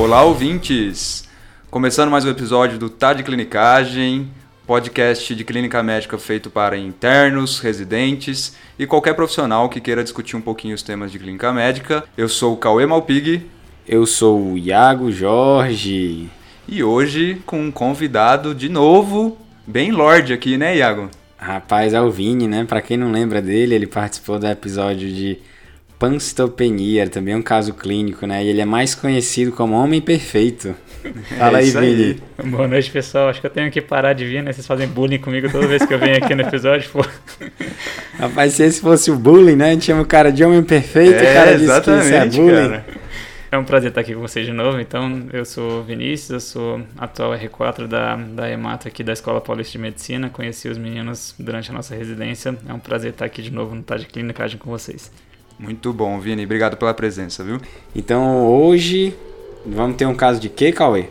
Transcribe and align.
Olá, 0.00 0.24
ouvintes! 0.24 1.28
Começando 1.70 2.10
mais 2.10 2.24
um 2.24 2.30
episódio 2.30 2.78
do 2.78 2.88
Tá 2.88 3.12
de 3.12 3.22
Clinicagem, 3.22 4.30
podcast 4.66 5.34
de 5.34 5.44
clínica 5.44 5.82
médica 5.82 6.16
feito 6.16 6.48
para 6.48 6.78
internos, 6.78 7.60
residentes 7.60 8.56
e 8.78 8.86
qualquer 8.86 9.12
profissional 9.12 9.68
que 9.68 9.78
queira 9.78 10.02
discutir 10.02 10.36
um 10.36 10.40
pouquinho 10.40 10.74
os 10.74 10.82
temas 10.82 11.12
de 11.12 11.18
clínica 11.18 11.52
médica. 11.52 12.02
Eu 12.16 12.30
sou 12.30 12.54
o 12.54 12.56
Cauê 12.56 12.86
Malpig. 12.86 13.46
Eu 13.86 14.06
sou 14.06 14.52
o 14.52 14.56
Iago 14.56 15.12
Jorge. 15.12 16.30
E 16.66 16.82
hoje 16.82 17.42
com 17.44 17.60
um 17.60 17.70
convidado 17.70 18.54
de 18.54 18.70
novo, 18.70 19.36
bem 19.66 19.92
lorde 19.92 20.32
aqui, 20.32 20.56
né, 20.56 20.78
Iago? 20.78 21.10
Rapaz, 21.36 21.92
é 21.92 22.00
o 22.00 22.10
Vini, 22.10 22.48
né? 22.48 22.64
Pra 22.64 22.80
quem 22.80 22.96
não 22.96 23.12
lembra 23.12 23.42
dele, 23.42 23.74
ele 23.74 23.86
participou 23.86 24.38
do 24.38 24.46
episódio 24.46 25.12
de 25.12 25.38
pancitopenia, 26.00 27.06
também 27.10 27.34
é 27.34 27.36
um 27.36 27.42
caso 27.42 27.74
clínico, 27.74 28.26
né? 28.26 28.42
E 28.42 28.48
ele 28.48 28.62
é 28.62 28.64
mais 28.64 28.94
conhecido 28.94 29.52
como 29.52 29.74
Homem 29.74 30.00
Perfeito. 30.00 30.74
Fala 31.38 31.58
é 31.58 31.62
aí, 31.62 31.70
Vini. 31.70 32.22
Boa 32.42 32.66
noite, 32.66 32.90
pessoal. 32.90 33.28
Acho 33.28 33.38
que 33.38 33.46
eu 33.46 33.50
tenho 33.50 33.70
que 33.70 33.82
parar 33.82 34.14
de 34.14 34.24
vir, 34.24 34.42
né? 34.42 34.50
Vocês 34.50 34.66
fazem 34.66 34.88
bullying 34.88 35.18
comigo 35.18 35.52
toda 35.52 35.66
vez 35.66 35.84
que 35.84 35.92
eu 35.92 35.98
venho 35.98 36.16
aqui 36.16 36.34
no 36.34 36.40
episódio, 36.40 36.88
pô. 36.90 37.04
Rapaz, 38.18 38.54
se 38.54 38.62
esse 38.62 38.80
fosse 38.80 39.10
o 39.10 39.16
bullying, 39.16 39.56
né? 39.56 39.68
A 39.68 39.72
gente 39.72 39.84
chama 39.84 40.00
o 40.00 40.06
cara 40.06 40.32
de 40.32 40.42
Homem 40.42 40.62
Perfeito, 40.62 41.22
é, 41.22 41.30
o 41.30 41.34
cara 41.34 41.58
disse 41.58 41.80
que 41.82 41.90
isso 41.90 42.14
é 42.14 42.26
bullying. 42.26 42.68
Cara. 42.70 42.86
É 43.52 43.58
um 43.58 43.64
prazer 43.64 43.90
estar 43.90 44.00
aqui 44.00 44.14
com 44.14 44.20
vocês 44.20 44.46
de 44.46 44.52
novo. 44.52 44.80
Então, 44.80 45.26
eu 45.34 45.44
sou 45.44 45.82
Vinícius, 45.82 46.30
eu 46.30 46.40
sou 46.40 46.80
atual 46.96 47.32
R4 47.32 47.86
da, 47.86 48.16
da 48.16 48.50
EMATA 48.50 48.88
aqui 48.88 49.04
da 49.04 49.12
Escola 49.12 49.40
Paulista 49.40 49.72
de 49.72 49.78
Medicina. 49.78 50.30
Conheci 50.30 50.66
os 50.66 50.78
meninos 50.78 51.34
durante 51.38 51.70
a 51.70 51.74
nossa 51.74 51.94
residência. 51.94 52.56
É 52.66 52.72
um 52.72 52.78
prazer 52.78 53.10
estar 53.10 53.26
aqui 53.26 53.42
de 53.42 53.52
novo 53.52 53.74
no 53.74 53.82
Tá 53.82 53.98
de 53.98 54.06
Clinicagem 54.06 54.56
com 54.56 54.70
vocês. 54.70 55.10
Muito 55.60 55.92
bom, 55.92 56.18
Vini. 56.18 56.44
Obrigado 56.44 56.78
pela 56.78 56.94
presença, 56.94 57.44
viu? 57.44 57.60
Então, 57.94 58.46
hoje 58.46 59.14
vamos 59.66 59.96
ter 59.96 60.06
um 60.06 60.14
caso 60.14 60.40
de 60.40 60.48
quê, 60.48 60.72
Cauê? 60.72 61.04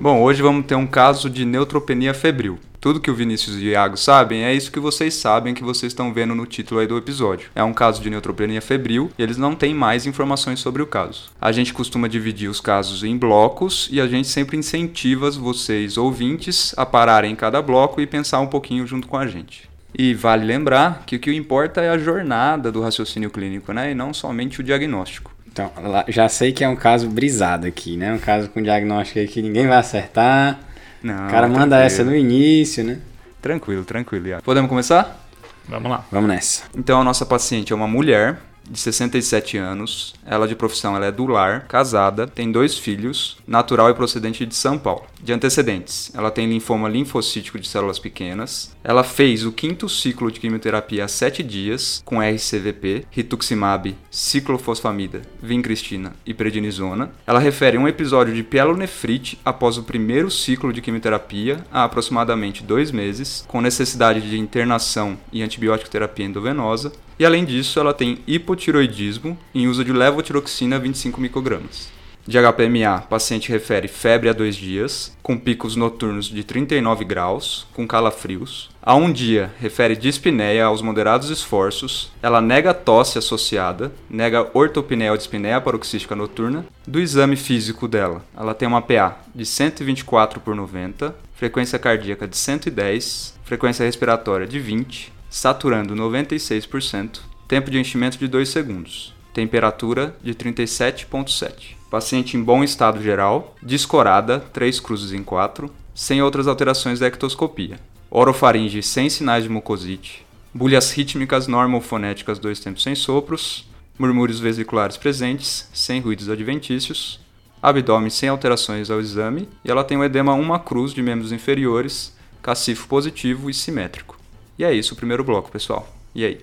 Bom, 0.00 0.22
hoje 0.22 0.40
vamos 0.40 0.64
ter 0.64 0.76
um 0.76 0.86
caso 0.86 1.28
de 1.28 1.44
neutropenia 1.44 2.14
febril. 2.14 2.58
Tudo 2.80 2.98
que 2.98 3.10
o 3.10 3.14
Vinícius 3.14 3.56
e 3.56 3.66
o 3.66 3.70
Iago 3.72 3.98
sabem 3.98 4.44
é 4.44 4.54
isso 4.54 4.72
que 4.72 4.80
vocês 4.80 5.12
sabem 5.12 5.52
que 5.52 5.62
vocês 5.62 5.92
estão 5.92 6.14
vendo 6.14 6.34
no 6.34 6.46
título 6.46 6.80
aí 6.80 6.86
do 6.86 6.96
episódio. 6.96 7.50
É 7.54 7.62
um 7.62 7.74
caso 7.74 8.00
de 8.00 8.08
neutropenia 8.08 8.62
febril 8.62 9.10
e 9.18 9.22
eles 9.22 9.36
não 9.36 9.54
têm 9.54 9.74
mais 9.74 10.06
informações 10.06 10.60
sobre 10.60 10.80
o 10.80 10.86
caso. 10.86 11.30
A 11.38 11.52
gente 11.52 11.74
costuma 11.74 12.08
dividir 12.08 12.48
os 12.48 12.62
casos 12.62 13.04
em 13.04 13.14
blocos 13.14 13.90
e 13.92 14.00
a 14.00 14.06
gente 14.06 14.28
sempre 14.28 14.56
incentiva 14.56 15.30
vocês, 15.32 15.98
ouvintes, 15.98 16.72
a 16.78 16.86
pararem 16.86 17.32
em 17.32 17.36
cada 17.36 17.60
bloco 17.60 18.00
e 18.00 18.06
pensar 18.06 18.40
um 18.40 18.46
pouquinho 18.46 18.86
junto 18.86 19.06
com 19.06 19.18
a 19.18 19.26
gente. 19.26 19.69
E 19.96 20.14
vale 20.14 20.44
lembrar 20.44 21.02
que 21.04 21.16
o 21.16 21.18
que 21.18 21.34
importa 21.34 21.80
é 21.80 21.90
a 21.90 21.98
jornada 21.98 22.70
do 22.70 22.80
raciocínio 22.80 23.30
clínico, 23.30 23.72
né? 23.72 23.90
E 23.90 23.94
não 23.94 24.14
somente 24.14 24.60
o 24.60 24.62
diagnóstico. 24.62 25.32
Então, 25.52 25.70
já 26.08 26.28
sei 26.28 26.52
que 26.52 26.62
é 26.62 26.68
um 26.68 26.76
caso 26.76 27.08
brisado 27.08 27.66
aqui, 27.66 27.96
né? 27.96 28.12
Um 28.12 28.18
caso 28.18 28.48
com 28.48 28.62
diagnóstico 28.62 29.26
que 29.32 29.42
ninguém 29.42 29.66
vai 29.66 29.78
acertar. 29.78 30.60
Não, 31.02 31.26
o 31.26 31.30
cara 31.30 31.48
manda 31.48 31.76
tranquilo. 31.76 31.82
essa 31.82 32.04
no 32.04 32.14
início, 32.14 32.84
né? 32.84 32.98
Tranquilo, 33.42 33.84
tranquilo. 33.84 34.28
Iago. 34.28 34.42
Podemos 34.42 34.68
começar? 34.68 35.26
Vamos 35.68 35.90
lá. 35.90 36.04
Vamos 36.10 36.28
nessa. 36.28 36.64
Então 36.76 37.00
a 37.00 37.04
nossa 37.04 37.26
paciente 37.26 37.72
é 37.72 37.76
uma 37.76 37.88
mulher 37.88 38.38
de 38.70 38.78
67 38.78 39.58
anos. 39.58 40.14
Ela 40.24 40.46
de 40.46 40.54
profissão 40.54 40.94
ela 40.94 41.06
é 41.06 41.12
do 41.12 41.26
lar, 41.26 41.66
casada, 41.66 42.26
tem 42.26 42.52
dois 42.52 42.78
filhos, 42.78 43.36
natural 43.46 43.90
e 43.90 43.94
procedente 43.94 44.46
de 44.46 44.54
São 44.54 44.78
Paulo. 44.78 45.06
De 45.20 45.32
antecedentes, 45.32 46.10
ela 46.14 46.30
tem 46.30 46.48
linfoma 46.48 46.88
linfocítico 46.88 47.58
de 47.58 47.68
células 47.68 47.98
pequenas. 47.98 48.74
Ela 48.82 49.02
fez 49.02 49.44
o 49.44 49.52
quinto 49.52 49.88
ciclo 49.88 50.30
de 50.30 50.40
quimioterapia 50.40 51.04
há 51.04 51.08
7 51.08 51.42
dias 51.42 52.00
com 52.04 52.22
RCVP, 52.22 53.04
rituximab, 53.10 53.96
ciclofosfamida, 54.10 55.22
vincristina 55.42 56.12
e 56.24 56.32
prednisona. 56.32 57.10
Ela 57.26 57.40
refere 57.40 57.76
um 57.76 57.88
episódio 57.88 58.34
de 58.34 58.42
pielonefrite 58.42 59.38
após 59.44 59.76
o 59.76 59.82
primeiro 59.82 60.30
ciclo 60.30 60.72
de 60.72 60.80
quimioterapia 60.80 61.64
há 61.72 61.84
aproximadamente 61.84 62.62
dois 62.62 62.90
meses, 62.90 63.44
com 63.48 63.60
necessidade 63.60 64.20
de 64.20 64.38
internação 64.38 65.18
e 65.32 65.42
antibiótico 65.42 65.90
terapia 65.90 66.24
endovenosa 66.24 66.92
e 67.20 67.26
além 67.26 67.44
disso, 67.44 67.78
ela 67.78 67.92
tem 67.92 68.20
hipotiroidismo 68.26 69.36
em 69.54 69.68
uso 69.68 69.84
de 69.84 69.92
levotiroxina 69.92 70.78
25 70.78 71.20
microgramas. 71.20 71.92
De 72.26 72.38
HPMA, 72.38 73.02
paciente 73.10 73.52
refere 73.52 73.88
febre 73.88 74.30
há 74.30 74.32
dois 74.32 74.56
dias, 74.56 75.14
com 75.22 75.36
picos 75.36 75.76
noturnos 75.76 76.30
de 76.30 76.42
39 76.42 77.04
graus, 77.04 77.66
com 77.74 77.86
calafrios. 77.86 78.70
Há 78.82 78.94
um 78.94 79.12
dia, 79.12 79.52
refere 79.60 79.94
dispneia 79.96 80.64
aos 80.64 80.80
moderados 80.80 81.28
esforços. 81.28 82.10
Ela 82.22 82.40
nega 82.40 82.72
tosse 82.72 83.18
associada, 83.18 83.92
nega 84.08 84.48
ortopneia 84.54 85.10
ou 85.10 85.18
dispneia 85.18 85.60
paroxística 85.60 86.16
noturna. 86.16 86.64
Do 86.86 87.00
exame 87.00 87.36
físico 87.36 87.86
dela, 87.86 88.24
ela 88.34 88.54
tem 88.54 88.66
uma 88.66 88.80
PA 88.80 89.20
de 89.34 89.44
124 89.44 90.40
por 90.40 90.54
90, 90.54 91.14
frequência 91.34 91.78
cardíaca 91.78 92.26
de 92.26 92.38
110, 92.38 93.38
frequência 93.44 93.84
respiratória 93.84 94.46
de 94.46 94.58
20, 94.58 95.19
saturando 95.30 95.94
96%, 95.94 97.20
tempo 97.46 97.70
de 97.70 97.78
enchimento 97.78 98.18
de 98.18 98.26
2 98.26 98.48
segundos, 98.48 99.14
temperatura 99.32 100.16
de 100.20 100.34
37,7. 100.34 101.76
Paciente 101.88 102.36
em 102.36 102.42
bom 102.42 102.62
estado 102.64 103.00
geral, 103.00 103.56
descorada, 103.62 104.40
3 104.52 104.80
cruzes 104.80 105.12
em 105.12 105.22
4, 105.22 105.72
sem 105.94 106.20
outras 106.20 106.46
alterações 106.46 106.98
da 106.98 107.06
ectoscopia. 107.06 107.78
Orofaringe 108.10 108.82
sem 108.82 109.08
sinais 109.08 109.44
de 109.44 109.48
mucosite, 109.48 110.26
bulhas 110.52 110.90
rítmicas 110.90 111.46
normofonéticas 111.46 112.38
dois 112.40 112.58
tempos 112.58 112.82
sem 112.82 112.96
sopros, 112.96 113.68
murmúrios 113.96 114.40
vesiculares 114.40 114.96
presentes, 114.96 115.68
sem 115.72 116.00
ruídos 116.00 116.28
adventícios, 116.28 117.20
abdômen 117.62 118.10
sem 118.10 118.28
alterações 118.28 118.90
ao 118.90 119.00
exame 119.00 119.48
e 119.64 119.70
ela 119.70 119.84
tem 119.84 119.96
o 119.96 120.04
edema 120.04 120.32
uma 120.32 120.58
cruz 120.58 120.92
de 120.92 121.02
membros 121.02 121.30
inferiores, 121.30 122.16
cacifo 122.42 122.88
positivo 122.88 123.48
e 123.48 123.54
simétrico. 123.54 124.19
E 124.60 124.64
é 124.64 124.74
isso 124.74 124.92
o 124.92 124.96
primeiro 124.96 125.24
bloco, 125.24 125.50
pessoal. 125.50 125.88
E 126.14 126.22
aí? 126.22 126.40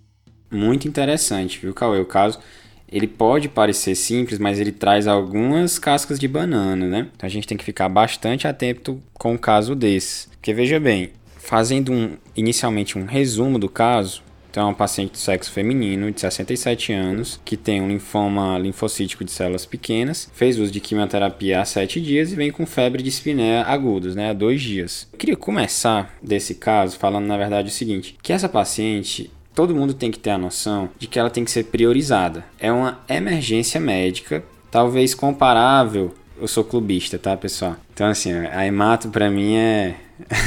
Muito 0.50 0.88
interessante, 0.88 1.60
viu, 1.60 1.72
Cauê? 1.72 2.00
O 2.00 2.06
caso 2.06 2.40
ele 2.92 3.06
pode 3.06 3.48
parecer 3.48 3.94
simples, 3.94 4.40
mas 4.40 4.60
ele 4.60 4.72
traz 4.72 5.06
algumas 5.06 5.78
cascas 5.78 6.18
de 6.18 6.28
banana, 6.28 6.88
né? 6.88 7.12
Então 7.16 7.28
a 7.28 7.30
gente 7.30 7.46
tem 7.46 7.56
que 7.56 7.64
ficar 7.64 7.88
bastante 7.88 8.48
atento 8.48 9.00
com 9.14 9.34
um 9.34 9.38
caso 9.38 9.76
desse. 9.76 10.30
Porque 10.30 10.52
veja 10.52 10.80
bem, 10.80 11.12
fazendo 11.38 11.92
um, 11.92 12.18
inicialmente 12.36 12.98
um 12.98 13.06
resumo 13.06 13.60
do 13.60 13.70
caso, 13.70 14.24
então, 14.58 14.70
é 14.70 14.72
um 14.72 14.74
paciente 14.74 15.12
de 15.12 15.20
sexo 15.20 15.52
feminino 15.52 16.12
de 16.12 16.20
67 16.20 16.92
anos 16.92 17.40
que 17.46 17.56
tem 17.56 17.80
um 17.80 17.88
linfoma 17.88 18.58
linfocítico 18.58 19.24
de 19.24 19.30
células 19.30 19.68
pequenas, 19.68 20.32
fez 20.34 20.58
uso 20.58 20.72
de 20.72 20.80
quimioterapia 20.80 21.62
há 21.62 21.66
7 21.66 22.02
dias 22.02 22.32
e 22.32 22.36
vem 22.36 22.50
com 22.50 22.66
febre 22.66 23.04
de 23.04 23.10
espinéia 23.10 23.62
agudos, 23.62 24.16
né, 24.16 24.32
há 24.32 24.34
2 24.34 24.60
dias. 24.60 25.08
Eu 25.14 25.20
queria 25.20 25.36
começar 25.36 26.12
desse 26.24 26.56
caso 26.56 26.98
falando 26.98 27.28
na 27.28 27.38
verdade 27.38 27.68
o 27.68 27.72
seguinte, 27.72 28.18
que 28.20 28.34
essa 28.34 28.50
paciente 28.50 29.30
todo 29.54 29.76
mundo 29.76 29.94
tem 29.94 30.10
que 30.10 30.18
ter 30.18 30.32
a 30.32 30.40
noção 30.40 30.90
de 30.98 31.06
que 31.06 31.20
ela 31.20 31.30
tem 31.30 31.46
que 31.46 31.52
ser 31.52 31.66
priorizada. 31.66 32.44
É 32.60 32.72
uma 32.72 33.00
emergência 33.08 33.80
médica, 33.80 34.44
talvez 34.72 35.14
comparável. 35.14 36.16
Eu 36.36 36.48
sou 36.48 36.64
clubista, 36.64 37.20
tá, 37.20 37.38
pessoal? 37.38 37.76
Então, 37.94 38.08
assim, 38.08 38.32
a 38.32 38.66
hemato 38.66 39.10
para 39.10 39.30
mim 39.30 39.56
é, 39.56 39.96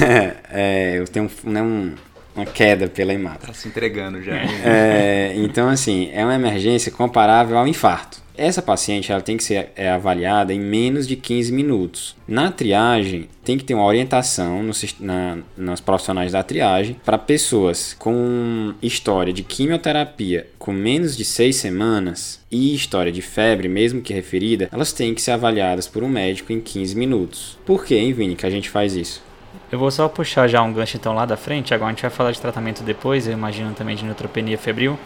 é. 0.51 0.99
eu 0.99 1.07
tenho 1.07 1.31
né, 1.45 1.63
um, 1.63 1.95
uma 2.41 2.47
queda 2.47 2.89
pela 2.89 3.13
imagem. 3.13 3.41
Tá 3.41 3.53
se 3.53 3.69
entregando 3.69 4.23
já. 4.23 4.35
É, 4.65 5.33
então, 5.37 5.69
assim, 5.69 6.11
é 6.13 6.25
uma 6.25 6.35
emergência 6.35 6.91
comparável 6.91 7.57
ao 7.57 7.67
infarto. 7.67 8.21
Essa 8.37 8.63
paciente 8.63 9.13
ela 9.13 9.21
tem 9.21 9.37
que 9.37 9.45
ser 9.45 9.71
é, 9.77 9.91
avaliada 9.91 10.55
em 10.55 10.59
menos 10.59 11.07
de 11.07 11.15
15 11.15 11.53
minutos. 11.53 12.17
Na 12.27 12.51
triagem, 12.51 13.29
tem 13.45 13.59
que 13.59 13.65
ter 13.65 13.75
uma 13.75 13.85
orientação 13.85 14.63
no, 14.63 14.73
na, 15.01 15.39
nos 15.59 15.81
profissionais 15.81 16.33
da 16.33 16.43
triagem 16.43 16.97
para 17.05 17.19
pessoas 17.19 17.95
com 17.99 18.73
história 18.81 19.31
de 19.31 19.43
quimioterapia 19.43 20.47
com 20.59 20.73
menos 20.73 21.19
de 21.19 21.25
6 21.25 21.55
semanas 21.55 22.41
e 22.51 22.75
história 22.75 23.13
de 23.13 23.21
febre, 23.21 23.69
mesmo 23.69 24.01
que 24.01 24.15
referida, 24.15 24.71
elas 24.73 24.93
têm 24.93 25.15
que 25.15 25.21
ser 25.21 25.33
avaliadas 25.33 25.87
por 25.87 26.03
um 26.03 26.09
médico 26.09 26.51
em 26.51 26.61
15 26.61 26.97
minutos. 26.97 27.59
Por 27.67 27.85
que, 27.85 27.95
hein, 27.95 28.13
Vini, 28.15 28.37
que 28.37 28.47
a 28.47 28.51
gente 28.51 28.71
faz 28.71 28.95
isso? 28.95 29.23
Eu 29.73 29.79
vou 29.79 29.91
só 29.91 30.09
puxar 30.09 30.49
já 30.49 30.61
um 30.63 30.73
gancho 30.73 30.97
então 30.97 31.15
lá 31.15 31.25
da 31.25 31.37
frente, 31.37 31.73
agora 31.73 31.91
a 31.91 31.93
gente 31.93 32.03
vai 32.03 32.11
falar 32.11 32.33
de 32.33 32.41
tratamento 32.41 32.83
depois, 32.83 33.29
eu 33.29 33.33
imagino 33.33 33.73
também 33.73 33.95
de 33.95 34.05
neutropenia 34.05 34.59
febril, 34.59 34.99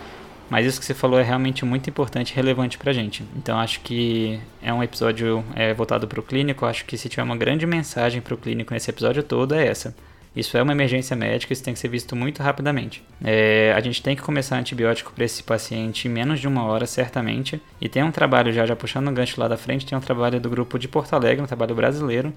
mas 0.48 0.64
isso 0.64 0.80
que 0.80 0.86
você 0.86 0.94
falou 0.94 1.20
é 1.20 1.22
realmente 1.22 1.66
muito 1.66 1.90
importante 1.90 2.30
e 2.30 2.34
relevante 2.34 2.78
pra 2.78 2.90
gente. 2.90 3.22
Então 3.36 3.58
acho 3.58 3.80
que 3.80 4.40
é 4.62 4.72
um 4.72 4.82
episódio 4.82 5.44
é, 5.54 5.74
voltado 5.74 6.08
para 6.08 6.18
o 6.18 6.22
clínico, 6.22 6.64
acho 6.64 6.86
que 6.86 6.96
se 6.96 7.10
tiver 7.10 7.22
uma 7.22 7.36
grande 7.36 7.66
mensagem 7.66 8.22
para 8.22 8.32
o 8.32 8.38
clínico 8.38 8.72
nesse 8.72 8.88
episódio 8.88 9.22
todo 9.22 9.54
é 9.54 9.66
essa. 9.66 9.94
Isso 10.34 10.56
é 10.56 10.62
uma 10.62 10.72
emergência 10.72 11.14
médica, 11.14 11.52
isso 11.52 11.62
tem 11.62 11.74
que 11.74 11.78
ser 11.78 11.88
visto 11.88 12.16
muito 12.16 12.42
rapidamente. 12.42 13.04
É, 13.22 13.72
a 13.76 13.80
gente 13.80 14.02
tem 14.02 14.16
que 14.16 14.22
começar 14.22 14.56
antibiótico 14.56 15.12
para 15.12 15.24
esse 15.24 15.42
paciente 15.42 16.08
em 16.08 16.10
menos 16.10 16.40
de 16.40 16.48
uma 16.48 16.64
hora, 16.64 16.86
certamente. 16.86 17.62
E 17.80 17.88
tem 17.88 18.02
um 18.02 18.10
trabalho 18.10 18.52
já, 18.52 18.66
já 18.66 18.74
puxando 18.74 19.06
o 19.08 19.12
gancho 19.12 19.40
lá 19.40 19.46
da 19.46 19.56
frente, 19.56 19.86
tem 19.86 19.96
um 19.96 20.00
trabalho 20.00 20.40
do 20.40 20.50
grupo 20.50 20.76
de 20.76 20.88
Porto 20.88 21.12
Alegre, 21.14 21.40
um 21.40 21.46
trabalho 21.46 21.74
brasileiro, 21.76 22.32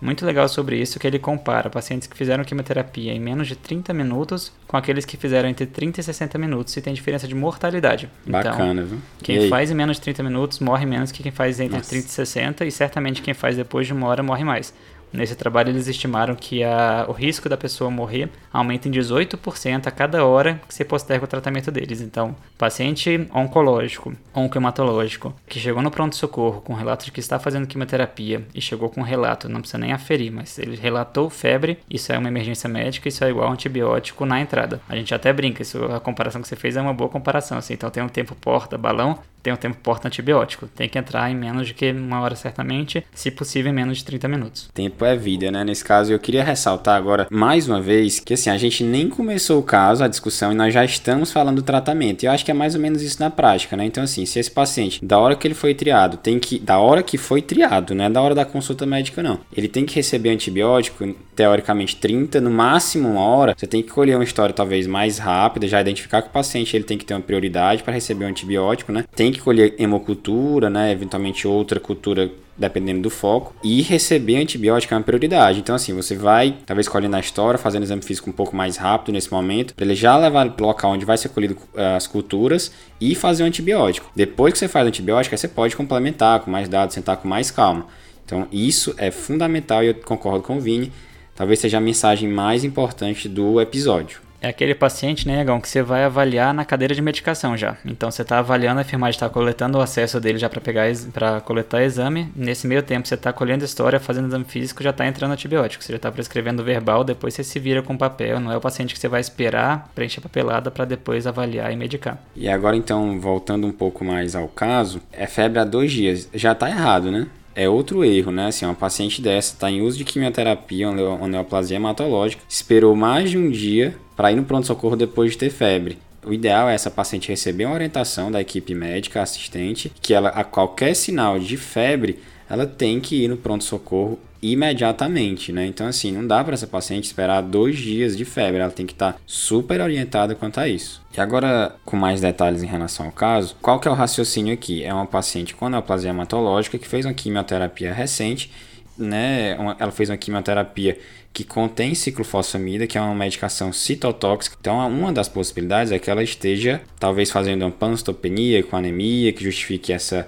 muito 0.00 0.24
legal 0.24 0.48
sobre 0.48 0.76
isso 0.76 0.98
que 0.98 1.06
ele 1.06 1.18
compara 1.18 1.68
pacientes 1.68 2.08
que 2.08 2.16
fizeram 2.16 2.42
quimioterapia 2.44 3.12
em 3.12 3.20
menos 3.20 3.46
de 3.46 3.56
30 3.56 3.92
minutos 3.92 4.52
com 4.66 4.76
aqueles 4.76 5.04
que 5.04 5.16
fizeram 5.16 5.48
entre 5.48 5.66
30 5.66 6.00
e 6.00 6.02
60 6.02 6.38
minutos 6.38 6.76
e 6.76 6.80
tem 6.80 6.94
diferença 6.94 7.28
de 7.28 7.34
mortalidade. 7.34 8.08
Bacana, 8.26 8.72
então, 8.72 8.86
viu? 8.86 8.98
Quem 9.22 9.48
faz 9.48 9.70
em 9.70 9.74
menos 9.74 9.96
de 9.96 10.02
30 10.02 10.22
minutos 10.22 10.58
morre 10.58 10.86
menos 10.86 11.12
que 11.12 11.22
quem 11.22 11.32
faz 11.32 11.60
entre 11.60 11.76
Nossa. 11.76 11.90
30 11.90 12.06
e 12.06 12.10
60 12.10 12.64
e 12.64 12.72
certamente 12.72 13.22
quem 13.22 13.34
faz 13.34 13.56
depois 13.56 13.86
de 13.86 13.92
uma 13.92 14.06
hora 14.06 14.22
morre 14.22 14.44
mais. 14.44 14.72
Nesse 15.12 15.34
trabalho, 15.34 15.70
eles 15.70 15.88
estimaram 15.88 16.34
que 16.34 16.62
a, 16.62 17.04
o 17.08 17.12
risco 17.12 17.48
da 17.48 17.56
pessoa 17.56 17.90
morrer 17.90 18.28
aumenta 18.52 18.88
em 18.88 18.92
18% 18.92 19.86
a 19.86 19.90
cada 19.90 20.24
hora 20.24 20.60
que 20.66 20.74
se 20.74 20.84
posterga 20.84 21.24
o 21.24 21.28
tratamento 21.28 21.70
deles. 21.70 22.00
Então, 22.00 22.34
paciente 22.56 23.28
oncológico, 23.34 24.14
oncohematológico, 24.34 25.34
que 25.48 25.58
chegou 25.58 25.82
no 25.82 25.90
pronto-socorro 25.90 26.60
com 26.60 26.74
relato 26.74 27.04
de 27.04 27.12
que 27.12 27.20
está 27.20 27.38
fazendo 27.38 27.66
quimioterapia 27.66 28.46
e 28.54 28.60
chegou 28.60 28.88
com 28.88 29.02
relato, 29.02 29.48
não 29.48 29.60
precisa 29.60 29.78
nem 29.78 29.92
aferir, 29.92 30.32
mas 30.32 30.58
ele 30.58 30.76
relatou 30.76 31.28
febre, 31.28 31.78
isso 31.88 32.12
é 32.12 32.18
uma 32.18 32.28
emergência 32.28 32.68
médica, 32.68 33.08
isso 33.08 33.24
é 33.24 33.30
igual 33.30 33.48
a 33.48 33.52
antibiótico 33.52 34.24
na 34.24 34.40
entrada. 34.40 34.80
A 34.88 34.96
gente 34.96 35.14
até 35.14 35.32
brinca, 35.32 35.62
isso, 35.62 35.84
a 35.86 36.00
comparação 36.00 36.40
que 36.40 36.48
você 36.48 36.56
fez 36.56 36.76
é 36.76 36.80
uma 36.80 36.94
boa 36.94 37.10
comparação. 37.10 37.58
Assim, 37.58 37.74
então, 37.74 37.90
tem 37.90 38.02
um 38.02 38.08
tempo 38.08 38.34
porta-balão, 38.34 39.18
tem 39.42 39.52
um 39.52 39.56
tempo 39.56 39.76
porta 39.82 40.08
antibiótico. 40.08 40.66
Tem 40.68 40.88
que 40.88 40.98
entrar 40.98 41.30
em 41.30 41.34
menos 41.34 41.66
de 41.66 41.74
que 41.74 41.90
uma 41.90 42.20
hora 42.20 42.36
certamente, 42.36 43.04
se 43.14 43.30
possível 43.30 43.70
em 43.70 43.74
menos 43.74 43.98
de 43.98 44.04
30 44.04 44.28
minutos. 44.28 44.70
Tempo 44.72 45.04
é 45.04 45.16
vida, 45.16 45.50
né? 45.50 45.64
Nesse 45.64 45.84
caso 45.84 46.12
eu 46.12 46.18
queria 46.18 46.44
ressaltar 46.44 46.96
agora 46.96 47.26
mais 47.30 47.68
uma 47.68 47.80
vez 47.80 48.20
que 48.20 48.34
assim, 48.34 48.50
a 48.50 48.58
gente 48.58 48.82
nem 48.84 49.08
começou 49.08 49.58
o 49.58 49.62
caso, 49.62 50.04
a 50.04 50.08
discussão 50.08 50.52
e 50.52 50.54
nós 50.54 50.72
já 50.72 50.84
estamos 50.84 51.32
falando 51.32 51.56
do 51.56 51.62
tratamento. 51.62 52.22
E 52.22 52.26
eu 52.26 52.32
acho 52.32 52.44
que 52.44 52.50
é 52.50 52.54
mais 52.54 52.74
ou 52.74 52.80
menos 52.80 53.02
isso 53.02 53.20
na 53.20 53.30
prática, 53.30 53.76
né? 53.76 53.84
Então 53.84 54.04
assim, 54.04 54.26
se 54.26 54.38
esse 54.38 54.50
paciente, 54.50 55.04
da 55.04 55.18
hora 55.18 55.36
que 55.36 55.46
ele 55.46 55.54
foi 55.54 55.74
triado, 55.74 56.16
tem 56.16 56.38
que 56.38 56.58
da 56.58 56.78
hora 56.78 57.02
que 57.02 57.16
foi 57.18 57.42
triado, 57.42 57.94
não 57.94 58.04
é 58.04 58.10
da 58.10 58.20
hora 58.20 58.34
da 58.34 58.44
consulta 58.44 58.86
médica 58.86 59.22
não. 59.22 59.40
Ele 59.56 59.68
tem 59.68 59.84
que 59.84 59.94
receber 59.94 60.30
antibiótico, 60.30 61.14
teoricamente 61.34 61.96
30, 61.96 62.40
no 62.40 62.50
máximo 62.50 63.08
uma 63.08 63.22
hora. 63.22 63.54
Você 63.56 63.66
tem 63.66 63.82
que 63.82 63.90
colher 63.90 64.16
uma 64.16 64.24
história 64.24 64.54
talvez 64.54 64.86
mais 64.86 65.18
rápida, 65.18 65.66
já 65.66 65.80
identificar 65.80 66.22
que 66.22 66.28
o 66.28 66.32
paciente 66.32 66.76
ele 66.76 66.84
tem 66.84 66.98
que 66.98 67.04
ter 67.04 67.14
uma 67.14 67.20
prioridade 67.20 67.82
para 67.82 67.94
receber 67.94 68.24
o 68.24 68.28
antibiótico, 68.28 68.92
né? 68.92 69.04
Tem 69.14 69.29
que 69.32 69.40
colher 69.40 69.74
hemocultura, 69.78 70.68
né? 70.70 70.92
Eventualmente 70.92 71.46
outra 71.46 71.78
cultura 71.80 72.30
dependendo 72.60 73.00
do 73.00 73.10
foco, 73.10 73.54
e 73.64 73.80
receber 73.80 74.36
antibiótico 74.36 74.92
é 74.92 74.96
uma 74.98 75.02
prioridade. 75.02 75.60
Então, 75.60 75.74
assim, 75.74 75.94
você 75.94 76.14
vai, 76.14 76.54
talvez 76.66 76.86
colhendo 76.86 77.16
a 77.16 77.20
história, 77.20 77.58
fazendo 77.58 77.84
exame 77.84 78.02
físico 78.02 78.28
um 78.28 78.32
pouco 78.32 78.54
mais 78.54 78.76
rápido 78.76 79.14
nesse 79.14 79.32
momento, 79.32 79.74
para 79.74 79.86
ele 79.86 79.94
já 79.94 80.16
levar 80.18 80.50
para 80.50 80.62
o 80.62 80.66
local 80.66 80.92
onde 80.92 81.06
vai 81.06 81.16
ser 81.16 81.30
colhido 81.30 81.54
uh, 81.74 81.96
as 81.96 82.06
culturas 82.06 82.70
e 83.00 83.14
fazer 83.14 83.44
o 83.44 83.46
antibiótico. 83.46 84.10
Depois 84.14 84.52
que 84.52 84.58
você 84.58 84.68
faz 84.68 84.84
o 84.84 84.88
antibiótico, 84.88 85.34
aí 85.34 85.38
você 85.38 85.48
pode 85.48 85.74
complementar 85.74 86.40
com 86.40 86.50
mais 86.50 86.68
dados, 86.68 86.94
sentar 86.94 87.16
com 87.16 87.26
mais 87.26 87.50
calma. 87.50 87.86
Então, 88.26 88.46
isso 88.52 88.94
é 88.98 89.10
fundamental 89.10 89.82
e 89.82 89.88
eu 89.88 89.94
concordo 89.94 90.42
com 90.42 90.58
o 90.58 90.60
Vini. 90.60 90.92
Talvez 91.34 91.58
seja 91.58 91.78
a 91.78 91.80
mensagem 91.80 92.28
mais 92.28 92.62
importante 92.62 93.26
do 93.26 93.58
episódio. 93.58 94.29
É 94.40 94.48
aquele 94.48 94.74
paciente, 94.74 95.26
né, 95.26 95.36
Negão, 95.36 95.60
que 95.60 95.68
você 95.68 95.82
vai 95.82 96.04
avaliar 96.04 96.54
na 96.54 96.64
cadeira 96.64 96.94
de 96.94 97.02
medicação 97.02 97.56
já. 97.56 97.76
Então 97.84 98.10
você 98.10 98.22
está 98.22 98.38
avaliando 98.38 98.78
a 98.78 98.82
enfermagem, 98.82 99.16
está 99.16 99.28
coletando 99.28 99.76
o 99.78 99.80
acesso 99.82 100.18
dele 100.18 100.38
já 100.38 100.48
para 100.48 100.60
pegar 100.60 100.86
para 101.12 101.40
coletar 101.42 101.82
exame. 101.82 102.32
Nesse 102.34 102.66
meio 102.66 102.82
tempo 102.82 103.06
você 103.06 103.14
está 103.14 103.32
colhendo 103.32 103.64
história, 103.64 104.00
fazendo 104.00 104.28
exame 104.28 104.44
físico, 104.44 104.82
já 104.82 104.90
está 104.90 105.06
entrando 105.06 105.32
antibiótico. 105.32 105.84
Você 105.84 105.92
já 105.92 105.96
está 105.96 106.10
prescrevendo 106.10 106.64
verbal, 106.64 107.04
depois 107.04 107.34
você 107.34 107.44
se 107.44 107.58
vira 107.58 107.82
com 107.82 107.96
papel. 107.96 108.40
Não 108.40 108.50
é 108.50 108.56
o 108.56 108.60
paciente 108.60 108.94
que 108.94 109.00
você 109.00 109.08
vai 109.08 109.20
esperar 109.20 109.90
preencher 109.94 110.22
papelada 110.22 110.70
para 110.70 110.86
depois 110.86 111.26
avaliar 111.26 111.70
e 111.72 111.76
medicar. 111.76 112.18
E 112.34 112.48
agora 112.48 112.76
então, 112.76 113.20
voltando 113.20 113.66
um 113.66 113.72
pouco 113.72 114.04
mais 114.04 114.34
ao 114.34 114.48
caso, 114.48 115.02
é 115.12 115.26
febre 115.26 115.58
há 115.58 115.64
dois 115.64 115.92
dias. 115.92 116.28
Já 116.32 116.52
está 116.52 116.68
errado, 116.70 117.10
né? 117.10 117.26
É 117.54 117.68
outro 117.68 118.04
erro, 118.04 118.30
né? 118.30 118.46
Assim, 118.46 118.64
uma 118.64 118.74
paciente 118.74 119.20
dessa 119.20 119.54
está 119.54 119.70
em 119.70 119.82
uso 119.82 119.98
de 119.98 120.04
quimioterapia, 120.04 120.88
uma 120.88 121.28
neoplasia 121.28 121.76
hematológica, 121.76 122.42
esperou 122.48 122.94
mais 122.94 123.30
de 123.30 123.38
um 123.38 123.50
dia 123.50 123.96
para 124.16 124.32
ir 124.32 124.36
no 124.36 124.44
pronto-socorro 124.44 124.96
depois 124.96 125.32
de 125.32 125.38
ter 125.38 125.50
febre. 125.50 125.98
O 126.24 126.32
ideal 126.32 126.68
é 126.68 126.74
essa 126.74 126.90
paciente 126.90 127.28
receber 127.28 127.64
uma 127.64 127.74
orientação 127.74 128.30
da 128.30 128.40
equipe 128.40 128.74
médica 128.74 129.22
assistente, 129.22 129.90
que 130.02 130.12
ela, 130.12 130.28
a 130.28 130.44
qualquer 130.44 130.94
sinal 130.94 131.38
de 131.38 131.56
febre, 131.56 132.18
ela 132.48 132.66
tem 132.66 133.00
que 133.00 133.24
ir 133.24 133.28
no 133.28 133.36
pronto-socorro 133.36 134.18
imediatamente, 134.42 135.52
né? 135.52 135.66
Então, 135.66 135.86
assim, 135.86 136.12
não 136.12 136.26
dá 136.26 136.42
para 136.42 136.54
essa 136.54 136.66
paciente 136.66 137.04
esperar 137.04 137.42
dois 137.42 137.78
dias 137.78 138.16
de 138.16 138.24
febre, 138.24 138.60
ela 138.60 138.70
tem 138.70 138.86
que 138.86 138.92
estar 138.92 139.12
tá 139.12 139.18
super 139.26 139.80
orientada 139.80 140.34
quanto 140.34 140.58
a 140.60 140.68
isso. 140.68 141.02
E 141.16 141.20
agora, 141.20 141.74
com 141.84 141.96
mais 141.96 142.20
detalhes 142.20 142.62
em 142.62 142.66
relação 142.66 143.06
ao 143.06 143.12
caso, 143.12 143.56
qual 143.60 143.78
que 143.78 143.88
é 143.88 143.90
o 143.90 143.94
raciocínio 143.94 144.54
aqui? 144.54 144.82
É 144.82 144.92
uma 144.94 145.06
paciente 145.06 145.54
com 145.54 145.68
neoplasia 145.68 146.10
hematológica 146.10 146.78
que 146.78 146.88
fez 146.88 147.04
uma 147.04 147.14
quimioterapia 147.14 147.92
recente, 147.92 148.50
né? 148.96 149.56
Ela 149.78 149.90
fez 149.90 150.08
uma 150.10 150.16
quimioterapia 150.16 150.98
que 151.32 151.44
contém 151.44 151.94
ciclofosfamida, 151.94 152.86
que 152.86 152.98
é 152.98 153.00
uma 153.00 153.14
medicação 153.14 153.72
citotóxica. 153.72 154.56
Então, 154.60 154.86
uma 154.88 155.12
das 155.12 155.28
possibilidades 155.28 155.92
é 155.92 155.98
que 155.98 156.10
ela 156.10 156.22
esteja 156.22 156.80
talvez 156.98 157.30
fazendo 157.30 157.62
uma 157.62 157.70
panstopenia 157.70 158.62
com 158.62 158.76
anemia, 158.76 159.32
que 159.32 159.44
justifique 159.44 159.92
essa 159.92 160.26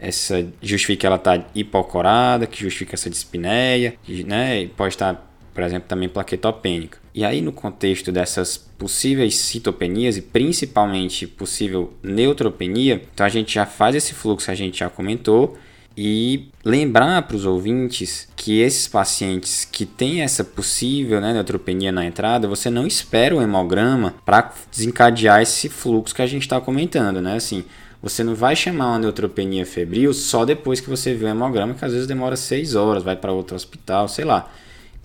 essa 0.00 0.46
justifique 0.62 1.06
ela 1.06 1.16
estar 1.16 1.38
tá 1.38 1.46
hipocorada, 1.54 2.46
que 2.46 2.60
justifique 2.60 2.94
essa 2.94 3.10
dispneia, 3.10 3.94
né? 4.26 4.62
E 4.62 4.68
pode 4.68 4.94
estar, 4.94 5.30
por 5.54 5.62
exemplo, 5.62 5.88
também 5.88 6.08
plaquetopênica. 6.08 6.98
E 7.14 7.24
aí, 7.24 7.40
no 7.40 7.52
contexto 7.52 8.12
dessas 8.12 8.56
possíveis 8.56 9.34
citopenias 9.34 10.16
e 10.16 10.22
principalmente 10.22 11.26
possível 11.26 11.92
neutropenia, 12.02 13.02
então 13.12 13.26
a 13.26 13.28
gente 13.28 13.54
já 13.54 13.66
faz 13.66 13.96
esse 13.96 14.14
fluxo 14.14 14.50
a 14.50 14.54
gente 14.54 14.78
já 14.78 14.88
comentou 14.88 15.58
e 16.00 16.48
lembrar 16.64 17.22
para 17.22 17.36
os 17.36 17.44
ouvintes 17.44 18.28
que 18.36 18.60
esses 18.60 18.86
pacientes 18.86 19.64
que 19.64 19.84
têm 19.84 20.20
essa 20.22 20.44
possível 20.44 21.20
né, 21.20 21.32
neutropenia 21.32 21.90
na 21.90 22.04
entrada, 22.06 22.46
você 22.46 22.70
não 22.70 22.86
espera 22.86 23.34
o 23.34 23.42
hemograma 23.42 24.14
para 24.24 24.52
desencadear 24.70 25.42
esse 25.42 25.68
fluxo 25.68 26.14
que 26.14 26.22
a 26.22 26.26
gente 26.26 26.42
está 26.42 26.60
comentando, 26.60 27.20
né? 27.20 27.34
Assim, 27.34 27.64
você 28.02 28.22
não 28.22 28.34
vai 28.34 28.54
chamar 28.54 28.90
uma 28.90 28.98
neutropenia 28.98 29.66
febril 29.66 30.12
só 30.14 30.44
depois 30.44 30.80
que 30.80 30.88
você 30.88 31.14
vê 31.14 31.24
o 31.24 31.28
hemograma, 31.28 31.74
que 31.74 31.84
às 31.84 31.92
vezes 31.92 32.06
demora 32.06 32.36
6 32.36 32.74
horas, 32.74 33.02
vai 33.02 33.16
para 33.16 33.32
outro 33.32 33.56
hospital, 33.56 34.08
sei 34.08 34.24
lá. 34.24 34.50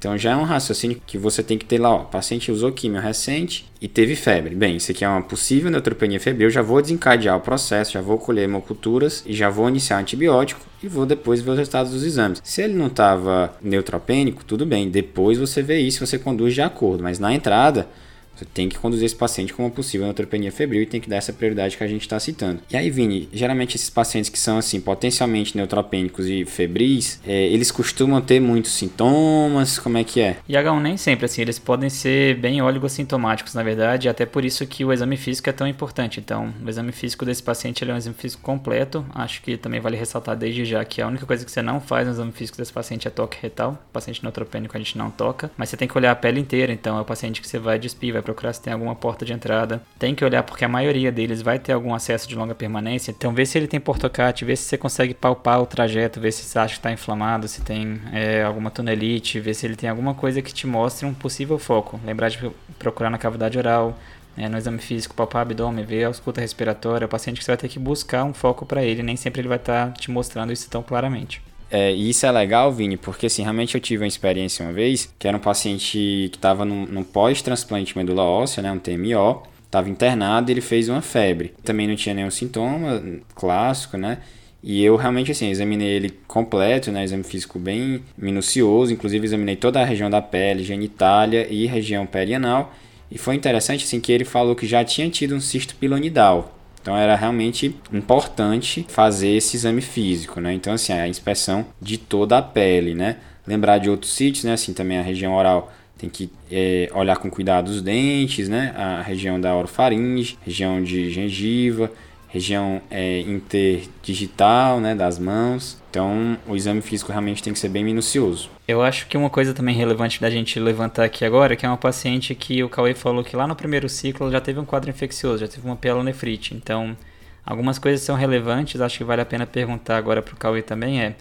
Então 0.03 0.17
já 0.17 0.31
é 0.31 0.35
um 0.35 0.43
raciocínio 0.43 1.01
que 1.07 1.17
você 1.17 1.41
tem 1.41 1.57
que 1.57 1.63
ter 1.63 1.79
lá, 1.79 1.89
ó, 1.89 2.01
o 2.01 2.05
paciente 2.05 2.51
usou 2.51 2.73
quimio 2.73 2.99
recente 2.99 3.65
e 3.79 3.87
teve 3.87 4.17
febre. 4.17 4.53
Bem, 4.53 4.75
isso 4.75 4.91
aqui 4.91 5.05
é 5.05 5.07
uma 5.07 5.21
possível 5.21 5.71
neutropenia 5.71 6.19
febril, 6.19 6.49
já 6.49 6.61
vou 6.61 6.81
desencadear 6.81 7.37
o 7.37 7.39
processo, 7.39 7.93
já 7.93 8.01
vou 8.01 8.17
colher 8.17 8.43
hemoculturas 8.43 9.23
e 9.25 9.33
já 9.33 9.49
vou 9.49 9.69
iniciar 9.69 9.99
antibiótico 9.99 10.59
e 10.83 10.89
vou 10.89 11.05
depois 11.05 11.39
ver 11.39 11.51
os 11.51 11.57
resultados 11.57 11.93
dos 11.93 12.03
exames. 12.03 12.41
Se 12.43 12.61
ele 12.61 12.73
não 12.73 12.87
estava 12.87 13.55
neutropênico, 13.61 14.43
tudo 14.43 14.65
bem, 14.65 14.89
depois 14.89 15.37
você 15.37 15.61
vê 15.61 15.79
isso, 15.79 16.05
você 16.05 16.19
conduz 16.19 16.53
de 16.53 16.61
acordo, 16.61 17.01
mas 17.01 17.17
na 17.17 17.33
entrada 17.33 17.87
você 18.35 18.45
tem 18.45 18.67
que 18.69 18.77
conduzir 18.77 19.05
esse 19.05 19.15
paciente 19.15 19.53
com 19.53 19.63
uma 19.63 19.69
possível 19.69 20.05
neutropenia 20.05 20.51
febril 20.51 20.81
e 20.81 20.85
tem 20.85 20.99
que 20.99 21.09
dar 21.09 21.17
essa 21.17 21.31
prioridade 21.31 21.77
que 21.77 21.83
a 21.83 21.87
gente 21.87 22.01
está 22.01 22.19
citando. 22.19 22.61
E 22.69 22.75
aí, 22.75 22.89
Vini, 22.89 23.29
geralmente 23.31 23.75
esses 23.75 23.89
pacientes 23.89 24.29
que 24.29 24.39
são 24.39 24.57
assim 24.57 24.79
potencialmente 24.81 25.55
neutropênicos 25.55 26.27
e 26.27 26.45
febris, 26.45 27.19
é, 27.25 27.47
eles 27.47 27.71
costumam 27.71 28.21
ter 28.21 28.39
muitos 28.39 28.71
sintomas? 28.71 29.77
Como 29.77 29.97
é 29.97 30.03
que 30.03 30.19
é? 30.19 30.37
E 30.47 30.53
H1 30.53 30.81
nem 30.81 30.97
sempre 30.97 31.25
assim, 31.25 31.41
eles 31.41 31.59
podem 31.59 31.89
ser 31.89 32.35
bem 32.37 32.61
oligossintomáticos, 32.61 33.53
na 33.53 33.63
verdade, 33.63 34.09
até 34.09 34.25
por 34.25 34.43
isso 34.43 34.65
que 34.65 34.83
o 34.83 34.91
exame 34.91 35.17
físico 35.17 35.49
é 35.49 35.53
tão 35.53 35.67
importante. 35.67 36.19
Então, 36.19 36.53
o 36.63 36.69
exame 36.69 36.91
físico 36.91 37.25
desse 37.25 37.43
paciente 37.43 37.83
é 37.83 37.93
um 37.93 37.97
exame 37.97 38.15
físico 38.15 38.41
completo. 38.41 39.05
Acho 39.13 39.41
que 39.41 39.57
também 39.57 39.79
vale 39.79 39.95
ressaltar 39.95 40.35
desde 40.35 40.65
já 40.65 40.83
que 40.83 41.01
a 41.01 41.07
única 41.07 41.25
coisa 41.25 41.45
que 41.45 41.51
você 41.51 41.61
não 41.61 41.79
faz 41.79 42.07
no 42.07 42.13
exame 42.13 42.31
físico 42.31 42.57
desse 42.57 42.73
paciente 42.73 43.07
é 43.07 43.11
toque 43.11 43.37
retal. 43.41 43.77
O 43.89 43.93
paciente 43.93 44.23
neutropênico 44.23 44.75
a 44.75 44.79
gente 44.79 44.97
não 44.97 45.11
toca, 45.11 45.51
mas 45.57 45.69
você 45.69 45.77
tem 45.77 45.87
que 45.87 45.97
olhar 45.97 46.11
a 46.11 46.15
pele 46.15 46.39
inteira. 46.39 46.73
Então, 46.73 46.97
é 46.97 47.01
o 47.01 47.05
paciente 47.05 47.41
que 47.41 47.47
você 47.47 47.59
vai 47.59 47.77
despir, 47.77 48.13
vai 48.13 48.22
procurar 48.23 48.53
se 48.53 48.61
tem 48.61 48.73
alguma 48.73 48.95
porta 48.95 49.25
de 49.25 49.33
entrada. 49.33 49.81
Tem 49.99 50.15
que 50.15 50.25
olhar 50.25 50.43
porque 50.43 50.65
a 50.65 50.69
maioria 50.69 51.11
deles 51.11 51.41
vai 51.41 51.59
ter 51.59 51.73
algum 51.73 51.93
acesso 51.93 52.27
de 52.27 52.35
longa 52.35 52.55
permanência. 52.55 53.11
Então 53.11 53.33
vê 53.33 53.45
se 53.45 53.57
ele 53.57 53.67
tem 53.67 53.79
portocate, 53.79 54.45
vê 54.45 54.55
se 54.55 54.63
você 54.63 54.77
consegue 54.77 55.13
palpar 55.13 55.61
o 55.61 55.65
trajeto, 55.65 56.19
vê 56.19 56.31
se 56.31 56.43
você 56.43 56.57
acha 56.57 56.73
que 56.73 56.79
está 56.79 56.91
inflamado, 56.91 57.47
se 57.47 57.61
tem 57.61 58.01
é, 58.11 58.43
alguma 58.43 58.71
tunelite, 58.71 59.39
vê 59.39 59.53
se 59.53 59.65
ele 59.65 59.75
tem 59.75 59.89
alguma 59.89 60.13
coisa 60.13 60.41
que 60.41 60.53
te 60.53 60.65
mostre 60.65 61.05
um 61.05 61.13
possível 61.13 61.59
foco. 61.59 61.99
Lembrar 62.05 62.29
de 62.29 62.51
procurar 62.79 63.09
na 63.09 63.17
cavidade 63.17 63.57
oral, 63.57 63.97
é, 64.37 64.49
no 64.49 64.57
exame 64.57 64.79
físico, 64.79 65.13
palpar 65.13 65.43
abdômen, 65.43 65.85
ver 65.85 66.05
a 66.05 66.09
escuta 66.09 66.41
respiratória, 66.41 67.05
o 67.05 67.09
paciente 67.09 67.37
que 67.37 67.45
você 67.45 67.51
vai 67.51 67.57
ter 67.57 67.67
que 67.67 67.79
buscar 67.79 68.23
um 68.23 68.33
foco 68.33 68.65
para 68.65 68.83
ele, 68.83 69.03
nem 69.03 69.15
sempre 69.15 69.41
ele 69.41 69.47
vai 69.47 69.57
estar 69.57 69.87
tá 69.87 69.93
te 69.93 70.09
mostrando 70.09 70.51
isso 70.51 70.69
tão 70.69 70.81
claramente. 70.81 71.41
É, 71.75 71.91
e 71.91 72.11
isso 72.11 72.23
é 72.23 72.31
legal, 72.31 72.71
Vini, 72.71 72.95
porque 72.95 73.25
assim, 73.25 73.41
realmente 73.41 73.73
eu 73.73 73.81
tive 73.81 74.03
uma 74.03 74.07
experiência 74.07 74.63
uma 74.63 74.71
vez, 74.71 75.11
que 75.17 75.27
era 75.27 75.35
um 75.35 75.39
paciente 75.39 76.29
que 76.31 76.37
estava 76.37 76.63
num, 76.63 76.85
num 76.85 77.03
pós-transplante 77.03 77.97
medula 77.97 78.21
óssea, 78.21 78.61
né, 78.61 78.71
um 78.71 78.77
TMO, 78.77 79.41
estava 79.65 79.89
internado 79.89 80.51
e 80.51 80.53
ele 80.53 80.61
fez 80.61 80.87
uma 80.87 81.01
febre. 81.01 81.51
Também 81.63 81.87
não 81.87 81.95
tinha 81.95 82.13
nenhum 82.13 82.29
sintoma 82.29 83.01
clássico, 83.33 83.97
né? 83.97 84.19
E 84.61 84.83
eu 84.83 84.95
realmente, 84.95 85.31
assim, 85.31 85.49
examinei 85.49 85.87
ele 85.87 86.11
completo, 86.27 86.91
né? 86.91 87.03
Exame 87.03 87.23
físico 87.23 87.57
bem 87.57 88.03
minucioso, 88.15 88.93
inclusive 88.93 89.25
examinei 89.25 89.55
toda 89.55 89.81
a 89.81 89.83
região 89.83 90.11
da 90.11 90.21
pele, 90.21 90.63
genitália 90.63 91.47
e 91.49 91.65
região 91.65 92.05
perianal. 92.05 92.71
E 93.09 93.17
foi 93.17 93.33
interessante, 93.33 93.83
assim, 93.83 93.99
que 93.99 94.11
ele 94.11 94.25
falou 94.25 94.55
que 94.55 94.67
já 94.67 94.85
tinha 94.85 95.09
tido 95.09 95.35
um 95.35 95.41
cisto 95.41 95.75
pilonidal. 95.75 96.55
Então 96.83 96.95
era 96.95 97.15
realmente 97.15 97.75
importante 97.91 98.85
fazer 98.87 99.29
esse 99.29 99.55
exame 99.55 99.81
físico, 99.81 100.39
né? 100.39 100.53
Então 100.53 100.73
assim, 100.73 100.93
a 100.93 101.07
inspeção 101.07 101.65
de 101.81 101.97
toda 101.97 102.37
a 102.37 102.41
pele, 102.43 102.93
né? 102.93 103.17
lembrar 103.45 103.77
de 103.77 103.89
outros 103.89 104.13
sítios, 104.13 104.45
né? 104.45 104.53
Assim, 104.53 104.73
também 104.73 104.97
a 104.97 105.01
região 105.01 105.35
oral 105.35 105.71
tem 105.97 106.09
que 106.09 106.29
é, 106.51 106.89
olhar 106.93 107.17
com 107.17 107.29
cuidado 107.29 107.69
os 107.69 107.81
dentes, 107.81 108.49
né? 108.49 108.73
A 108.75 109.01
região 109.01 109.39
da 109.39 109.55
orofaringe, 109.55 110.37
região 110.45 110.83
de 110.83 111.09
gengiva, 111.11 111.91
região 112.33 112.81
é, 112.89 113.19
interdigital, 113.19 114.79
né? 114.79 114.95
Das 114.95 115.19
mãos. 115.19 115.79
Então, 115.91 116.35
o 116.47 116.55
exame 116.55 116.81
físico 116.81 117.11
realmente 117.11 117.43
tem 117.43 117.53
que 117.53 117.59
ser 117.59 117.69
bem 117.69 117.83
minucioso. 117.83 118.49
Eu 118.67 118.81
acho 118.81 119.05
que 119.07 119.15
uma 119.15 119.29
coisa 119.29 119.53
também 119.53 119.75
relevante 119.75 120.19
da 120.19 120.31
gente 120.31 120.59
levantar 120.59 121.03
aqui 121.03 121.23
agora, 121.23 121.55
que 121.55 121.63
é 121.63 121.69
uma 121.69 121.77
paciente 121.77 122.33
que 122.33 122.63
o 122.63 122.69
Cauê 122.69 122.95
falou 122.95 123.23
que 123.23 123.35
lá 123.35 123.45
no 123.45 123.55
primeiro 123.55 123.87
ciclo 123.87 124.31
já 124.31 124.41
teve 124.41 124.59
um 124.59 124.65
quadro 124.65 124.89
infeccioso, 124.89 125.37
já 125.37 125.47
teve 125.47 125.63
uma 125.63 125.75
pielonefrite. 125.75 126.55
Então, 126.55 126.97
algumas 127.45 127.77
coisas 127.77 128.01
são 128.01 128.15
relevantes, 128.15 128.81
acho 128.81 128.97
que 128.97 129.03
vale 129.03 129.21
a 129.21 129.25
pena 129.25 129.45
perguntar 129.45 129.97
agora 129.97 130.19
para 130.19 130.33
o 130.33 130.37
Cauê 130.37 130.63
também 130.63 131.01
é 131.01 131.15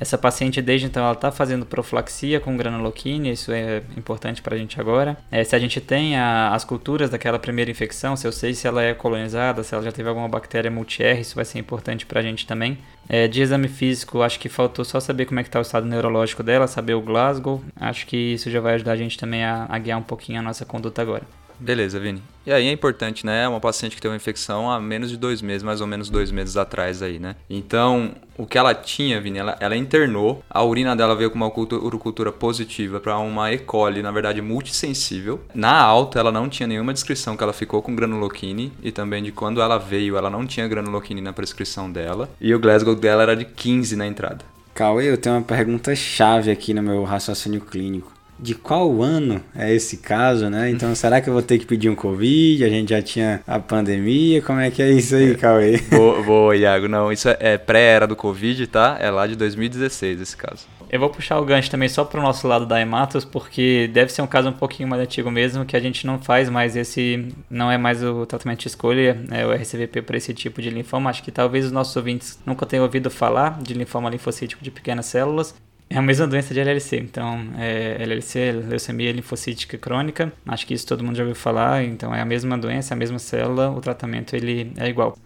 essa 0.00 0.16
paciente, 0.16 0.62
desde 0.62 0.86
então, 0.86 1.02
ela 1.02 1.12
está 1.12 1.32
fazendo 1.32 1.66
profilaxia 1.66 2.38
com 2.38 2.56
granuloquina, 2.56 3.28
isso 3.28 3.50
é 3.50 3.82
importante 3.96 4.40
para 4.40 4.54
a 4.54 4.58
gente 4.58 4.80
agora. 4.80 5.16
É, 5.30 5.42
se 5.42 5.56
a 5.56 5.58
gente 5.58 5.80
tem 5.80 6.16
a, 6.16 6.54
as 6.54 6.64
culturas 6.64 7.10
daquela 7.10 7.38
primeira 7.38 7.70
infecção, 7.70 8.16
se 8.16 8.26
eu 8.26 8.30
sei 8.30 8.54
se 8.54 8.66
ela 8.66 8.82
é 8.82 8.94
colonizada, 8.94 9.64
se 9.64 9.74
ela 9.74 9.82
já 9.82 9.90
teve 9.90 10.08
alguma 10.08 10.28
bactéria 10.28 10.70
multi-R, 10.70 11.20
isso 11.20 11.34
vai 11.34 11.44
ser 11.44 11.58
importante 11.58 12.06
para 12.06 12.20
a 12.20 12.22
gente 12.22 12.46
também. 12.46 12.78
É, 13.08 13.26
de 13.26 13.42
exame 13.42 13.68
físico, 13.68 14.22
acho 14.22 14.38
que 14.38 14.48
faltou 14.48 14.84
só 14.84 15.00
saber 15.00 15.26
como 15.26 15.40
é 15.40 15.42
que 15.42 15.48
está 15.48 15.58
o 15.58 15.62
estado 15.62 15.86
neurológico 15.86 16.42
dela, 16.42 16.68
saber 16.68 16.94
o 16.94 17.00
Glasgow. 17.00 17.62
Acho 17.74 18.06
que 18.06 18.16
isso 18.16 18.50
já 18.50 18.60
vai 18.60 18.74
ajudar 18.74 18.92
a 18.92 18.96
gente 18.96 19.18
também 19.18 19.44
a, 19.44 19.66
a 19.68 19.78
guiar 19.78 19.98
um 19.98 20.02
pouquinho 20.02 20.38
a 20.38 20.42
nossa 20.42 20.64
conduta 20.64 21.02
agora. 21.02 21.24
Beleza, 21.60 21.98
Vini. 21.98 22.22
E 22.46 22.52
aí 22.52 22.66
é 22.66 22.72
importante, 22.72 23.26
né? 23.26 23.46
Uma 23.48 23.60
paciente 23.60 23.96
que 23.96 24.00
teve 24.00 24.12
uma 24.12 24.16
infecção 24.16 24.70
há 24.70 24.80
menos 24.80 25.10
de 25.10 25.16
dois 25.16 25.42
meses, 25.42 25.62
mais 25.62 25.80
ou 25.80 25.86
menos 25.86 26.08
dois 26.08 26.30
meses 26.30 26.56
atrás 26.56 27.02
aí, 27.02 27.18
né? 27.18 27.36
Então, 27.50 28.12
o 28.36 28.46
que 28.46 28.56
ela 28.56 28.74
tinha, 28.74 29.20
Vini, 29.20 29.38
ela, 29.38 29.56
ela 29.60 29.76
internou, 29.76 30.42
a 30.48 30.62
urina 30.62 30.94
dela 30.94 31.14
veio 31.14 31.30
com 31.30 31.36
uma 31.36 31.48
urocultura 31.48 32.30
positiva 32.30 33.00
para 33.00 33.18
uma 33.18 33.52
E. 33.52 33.58
coli, 33.58 34.02
na 34.02 34.10
verdade, 34.10 34.40
multissensível. 34.40 35.40
Na 35.54 35.78
alta, 35.78 36.20
ela 36.20 36.32
não 36.32 36.48
tinha 36.48 36.66
nenhuma 36.66 36.94
descrição 36.94 37.36
que 37.36 37.42
ela 37.42 37.52
ficou 37.52 37.82
com 37.82 37.94
granuloquine 37.94 38.72
e 38.82 38.92
também 38.92 39.22
de 39.22 39.32
quando 39.32 39.60
ela 39.60 39.76
veio, 39.76 40.16
ela 40.16 40.30
não 40.30 40.46
tinha 40.46 40.68
granuloquine 40.68 41.20
na 41.20 41.32
prescrição 41.32 41.90
dela. 41.90 42.30
E 42.40 42.54
o 42.54 42.60
Glasgow 42.60 42.94
dela 42.94 43.22
era 43.22 43.36
de 43.36 43.44
15 43.44 43.96
na 43.96 44.06
entrada. 44.06 44.44
Cauê, 44.74 45.10
eu 45.10 45.18
tenho 45.18 45.34
uma 45.34 45.42
pergunta 45.42 45.94
chave 45.96 46.52
aqui 46.52 46.72
no 46.72 46.82
meu 46.82 47.02
raciocínio 47.02 47.60
clínico 47.60 48.17
de 48.38 48.54
qual 48.54 49.02
ano 49.02 49.42
é 49.54 49.74
esse 49.74 49.98
caso, 49.98 50.48
né? 50.48 50.70
Então, 50.70 50.94
será 50.94 51.20
que 51.20 51.28
eu 51.28 51.32
vou 51.32 51.42
ter 51.42 51.58
que 51.58 51.66
pedir 51.66 51.88
um 51.88 51.94
Covid? 51.94 52.64
A 52.64 52.68
gente 52.68 52.90
já 52.90 53.02
tinha 53.02 53.42
a 53.46 53.58
pandemia, 53.58 54.40
como 54.42 54.60
é 54.60 54.70
que 54.70 54.82
é 54.82 54.90
isso 54.90 55.16
aí, 55.16 55.34
Cauê? 55.34 55.78
Boa, 55.90 56.22
boa 56.22 56.56
Iago. 56.56 56.88
Não, 56.88 57.10
isso 57.10 57.28
é 57.28 57.58
pré-era 57.58 58.06
do 58.06 58.14
Covid, 58.14 58.66
tá? 58.66 58.96
É 59.00 59.10
lá 59.10 59.26
de 59.26 59.34
2016 59.36 60.20
esse 60.20 60.36
caso. 60.36 60.66
Eu 60.90 60.98
vou 60.98 61.10
puxar 61.10 61.38
o 61.38 61.44
gancho 61.44 61.70
também 61.70 61.88
só 61.88 62.02
para 62.02 62.18
o 62.18 62.22
nosso 62.22 62.48
lado 62.48 62.64
da 62.64 62.80
Hematos, 62.80 63.24
porque 63.24 63.90
deve 63.92 64.10
ser 64.10 64.22
um 64.22 64.26
caso 64.26 64.48
um 64.48 64.52
pouquinho 64.52 64.88
mais 64.88 65.02
antigo 65.02 65.30
mesmo, 65.30 65.66
que 65.66 65.76
a 65.76 65.80
gente 65.80 66.06
não 66.06 66.18
faz 66.18 66.48
mais 66.48 66.76
esse, 66.76 67.28
não 67.50 67.70
é 67.70 67.76
mais 67.76 68.02
o 68.02 68.24
tratamento 68.24 68.60
de 68.60 68.68
escolha, 68.68 69.22
é 69.30 69.44
o 69.44 69.52
RCVP 69.52 70.00
para 70.00 70.16
esse 70.16 70.32
tipo 70.32 70.62
de 70.62 70.70
linfoma. 70.70 71.10
Acho 71.10 71.22
que 71.22 71.30
talvez 71.30 71.66
os 71.66 71.72
nossos 71.72 71.94
ouvintes 71.94 72.38
nunca 72.46 72.64
tenham 72.64 72.84
ouvido 72.84 73.10
falar 73.10 73.58
de 73.60 73.74
linfoma 73.74 74.08
linfocítico 74.08 74.64
de 74.64 74.70
pequenas 74.70 75.06
células. 75.06 75.54
É 75.90 75.96
a 75.96 76.02
mesma 76.02 76.26
doença 76.26 76.52
de 76.52 76.60
LLC, 76.60 76.98
então 76.98 77.48
é 77.56 77.96
LLC, 78.02 78.52
leucemia 78.52 79.10
linfocítica 79.10 79.78
crônica, 79.78 80.30
acho 80.46 80.66
que 80.66 80.74
isso 80.74 80.86
todo 80.86 81.02
mundo 81.02 81.16
já 81.16 81.22
ouviu 81.22 81.34
falar, 81.34 81.82
então 81.82 82.14
é 82.14 82.20
a 82.20 82.26
mesma 82.26 82.58
doença, 82.58 82.92
a 82.92 82.96
mesma 82.96 83.18
célula, 83.18 83.70
o 83.70 83.80
tratamento 83.80 84.36
ele 84.36 84.70
é 84.76 84.86
igual. 84.88 85.16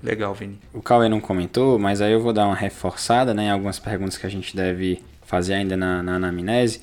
Legal, 0.00 0.32
Vini. 0.32 0.58
O 0.72 0.80
Cauê 0.80 1.08
não 1.08 1.20
comentou, 1.20 1.76
mas 1.76 2.00
aí 2.00 2.12
eu 2.12 2.22
vou 2.22 2.32
dar 2.32 2.46
uma 2.46 2.54
reforçada 2.54 3.34
né, 3.34 3.46
em 3.46 3.50
algumas 3.50 3.80
perguntas 3.80 4.16
que 4.16 4.24
a 4.24 4.30
gente 4.30 4.54
deve 4.54 5.02
fazer 5.24 5.54
ainda 5.54 5.76
na, 5.76 6.02
na 6.02 6.14
anamnese. 6.14 6.80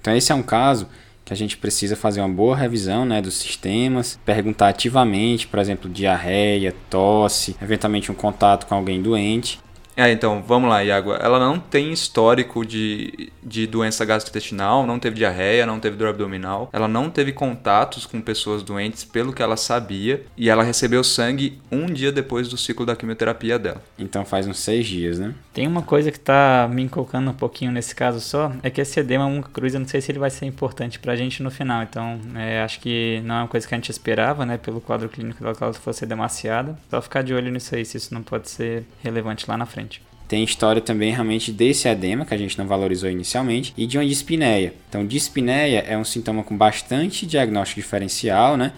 Então 0.00 0.14
esse 0.14 0.30
é 0.30 0.34
um 0.34 0.42
caso 0.42 0.88
que 1.24 1.32
a 1.32 1.36
gente 1.36 1.56
precisa 1.56 1.96
fazer 1.96 2.20
uma 2.20 2.28
boa 2.28 2.56
revisão 2.56 3.04
né, 3.04 3.20
dos 3.20 3.34
sistemas, 3.34 4.16
perguntar 4.24 4.68
ativamente, 4.68 5.48
por 5.48 5.58
exemplo, 5.58 5.90
diarreia, 5.90 6.72
tosse, 6.88 7.56
eventualmente 7.60 8.12
um 8.12 8.14
contato 8.14 8.64
com 8.66 8.76
alguém 8.76 9.02
doente 9.02 9.58
é, 9.96 10.12
então, 10.12 10.42
vamos 10.46 10.68
lá, 10.68 10.84
Iago. 10.84 11.14
Ela 11.14 11.38
não 11.38 11.58
tem 11.58 11.90
histórico 11.90 12.66
de, 12.66 13.32
de 13.42 13.66
doença 13.66 14.04
gastrointestinal, 14.04 14.86
não 14.86 14.98
teve 14.98 15.16
diarreia, 15.16 15.64
não 15.64 15.80
teve 15.80 15.96
dor 15.96 16.08
abdominal. 16.08 16.68
Ela 16.70 16.86
não 16.86 17.08
teve 17.08 17.32
contatos 17.32 18.04
com 18.04 18.20
pessoas 18.20 18.62
doentes, 18.62 19.04
pelo 19.04 19.32
que 19.32 19.42
ela 19.42 19.56
sabia. 19.56 20.22
E 20.36 20.50
ela 20.50 20.62
recebeu 20.62 21.02
sangue 21.02 21.58
um 21.72 21.86
dia 21.86 22.12
depois 22.12 22.46
do 22.46 22.58
ciclo 22.58 22.84
da 22.84 22.94
quimioterapia 22.94 23.58
dela. 23.58 23.82
Então 23.98 24.24
faz 24.24 24.46
uns 24.46 24.58
seis 24.58 24.86
dias, 24.86 25.18
né? 25.18 25.34
Tem 25.54 25.66
uma 25.66 25.80
coisa 25.80 26.12
que 26.12 26.20
tá 26.20 26.68
me 26.70 26.82
inculcando 26.82 27.30
um 27.30 27.34
pouquinho 27.34 27.72
nesse 27.72 27.94
caso 27.94 28.20
só, 28.20 28.52
é 28.62 28.68
que 28.68 28.80
esse 28.82 29.00
edema 29.00 29.26
Munca 29.26 29.48
Cruz, 29.50 29.72
eu 29.72 29.80
não 29.80 29.88
sei 29.88 30.02
se 30.02 30.12
ele 30.12 30.18
vai 30.18 30.28
ser 30.28 30.44
importante 30.44 30.98
pra 30.98 31.16
gente 31.16 31.42
no 31.42 31.50
final. 31.50 31.82
Então, 31.82 32.20
é, 32.34 32.60
acho 32.60 32.80
que 32.80 33.22
não 33.24 33.36
é 33.36 33.38
uma 33.38 33.48
coisa 33.48 33.66
que 33.66 33.74
a 33.74 33.78
gente 33.78 33.90
esperava, 33.90 34.44
né? 34.44 34.58
Pelo 34.58 34.80
quadro 34.82 35.08
clínico 35.08 35.42
dela, 35.42 35.54
que 35.54 35.62
ela 35.62 35.72
fosse 35.72 36.04
demasiada. 36.04 36.78
Só 36.90 37.00
ficar 37.00 37.22
de 37.22 37.32
olho 37.32 37.50
nisso 37.50 37.74
aí, 37.74 37.84
se 37.86 37.96
isso 37.96 38.12
não 38.12 38.22
pode 38.22 38.50
ser 38.50 38.84
relevante 39.02 39.48
lá 39.48 39.56
na 39.56 39.64
frente. 39.64 39.85
Tem 40.28 40.42
história 40.42 40.82
também 40.82 41.12
realmente 41.12 41.52
desse 41.52 41.86
edema, 41.88 42.24
que 42.24 42.34
a 42.34 42.38
gente 42.38 42.58
não 42.58 42.66
valorizou 42.66 43.08
inicialmente, 43.08 43.72
e 43.76 43.86
de 43.86 43.96
uma 43.96 44.04
dispneia. 44.04 44.74
Então, 44.88 45.06
dispneia 45.06 45.84
é 45.86 45.96
um 45.96 46.04
sintoma 46.04 46.42
com 46.42 46.56
bastante 46.56 47.24
diagnóstico 47.24 47.80
diferencial, 47.80 48.56
né? 48.56 48.72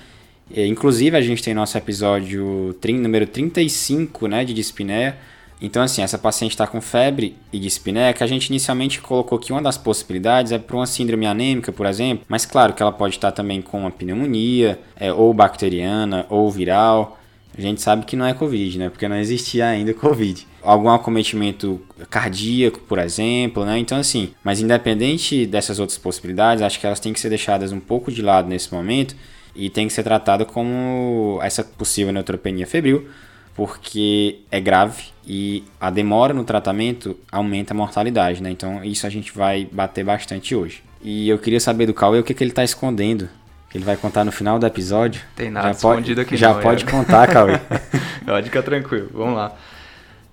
E, 0.51 0.67
inclusive, 0.67 1.17
a 1.17 1.21
gente 1.23 1.43
tem 1.43 1.55
nosso 1.55 1.77
episódio 1.77 2.77
número 3.01 3.27
35, 3.27 4.27
né, 4.29 4.45
de 4.45 4.53
dispneia. 4.53 5.17
Então, 5.61 5.83
assim, 5.83 6.03
essa 6.03 6.17
paciente 6.17 6.53
está 6.53 6.67
com 6.67 6.81
febre 6.81 7.35
e 7.53 7.59
dispneia, 7.59 8.13
que 8.13 8.23
a 8.23 8.27
gente 8.27 8.47
inicialmente 8.47 9.01
colocou 9.01 9.39
que 9.39 9.53
uma 9.53 9.61
das 9.61 9.77
possibilidades 9.77 10.53
é 10.53 10.59
para 10.59 10.77
uma 10.77 10.87
síndrome 10.87 11.27
anêmica, 11.27 11.73
por 11.73 11.85
exemplo, 11.85 12.25
mas 12.29 12.47
claro 12.47 12.73
que 12.75 12.83
ela 12.83 12.93
pode 12.93 13.17
estar 13.17 13.33
também 13.33 13.61
com 13.61 13.81
uma 13.81 13.91
pneumonia, 13.91 14.79
é, 14.97 15.13
ou 15.13 15.35
bacteriana, 15.35 16.27
ou 16.29 16.49
viral. 16.51 17.19
A 17.57 17.61
gente 17.61 17.83
sabe 17.83 18.05
que 18.05 18.15
não 18.15 18.25
é 18.25 18.33
Covid, 18.33 18.79
né? 18.79 18.89
Porque 18.89 19.09
não 19.09 19.17
existia 19.17 19.67
ainda 19.67 19.93
Covid 19.93 20.47
algum 20.69 20.91
acometimento 20.91 21.81
cardíaco, 22.11 22.79
por 22.81 22.99
exemplo, 22.99 23.65
né? 23.65 23.79
Então, 23.79 23.99
assim, 23.99 24.35
mas 24.45 24.61
independente 24.61 25.47
dessas 25.47 25.79
outras 25.79 25.97
possibilidades, 25.97 26.63
acho 26.63 26.79
que 26.79 26.87
elas 26.87 27.01
têm 27.01 27.11
que 27.11 27.19
ser 27.19 27.31
deixadas 27.31 27.73
um 27.73 27.81
pouco 27.81 28.13
de 28.13 28.21
lado 28.21 28.49
nesse 28.49 28.73
momento 28.73 29.17
e 29.57 29.71
tem 29.71 29.87
que 29.87 29.95
ser 29.95 30.03
tratada 30.03 30.45
como 30.45 31.41
essa 31.43 31.65
possível 31.65 32.13
neutropenia 32.13 32.67
febril, 32.67 33.09
porque 33.55 34.41
é 34.51 34.61
grave 34.61 35.05
e 35.27 35.65
a 35.81 35.89
demora 35.89 36.35
no 36.35 36.45
tratamento 36.45 37.19
aumenta 37.33 37.73
a 37.73 37.77
mortalidade, 37.77 38.43
né? 38.43 38.51
Então, 38.51 38.85
isso 38.85 39.07
a 39.07 39.11
gente 39.11 39.33
vai 39.33 39.67
bater 39.73 40.05
bastante 40.05 40.55
hoje. 40.55 40.83
E 41.01 41.31
eu 41.31 41.39
queria 41.39 41.61
saber 41.61 41.87
do 41.87 41.95
Cauê 41.95 42.19
o 42.19 42.23
que, 42.23 42.35
que 42.35 42.45
ele 42.45 42.51
está 42.51 42.63
escondendo. 42.63 43.27
Que 43.71 43.79
ele 43.79 43.85
vai 43.85 43.97
contar 43.97 44.25
no 44.25 44.33
final 44.33 44.59
do 44.59 44.67
episódio. 44.67 45.21
Tem 45.37 45.51
nada 45.51 45.69
já 45.69 45.73
escondido 45.73 46.17
pode, 46.17 46.21
aqui 46.21 46.37
Já 46.37 46.55
não, 46.55 46.61
pode 46.61 46.85
é. 46.85 46.91
contar, 46.91 47.27
Cauê. 47.27 47.59
Pode 48.25 48.47
ficar 48.47 48.63
tranquilo. 48.63 49.09
Vamos 49.13 49.37
lá. 49.37 49.57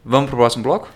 Vamos 0.06 0.30
pro 0.30 0.38
próximo 0.38 0.64
bloco? 0.64 0.88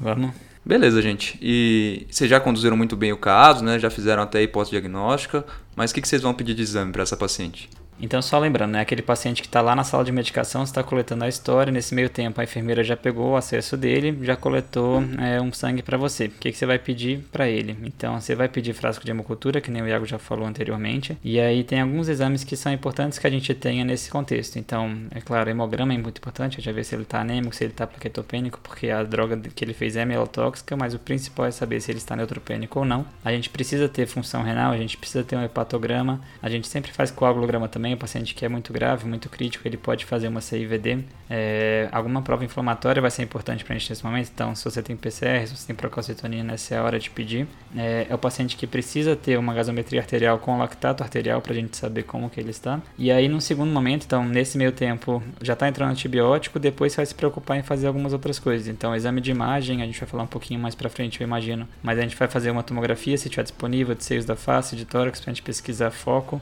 Vamos. 0.00 0.30
Beleza, 0.64 1.02
gente. 1.02 1.38
E 1.42 2.06
vocês 2.10 2.30
já 2.30 2.40
conduziram 2.40 2.74
muito 2.74 2.96
bem 2.96 3.12
o 3.12 3.18
caso, 3.18 3.62
né? 3.62 3.78
Já 3.78 3.90
fizeram 3.90 4.22
até 4.22 4.38
a 4.38 4.42
hipótese 4.42 4.70
diagnóstica. 4.70 5.44
Mas 5.76 5.90
o 5.90 5.94
que, 5.94 6.00
que 6.00 6.08
vocês 6.08 6.22
vão 6.22 6.32
pedir 6.32 6.54
de 6.54 6.62
exame 6.62 6.90
para 6.90 7.02
essa 7.02 7.16
paciente? 7.16 7.68
Então, 8.00 8.20
só 8.20 8.38
lembrando, 8.38 8.72
né, 8.72 8.80
aquele 8.80 9.02
paciente 9.02 9.40
que 9.40 9.48
está 9.48 9.60
lá 9.60 9.74
na 9.74 9.84
sala 9.84 10.04
de 10.04 10.12
medicação, 10.12 10.62
está 10.62 10.82
coletando 10.82 11.24
a 11.24 11.28
história, 11.28 11.72
nesse 11.72 11.94
meio 11.94 12.08
tempo 12.08 12.40
a 12.40 12.44
enfermeira 12.44 12.82
já 12.82 12.96
pegou 12.96 13.32
o 13.32 13.36
acesso 13.36 13.76
dele, 13.76 14.18
já 14.22 14.36
coletou 14.36 15.02
é, 15.18 15.40
um 15.40 15.52
sangue 15.52 15.82
para 15.82 15.96
você. 15.96 16.26
O 16.26 16.30
que, 16.30 16.52
que 16.52 16.58
você 16.58 16.66
vai 16.66 16.78
pedir 16.78 17.20
para 17.32 17.48
ele? 17.48 17.76
Então, 17.82 18.20
você 18.20 18.34
vai 18.34 18.48
pedir 18.48 18.72
frasco 18.72 19.04
de 19.04 19.10
hemocultura, 19.10 19.60
que 19.60 19.70
nem 19.70 19.82
o 19.82 19.88
Iago 19.88 20.06
já 20.06 20.18
falou 20.18 20.46
anteriormente, 20.46 21.16
e 21.22 21.38
aí 21.40 21.64
tem 21.64 21.80
alguns 21.80 22.08
exames 22.08 22.44
que 22.44 22.56
são 22.56 22.72
importantes 22.72 23.18
que 23.18 23.26
a 23.26 23.30
gente 23.30 23.54
tenha 23.54 23.84
nesse 23.84 24.10
contexto. 24.10 24.58
Então, 24.58 24.94
é 25.10 25.20
claro, 25.20 25.48
hemograma 25.48 25.94
é 25.94 25.98
muito 25.98 26.18
importante, 26.18 26.60
já 26.60 26.72
ver 26.72 26.84
se 26.84 26.94
ele 26.94 27.02
está 27.02 27.20
anêmico, 27.20 27.54
se 27.54 27.64
ele 27.64 27.72
está 27.72 27.86
plaquetopênico, 27.86 28.58
porque 28.62 28.90
a 28.90 29.02
droga 29.02 29.36
que 29.36 29.64
ele 29.64 29.74
fez 29.74 29.96
é 29.96 30.04
melotóxica, 30.04 30.76
mas 30.76 30.94
o 30.94 30.98
principal 30.98 31.46
é 31.46 31.50
saber 31.50 31.80
se 31.80 31.90
ele 31.90 31.98
está 31.98 32.16
neutropênico 32.16 32.78
ou 32.80 32.84
não. 32.84 33.06
A 33.24 33.30
gente 33.30 33.48
precisa 33.50 33.88
ter 33.88 34.06
função 34.06 34.42
renal, 34.42 34.72
a 34.72 34.76
gente 34.76 34.96
precisa 34.96 35.22
ter 35.24 35.36
um 35.36 35.42
hepatograma, 35.42 36.20
a 36.42 36.48
gente 36.48 36.66
sempre 36.66 36.92
faz 36.92 37.10
coagulograma 37.10 37.68
também, 37.68 37.83
também, 37.84 37.92
o 37.92 37.98
paciente 37.98 38.34
que 38.34 38.46
é 38.46 38.48
muito 38.48 38.72
grave, 38.72 39.06
muito 39.06 39.28
crítico, 39.28 39.68
ele 39.68 39.76
pode 39.76 40.06
fazer 40.06 40.28
uma 40.28 40.40
CIVD. 40.40 41.00
É, 41.28 41.86
alguma 41.92 42.22
prova 42.22 42.42
inflamatória 42.42 43.02
vai 43.02 43.10
ser 43.10 43.22
importante 43.22 43.62
para 43.62 43.74
a 43.74 43.78
gente 43.78 43.90
nesse 43.90 44.02
momento, 44.02 44.30
então 44.34 44.54
se 44.54 44.64
você 44.64 44.82
tem 44.82 44.96
PCR, 44.96 45.46
se 45.46 45.54
você 45.54 45.66
tem 45.66 45.76
procalcitonina, 45.76 46.54
essa 46.54 46.74
é 46.74 46.78
a 46.78 46.82
hora 46.82 46.98
de 46.98 47.10
pedir. 47.10 47.46
É, 47.76 48.06
é 48.08 48.14
o 48.14 48.16
paciente 48.16 48.56
que 48.56 48.66
precisa 48.66 49.14
ter 49.14 49.38
uma 49.38 49.52
gasometria 49.52 50.00
arterial 50.00 50.38
com 50.38 50.56
lactato 50.56 51.02
arterial 51.02 51.42
para 51.42 51.52
a 51.52 51.54
gente 51.54 51.76
saber 51.76 52.04
como 52.04 52.30
que 52.30 52.40
ele 52.40 52.50
está. 52.50 52.80
E 52.96 53.12
aí, 53.12 53.28
num 53.28 53.40
segundo 53.40 53.70
momento, 53.70 54.04
então, 54.06 54.24
nesse 54.24 54.56
meio 54.56 54.72
tempo, 54.72 55.22
já 55.42 55.52
está 55.52 55.68
entrando 55.68 55.90
antibiótico, 55.90 56.58
depois 56.58 56.96
vai 56.96 57.04
se 57.04 57.14
preocupar 57.14 57.58
em 57.58 57.62
fazer 57.62 57.86
algumas 57.86 58.14
outras 58.14 58.38
coisas. 58.38 58.66
Então, 58.66 58.96
exame 58.96 59.20
de 59.20 59.30
imagem, 59.30 59.82
a 59.82 59.86
gente 59.86 60.00
vai 60.00 60.08
falar 60.08 60.22
um 60.22 60.28
pouquinho 60.28 60.58
mais 60.58 60.74
para 60.74 60.88
frente, 60.88 61.20
eu 61.20 61.26
imagino, 61.26 61.68
mas 61.82 61.98
a 61.98 62.02
gente 62.02 62.16
vai 62.16 62.28
fazer 62.28 62.50
uma 62.50 62.62
tomografia, 62.62 63.18
se 63.18 63.28
tiver 63.28 63.42
disponível, 63.42 63.94
de 63.94 64.04
seios 64.04 64.24
da 64.24 64.36
face, 64.36 64.74
de 64.74 64.86
tórax, 64.86 65.20
para 65.20 65.30
a 65.30 65.34
gente 65.34 65.42
pesquisar 65.42 65.90
foco 65.90 66.40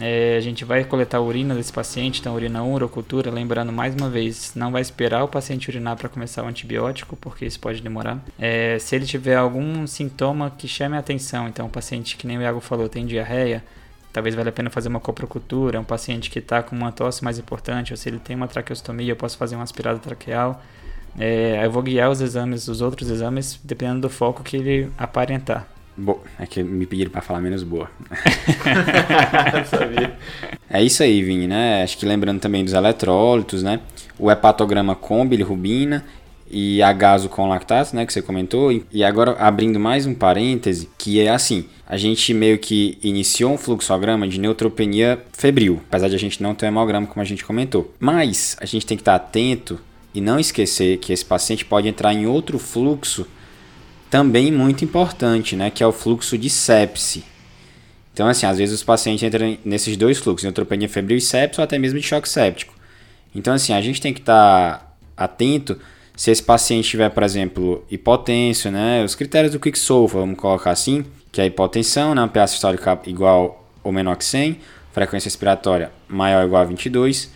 É, 0.00 0.36
a 0.36 0.40
gente 0.40 0.64
vai 0.64 0.82
coletar 0.82 1.18
a 1.18 1.20
urina 1.20 1.54
desse 1.54 1.72
paciente, 1.72 2.20
então 2.20 2.34
urina 2.34 2.62
1, 2.62 2.72
urocultura, 2.72 3.30
lembrando 3.30 3.70
mais 3.70 3.94
uma 3.94 4.08
vez, 4.08 4.52
não 4.54 4.72
vai 4.72 4.80
esperar 4.80 5.22
o 5.22 5.28
paciente 5.28 5.68
urinar 5.68 5.94
para 5.96 6.08
começar 6.08 6.42
o 6.42 6.46
antibiótico, 6.46 7.16
porque 7.16 7.44
isso 7.44 7.60
pode 7.60 7.82
demorar. 7.82 8.18
É, 8.38 8.78
se 8.78 8.96
ele 8.96 9.04
tiver 9.04 9.36
algum 9.36 9.86
sintoma 9.86 10.50
que 10.56 10.66
chame 10.66 10.96
a 10.96 11.00
atenção, 11.00 11.46
então 11.48 11.66
o 11.66 11.68
paciente 11.68 12.16
que 12.16 12.26
nem 12.26 12.38
o 12.38 12.42
Iago 12.42 12.60
falou 12.60 12.88
tem 12.88 13.04
diarreia, 13.04 13.62
talvez 14.10 14.34
valha 14.34 14.48
a 14.48 14.52
pena 14.52 14.70
fazer 14.70 14.88
uma 14.88 15.00
coprocultura, 15.00 15.78
um 15.78 15.84
paciente 15.84 16.30
que 16.30 16.38
está 16.38 16.62
com 16.62 16.74
uma 16.74 16.90
tosse 16.90 17.22
mais 17.22 17.38
importante, 17.38 17.92
ou 17.92 17.96
se 17.96 18.08
ele 18.08 18.18
tem 18.18 18.34
uma 18.34 18.48
traqueostomia, 18.48 19.12
eu 19.12 19.16
posso 19.16 19.36
fazer 19.36 19.54
uma 19.54 19.64
aspirada 19.64 19.98
traqueal. 19.98 20.62
É, 21.18 21.64
eu 21.64 21.70
vou 21.70 21.82
guiar 21.82 22.10
os 22.10 22.20
exames, 22.20 22.68
os 22.68 22.80
outros 22.80 23.10
exames, 23.10 23.60
dependendo 23.62 24.02
do 24.02 24.10
foco 24.10 24.42
que 24.42 24.56
ele 24.56 24.90
aparentar. 24.96 25.68
Bo 26.00 26.20
é 26.38 26.46
que 26.46 26.62
me 26.62 26.86
pediram 26.86 27.10
para 27.10 27.20
falar 27.20 27.40
menos 27.40 27.62
boa. 27.62 27.90
é 30.70 30.82
isso 30.82 31.02
aí, 31.02 31.22
Vini, 31.22 31.46
né? 31.46 31.82
Acho 31.82 31.98
que 31.98 32.06
lembrando 32.06 32.40
também 32.40 32.64
dos 32.64 32.72
eletrólitos, 32.72 33.62
né? 33.62 33.80
O 34.18 34.30
hepatograma 34.30 34.94
com 34.94 35.26
bilirrubina 35.26 36.04
e 36.50 36.82
a 36.82 36.92
gaso 36.92 37.28
com 37.28 37.48
lactato, 37.48 37.94
né, 37.94 38.04
que 38.04 38.12
você 38.12 38.20
comentou. 38.20 38.72
E 38.90 39.04
agora 39.04 39.36
abrindo 39.38 39.78
mais 39.78 40.04
um 40.04 40.14
parêntese, 40.14 40.88
que 40.98 41.20
é 41.20 41.30
assim, 41.30 41.66
a 41.86 41.96
gente 41.96 42.34
meio 42.34 42.58
que 42.58 42.98
iniciou 43.02 43.52
um 43.52 43.58
fluxograma 43.58 44.26
de 44.26 44.40
neutropenia 44.40 45.22
febril, 45.32 45.80
apesar 45.88 46.08
de 46.08 46.16
a 46.16 46.18
gente 46.18 46.42
não 46.42 46.54
ter 46.54 46.66
um 46.66 46.68
hemograma 46.68 47.06
como 47.06 47.22
a 47.22 47.26
gente 47.26 47.44
comentou. 47.44 47.94
Mas 48.00 48.56
a 48.60 48.66
gente 48.66 48.84
tem 48.84 48.96
que 48.96 49.02
estar 49.02 49.14
atento 49.14 49.78
e 50.12 50.20
não 50.20 50.40
esquecer 50.40 50.98
que 50.98 51.12
esse 51.12 51.24
paciente 51.24 51.64
pode 51.64 51.86
entrar 51.86 52.12
em 52.12 52.26
outro 52.26 52.58
fluxo 52.58 53.26
também 54.10 54.50
muito 54.50 54.84
importante, 54.84 55.54
né, 55.54 55.70
que 55.70 55.82
é 55.82 55.86
o 55.86 55.92
fluxo 55.92 56.36
de 56.36 56.50
sepse. 56.50 57.24
Então, 58.12 58.26
assim, 58.26 58.44
às 58.44 58.58
vezes 58.58 58.74
os 58.74 58.82
pacientes 58.82 59.22
entram 59.22 59.56
nesses 59.64 59.96
dois 59.96 60.18
fluxos, 60.18 60.44
neutropenia 60.44 60.88
febril 60.88 61.16
e 61.16 61.20
sepse, 61.20 61.60
ou 61.60 61.64
até 61.64 61.78
mesmo 61.78 61.98
de 61.98 62.06
choque 62.06 62.28
séptico. 62.28 62.74
Então, 63.34 63.54
assim, 63.54 63.72
a 63.72 63.80
gente 63.80 64.00
tem 64.00 64.12
que 64.12 64.20
estar 64.20 64.96
atento 65.16 65.78
se 66.16 66.30
esse 66.30 66.42
paciente 66.42 66.88
tiver, 66.90 67.08
por 67.08 67.22
exemplo, 67.22 67.84
hipotenso, 67.90 68.70
né, 68.70 69.02
os 69.04 69.14
critérios 69.14 69.52
do 69.52 69.60
Quicksolve, 69.60 70.14
vamos 70.14 70.38
colocar 70.38 70.72
assim, 70.72 71.04
que 71.30 71.40
é 71.40 71.44
a 71.44 71.46
hipotensão, 71.46 72.14
né, 72.14 72.22
um 72.22 72.28
pH 72.28 73.02
igual 73.06 73.64
ou 73.82 73.92
menor 73.92 74.16
que 74.16 74.24
100, 74.24 74.58
frequência 74.92 75.28
respiratória 75.28 75.90
maior 76.08 76.40
ou 76.40 76.46
igual 76.46 76.62
a 76.62 76.64
22, 76.64 77.30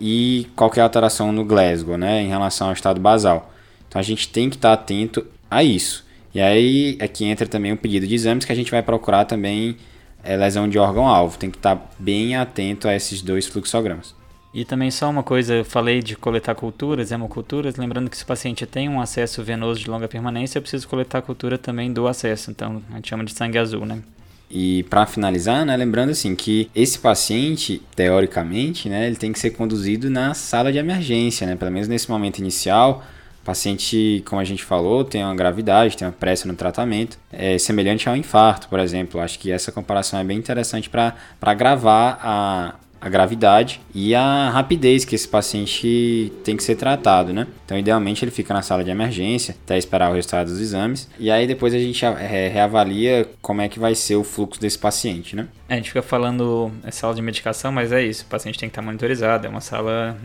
e 0.00 0.46
qualquer 0.56 0.82
alteração 0.82 1.32
no 1.32 1.44
Glasgow, 1.44 1.98
né, 1.98 2.22
em 2.22 2.28
relação 2.28 2.68
ao 2.68 2.72
estado 2.72 3.00
basal. 3.00 3.52
Então, 3.88 4.00
a 4.00 4.02
gente 4.02 4.28
tem 4.28 4.48
que 4.48 4.56
estar 4.56 4.72
atento 4.72 5.26
a 5.50 5.62
isso. 5.62 6.03
E 6.34 6.40
aí 6.40 6.96
é 6.98 7.06
que 7.06 7.24
entra 7.24 7.46
também 7.46 7.72
o 7.72 7.76
pedido 7.76 8.06
de 8.06 8.14
exames 8.14 8.44
que 8.44 8.52
a 8.52 8.56
gente 8.56 8.70
vai 8.70 8.82
procurar 8.82 9.24
também 9.24 9.76
é, 10.22 10.36
lesão 10.36 10.68
de 10.68 10.78
órgão-alvo. 10.78 11.38
Tem 11.38 11.50
que 11.50 11.58
estar 11.58 11.90
bem 11.98 12.34
atento 12.34 12.88
a 12.88 12.94
esses 12.94 13.22
dois 13.22 13.46
fluxogramas. 13.46 14.14
E 14.52 14.64
também 14.64 14.88
só 14.88 15.10
uma 15.10 15.22
coisa, 15.24 15.54
eu 15.54 15.64
falei 15.64 16.00
de 16.00 16.14
coletar 16.14 16.54
culturas, 16.54 17.10
hemoculturas, 17.10 17.74
lembrando 17.74 18.08
que 18.08 18.16
se 18.16 18.22
o 18.22 18.26
paciente 18.26 18.64
tem 18.64 18.88
um 18.88 19.00
acesso 19.00 19.42
venoso 19.42 19.80
de 19.80 19.90
longa 19.90 20.06
permanência, 20.06 20.58
eu 20.58 20.62
preciso 20.62 20.86
coletar 20.86 21.18
a 21.18 21.22
cultura 21.22 21.58
também 21.58 21.92
do 21.92 22.06
acesso, 22.06 22.52
então 22.52 22.80
a 22.92 22.94
gente 22.94 23.08
chama 23.08 23.24
de 23.24 23.32
sangue 23.32 23.58
azul, 23.58 23.84
né? 23.84 24.00
E 24.48 24.84
para 24.84 25.06
finalizar, 25.06 25.66
né, 25.66 25.76
lembrando 25.76 26.10
assim 26.10 26.36
que 26.36 26.70
esse 26.72 26.96
paciente, 27.00 27.82
teoricamente, 27.96 28.88
né, 28.88 29.08
ele 29.08 29.16
tem 29.16 29.32
que 29.32 29.40
ser 29.40 29.50
conduzido 29.50 30.08
na 30.08 30.34
sala 30.34 30.70
de 30.70 30.78
emergência, 30.78 31.44
né, 31.44 31.56
pelo 31.56 31.72
menos 31.72 31.88
nesse 31.88 32.08
momento 32.08 32.38
inicial, 32.38 33.02
o 33.44 33.46
paciente, 33.46 34.22
como 34.24 34.40
a 34.40 34.44
gente 34.44 34.64
falou, 34.64 35.04
tem 35.04 35.22
uma 35.22 35.34
gravidade, 35.34 35.98
tem 35.98 36.08
uma 36.08 36.12
pressa 36.12 36.48
no 36.48 36.54
tratamento, 36.54 37.18
é 37.30 37.58
semelhante 37.58 38.08
ao 38.08 38.16
infarto, 38.16 38.68
por 38.68 38.80
exemplo. 38.80 39.20
Acho 39.20 39.38
que 39.38 39.52
essa 39.52 39.70
comparação 39.70 40.18
é 40.18 40.24
bem 40.24 40.38
interessante 40.38 40.88
para 40.88 41.54
gravar 41.54 42.18
a, 42.22 42.74
a 42.98 43.08
gravidade 43.10 43.82
e 43.94 44.14
a 44.14 44.48
rapidez 44.48 45.04
que 45.04 45.14
esse 45.14 45.28
paciente 45.28 46.32
tem 46.42 46.56
que 46.56 46.64
ser 46.64 46.76
tratado, 46.76 47.34
né? 47.34 47.46
Então, 47.66 47.78
idealmente, 47.78 48.24
ele 48.24 48.30
fica 48.30 48.54
na 48.54 48.62
sala 48.62 48.82
de 48.82 48.90
emergência 48.90 49.54
até 49.62 49.76
esperar 49.76 50.10
o 50.10 50.14
resultado 50.14 50.46
dos 50.46 50.58
exames 50.58 51.06
e 51.18 51.30
aí 51.30 51.46
depois 51.46 51.74
a 51.74 51.78
gente 51.78 52.02
reavalia 52.50 53.28
como 53.42 53.60
é 53.60 53.68
que 53.68 53.78
vai 53.78 53.94
ser 53.94 54.16
o 54.16 54.24
fluxo 54.24 54.58
desse 54.58 54.78
paciente, 54.78 55.36
né? 55.36 55.48
A 55.68 55.74
gente 55.74 55.88
fica 55.88 56.00
falando 56.00 56.72
é 56.82 56.90
sala 56.90 57.14
de 57.14 57.20
medicação, 57.20 57.70
mas 57.70 57.92
é 57.92 58.02
isso, 58.02 58.24
o 58.24 58.26
paciente 58.26 58.58
tem 58.58 58.70
que 58.70 58.72
estar 58.72 58.80
monitorizado, 58.80 59.46
é 59.46 59.50
uma 59.50 59.60
sala 59.60 60.16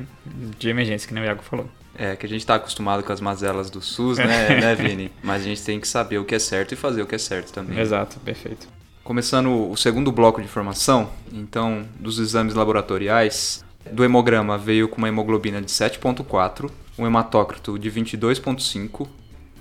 de 0.58 0.70
emergência, 0.70 1.06
que 1.06 1.14
nem 1.14 1.22
o 1.22 1.26
Iago 1.26 1.44
falou. 1.44 1.70
É, 2.00 2.16
que 2.16 2.26
a 2.26 2.30
gente 2.30 2.40
está 2.40 2.56
acostumado 2.56 3.04
com 3.04 3.12
as 3.12 3.20
mazelas 3.20 3.70
do 3.70 3.82
SUS, 3.82 4.18
né, 4.18 4.62
né, 4.62 4.74
Vini? 4.74 5.12
Mas 5.22 5.42
a 5.42 5.46
gente 5.46 5.62
tem 5.62 5.82
que 5.82 5.88
saber 5.88 6.18
o 6.18 6.24
que 6.24 6.34
é 6.34 6.40
certo 6.40 6.72
e 6.72 6.78
fazer 6.78 7.02
o 7.02 7.06
que 7.06 7.16
é 7.16 7.18
certo 7.18 7.52
também. 7.52 7.78
Exato, 7.78 8.18
perfeito. 8.22 8.70
Começando 9.04 9.70
o 9.70 9.76
segundo 9.76 10.10
bloco 10.10 10.40
de 10.40 10.48
informação, 10.48 11.10
então, 11.34 11.86
dos 12.00 12.18
exames 12.18 12.54
laboratoriais, 12.54 13.66
do 13.92 14.06
hemograma 14.06 14.58
veio 14.58 14.88
com 14.88 14.98
uma 14.98 15.10
hemoglobina 15.10 15.62
de 15.62 15.68
7.4, 15.68 16.72
um 16.98 17.06
hematócrito 17.06 17.78
de 17.78 17.92
22.5, 17.92 19.06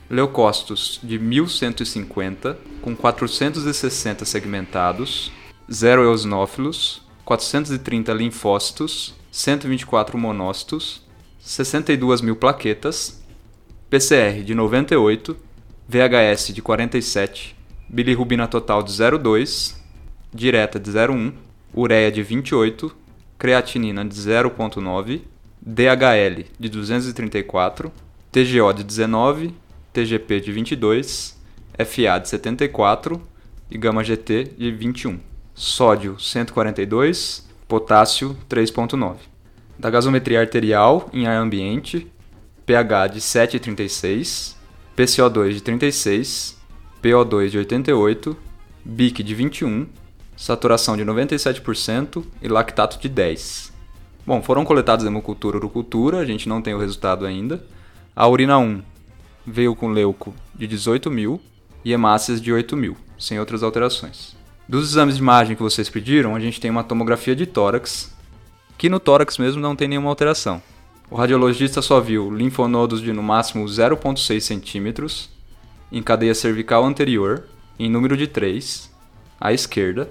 leucócitos 0.08 1.00
de 1.02 1.18
1150, 1.18 2.56
com 2.80 2.94
460 2.94 4.24
segmentados, 4.24 5.32
0 5.72 6.04
eosinófilos, 6.04 7.02
430 7.24 8.12
linfócitos, 8.12 9.14
124 9.32 10.16
monócitos, 10.16 11.07
62 11.48 12.20
mil 12.20 12.36
plaquetas, 12.36 13.24
PCR 13.88 14.42
de 14.44 14.54
98, 14.54 15.34
VHS 15.88 16.52
de 16.52 16.60
47, 16.60 17.56
bilirrubina 17.88 18.46
total 18.46 18.82
de 18.82 18.92
0,2, 18.92 19.74
direta 20.30 20.78
de 20.78 20.90
0,1, 20.90 21.32
ureia 21.72 22.12
de 22.12 22.22
28, 22.22 22.94
creatinina 23.38 24.04
de 24.04 24.14
0,9, 24.14 25.22
DHL 25.62 26.44
de 26.60 26.68
234, 26.68 27.90
TGO 28.30 28.72
de 28.74 28.84
19, 28.84 29.54
TGP 29.90 30.40
de 30.40 30.52
22, 30.52 31.34
FA 31.78 32.18
de 32.18 32.28
74 32.28 33.22
e 33.70 33.78
gama 33.78 34.04
GT 34.04 34.52
de 34.58 34.70
21. 34.70 35.18
Sódio 35.54 36.20
142, 36.20 37.48
potássio 37.66 38.36
3,9 38.50 39.27
da 39.78 39.90
gasometria 39.90 40.40
arterial 40.40 41.08
em 41.12 41.26
ar 41.26 41.36
ambiente, 41.36 42.10
pH 42.66 43.06
de 43.08 43.20
7,36, 43.20 44.54
PCO2 44.96 45.52
de 45.52 45.60
36, 45.62 46.58
PO2 47.02 47.48
de 47.48 47.58
88, 47.58 48.36
BIC 48.84 49.22
de 49.22 49.34
21, 49.34 49.86
saturação 50.36 50.96
de 50.96 51.04
97% 51.04 52.24
e 52.42 52.48
lactato 52.48 52.98
de 52.98 53.08
10. 53.08 53.72
Bom, 54.26 54.42
foram 54.42 54.64
coletados 54.64 55.06
hemocultura 55.06 55.56
e 55.56 55.60
urocultura, 55.60 56.18
a 56.18 56.24
gente 56.24 56.48
não 56.48 56.60
tem 56.60 56.74
o 56.74 56.78
resultado 56.78 57.24
ainda. 57.24 57.64
A 58.14 58.26
urina 58.28 58.58
1 58.58 58.82
veio 59.46 59.74
com 59.74 59.88
leuco 59.88 60.34
de 60.54 60.66
18 60.66 61.10
mil 61.10 61.40
e 61.84 61.92
hemácias 61.92 62.40
de 62.40 62.52
8 62.52 62.76
mil, 62.76 62.96
sem 63.18 63.38
outras 63.38 63.62
alterações. 63.62 64.36
Dos 64.68 64.90
exames 64.90 65.14
de 65.14 65.22
imagem 65.22 65.56
que 65.56 65.62
vocês 65.62 65.88
pediram, 65.88 66.36
a 66.36 66.40
gente 66.40 66.60
tem 66.60 66.70
uma 66.70 66.84
tomografia 66.84 67.34
de 67.34 67.46
tórax, 67.46 68.12
que 68.78 68.88
no 68.88 69.00
tórax 69.00 69.36
mesmo 69.36 69.60
não 69.60 69.74
tem 69.76 69.88
nenhuma 69.88 70.08
alteração. 70.08 70.62
O 71.10 71.16
radiologista 71.16 71.82
só 71.82 72.00
viu 72.00 72.30
linfonodos 72.30 73.02
de 73.02 73.12
no 73.12 73.22
máximo 73.22 73.64
0,6 73.64 74.40
centímetros 74.40 75.30
em 75.90 76.02
cadeia 76.02 76.34
cervical 76.34 76.84
anterior, 76.84 77.48
em 77.78 77.90
número 77.90 78.16
de 78.16 78.26
3, 78.26 78.90
à 79.40 79.52
esquerda, 79.52 80.10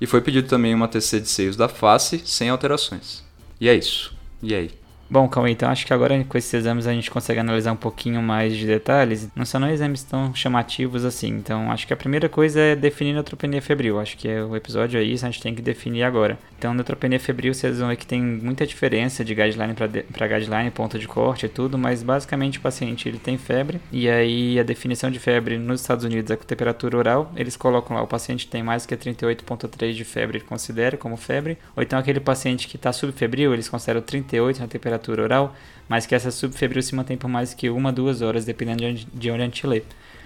e 0.00 0.06
foi 0.06 0.20
pedido 0.20 0.48
também 0.48 0.74
uma 0.74 0.88
TC 0.88 1.20
de 1.20 1.28
seios 1.28 1.56
da 1.56 1.68
face 1.68 2.22
sem 2.24 2.48
alterações. 2.48 3.24
E 3.60 3.68
é 3.68 3.74
isso. 3.74 4.14
E 4.42 4.54
aí? 4.54 4.70
Bom, 5.08 5.28
Cauê, 5.28 5.52
então 5.52 5.68
acho 5.70 5.86
que 5.86 5.92
agora 5.92 6.22
com 6.24 6.36
esses 6.36 6.52
exames 6.52 6.84
a 6.84 6.92
gente 6.92 7.12
consegue 7.12 7.38
analisar 7.38 7.72
um 7.72 7.76
pouquinho 7.76 8.20
mais 8.20 8.56
de 8.56 8.66
detalhes. 8.66 9.28
Não 9.36 9.44
são 9.44 9.64
exames 9.70 10.02
tão 10.02 10.34
chamativos 10.34 11.04
assim. 11.04 11.28
Então 11.28 11.70
acho 11.70 11.86
que 11.86 11.92
a 11.92 11.96
primeira 11.96 12.28
coisa 12.28 12.60
é 12.60 12.74
definir 12.74 13.12
neutropenia 13.12 13.62
febril. 13.62 14.00
Acho 14.00 14.16
que 14.16 14.28
é 14.28 14.42
o 14.42 14.56
episódio 14.56 15.00
isso, 15.00 15.24
a 15.24 15.30
gente 15.30 15.40
tem 15.40 15.54
que 15.54 15.62
definir 15.62 16.02
agora. 16.02 16.36
Então 16.58 16.74
neutropenia 16.74 17.20
febril 17.20 17.54
vocês 17.54 17.78
vão 17.78 17.88
ver 17.88 17.96
que 17.96 18.06
tem 18.06 18.20
muita 18.20 18.66
diferença 18.66 19.24
de 19.24 19.32
guideline 19.32 19.74
para 19.74 20.26
guideline, 20.26 20.70
ponto 20.72 20.98
de 20.98 21.06
corte 21.06 21.46
e 21.46 21.48
tudo, 21.48 21.78
mas 21.78 22.02
basicamente 22.02 22.58
o 22.58 22.62
paciente 22.62 23.08
ele 23.08 23.18
tem 23.18 23.38
febre 23.38 23.80
e 23.92 24.08
aí 24.08 24.58
a 24.58 24.64
definição 24.64 25.08
de 25.10 25.20
febre 25.20 25.56
nos 25.56 25.82
Estados 25.82 26.04
Unidos 26.04 26.32
é 26.32 26.36
com 26.36 26.44
temperatura 26.44 26.96
oral. 26.96 27.32
Eles 27.36 27.56
colocam 27.56 27.96
lá 27.96 28.02
o 28.02 28.08
paciente 28.08 28.48
tem 28.48 28.62
mais 28.62 28.84
que 28.84 28.96
38.3 28.96 29.92
de 29.92 30.04
febre, 30.04 30.38
ele 30.38 30.44
considera 30.44 30.96
como 30.96 31.16
febre. 31.16 31.58
Ou 31.76 31.82
então 31.82 31.96
aquele 31.96 32.18
paciente 32.18 32.66
que 32.66 32.76
está 32.76 32.92
subfebril, 32.92 33.54
eles 33.54 33.68
consideram 33.68 34.00
38 34.00 34.60
na 34.60 34.66
temperatura 34.66 34.95
temperatura 34.96 35.22
oral, 35.22 35.54
mas 35.88 36.06
que 36.06 36.14
essa 36.14 36.30
subfebril 36.30 36.82
se 36.82 36.94
mantém 36.94 37.16
por 37.16 37.28
mais 37.28 37.54
que 37.54 37.70
uma, 37.70 37.92
duas 37.92 38.22
horas, 38.22 38.44
dependendo 38.44 38.78
de 38.78 38.86
onde, 38.86 39.08
de 39.12 39.30
onde 39.30 39.42
a 39.42 39.44
gente 39.44 39.66
lê. 39.66 39.82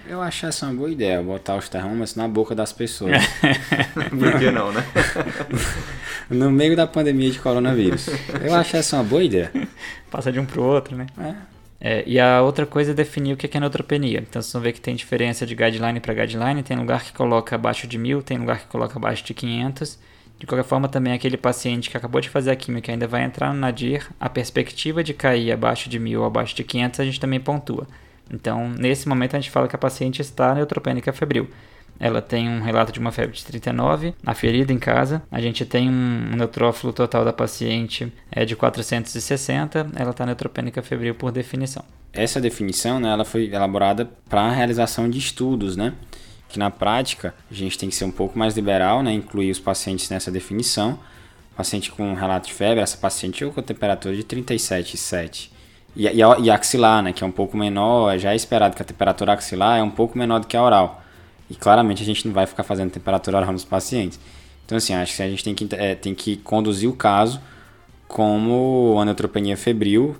Eu 0.07 0.19
acho 0.21 0.47
essa 0.47 0.65
uma 0.65 0.73
boa 0.73 0.89
ideia, 0.89 1.21
botar 1.21 1.55
os 1.55 1.69
termômetros 1.69 2.15
na 2.15 2.27
boca 2.27 2.55
das 2.55 2.73
pessoas. 2.73 3.21
Por 3.93 4.39
que 4.39 4.49
não, 4.49 4.71
né? 4.71 4.83
no 6.27 6.49
meio 6.49 6.75
da 6.75 6.87
pandemia 6.87 7.29
de 7.29 7.37
coronavírus. 7.37 8.07
Eu 8.43 8.55
acho 8.55 8.77
essa 8.77 8.97
uma 8.97 9.03
boa 9.03 9.23
ideia. 9.23 9.51
Passa 10.09 10.31
de 10.31 10.39
um 10.39 10.45
pro 10.45 10.63
outro, 10.63 10.95
né? 10.97 11.05
É. 11.19 11.35
É, 11.83 12.03
e 12.05 12.19
a 12.19 12.41
outra 12.41 12.65
coisa 12.65 12.91
é 12.91 12.93
definir 12.93 13.33
o 13.33 13.37
que 13.37 13.55
é 13.55 13.59
neutropenia. 13.59 14.19
Então 14.19 14.41
vocês 14.41 14.53
vão 14.53 14.61
ver 14.61 14.71
que 14.71 14.81
tem 14.81 14.95
diferença 14.95 15.45
de 15.45 15.55
guideline 15.55 15.99
para 15.99 16.13
guideline. 16.13 16.63
Tem 16.63 16.77
lugar 16.77 17.03
que 17.03 17.13
coloca 17.13 17.55
abaixo 17.55 17.87
de 17.87 17.97
mil, 17.97 18.21
tem 18.21 18.37
lugar 18.37 18.59
que 18.59 18.67
coloca 18.67 18.97
abaixo 18.97 19.23
de 19.23 19.33
500. 19.33 19.99
De 20.41 20.47
qualquer 20.47 20.63
forma, 20.63 20.89
também 20.89 21.13
aquele 21.13 21.37
paciente 21.37 21.87
que 21.87 21.95
acabou 21.95 22.19
de 22.19 22.27
fazer 22.27 22.49
a 22.49 22.55
química 22.55 22.91
ainda 22.91 23.05
vai 23.05 23.23
entrar 23.23 23.53
no 23.53 23.59
NADIR, 23.59 24.09
a 24.19 24.27
perspectiva 24.27 25.03
de 25.03 25.13
cair 25.13 25.51
abaixo 25.51 25.87
de 25.87 25.99
1000 25.99 26.19
ou 26.19 26.25
abaixo 26.25 26.55
de 26.55 26.63
500 26.63 26.99
a 26.99 27.05
gente 27.05 27.19
também 27.19 27.39
pontua. 27.39 27.87
Então, 28.33 28.67
nesse 28.67 29.07
momento 29.07 29.35
a 29.35 29.39
gente 29.39 29.51
fala 29.51 29.67
que 29.67 29.75
a 29.75 29.77
paciente 29.79 30.19
está 30.19 30.55
neutropênica 30.55 31.13
febril. 31.13 31.47
Ela 31.99 32.23
tem 32.23 32.49
um 32.49 32.59
relato 32.59 32.91
de 32.91 32.99
uma 32.99 33.11
febre 33.11 33.35
de 33.35 33.45
39, 33.45 34.15
a 34.25 34.33
ferida 34.33 34.73
em 34.73 34.79
casa. 34.79 35.21
A 35.31 35.39
gente 35.39 35.63
tem 35.63 35.87
um 35.87 36.35
neutrófilo 36.35 36.91
total 36.91 37.23
da 37.23 37.31
paciente 37.31 38.11
é 38.31 38.43
de 38.43 38.55
460. 38.55 39.91
Ela 39.95 40.09
está 40.09 40.25
neutropênica 40.25 40.81
febril 40.81 41.13
por 41.13 41.31
definição. 41.31 41.85
Essa 42.11 42.41
definição, 42.41 42.99
né, 42.99 43.11
ela 43.11 43.23
foi 43.23 43.45
elaborada 43.45 44.09
para 44.27 44.41
a 44.41 44.51
realização 44.51 45.07
de 45.07 45.19
estudos, 45.19 45.77
né? 45.77 45.93
Que 46.51 46.59
na 46.59 46.69
prática 46.69 47.33
a 47.49 47.53
gente 47.53 47.77
tem 47.77 47.89
que 47.89 47.95
ser 47.95 48.05
um 48.05 48.11
pouco 48.11 48.37
mais 48.37 48.55
liberal, 48.55 49.01
né? 49.01 49.11
Incluir 49.13 49.51
os 49.51 49.59
pacientes 49.59 50.09
nessa 50.09 50.29
definição. 50.29 50.99
Paciente 51.55 51.91
com 51.91 52.13
relato 52.13 52.47
de 52.47 52.53
febre, 52.53 52.81
essa 52.81 52.97
paciente 52.97 53.45
com 53.45 53.61
temperatura 53.61 54.15
de 54.15 54.23
37,7. 54.23 55.49
E, 55.95 56.07
e, 56.07 56.17
e 56.17 56.49
axilar, 56.49 57.03
né, 57.03 57.11
que 57.11 57.23
é 57.23 57.27
um 57.27 57.31
pouco 57.31 57.57
menor, 57.57 58.17
já 58.17 58.31
é 58.31 58.35
esperado 58.35 58.75
que 58.75 58.81
a 58.81 58.85
temperatura 58.85 59.33
axilar 59.33 59.77
é 59.79 59.83
um 59.83 59.89
pouco 59.89 60.17
menor 60.17 60.39
do 60.39 60.47
que 60.47 60.55
a 60.55 60.63
oral. 60.63 61.03
E 61.49 61.55
claramente 61.55 62.01
a 62.01 62.05
gente 62.05 62.25
não 62.25 62.33
vai 62.33 62.45
ficar 62.45 62.63
fazendo 62.63 62.89
temperatura 62.91 63.37
oral 63.37 63.51
nos 63.51 63.65
pacientes. 63.65 64.19
Então, 64.65 64.77
assim, 64.77 64.93
acho 64.93 65.15
que 65.15 65.21
a 65.21 65.29
gente 65.29 65.43
tem 65.43 65.53
que, 65.53 65.67
é, 65.75 65.95
tem 65.95 66.15
que 66.15 66.37
conduzir 66.37 66.89
o 66.89 66.93
caso 66.93 67.41
como 68.07 68.97
a 68.99 69.05
neutropenia 69.05 69.57
febril, 69.57 70.17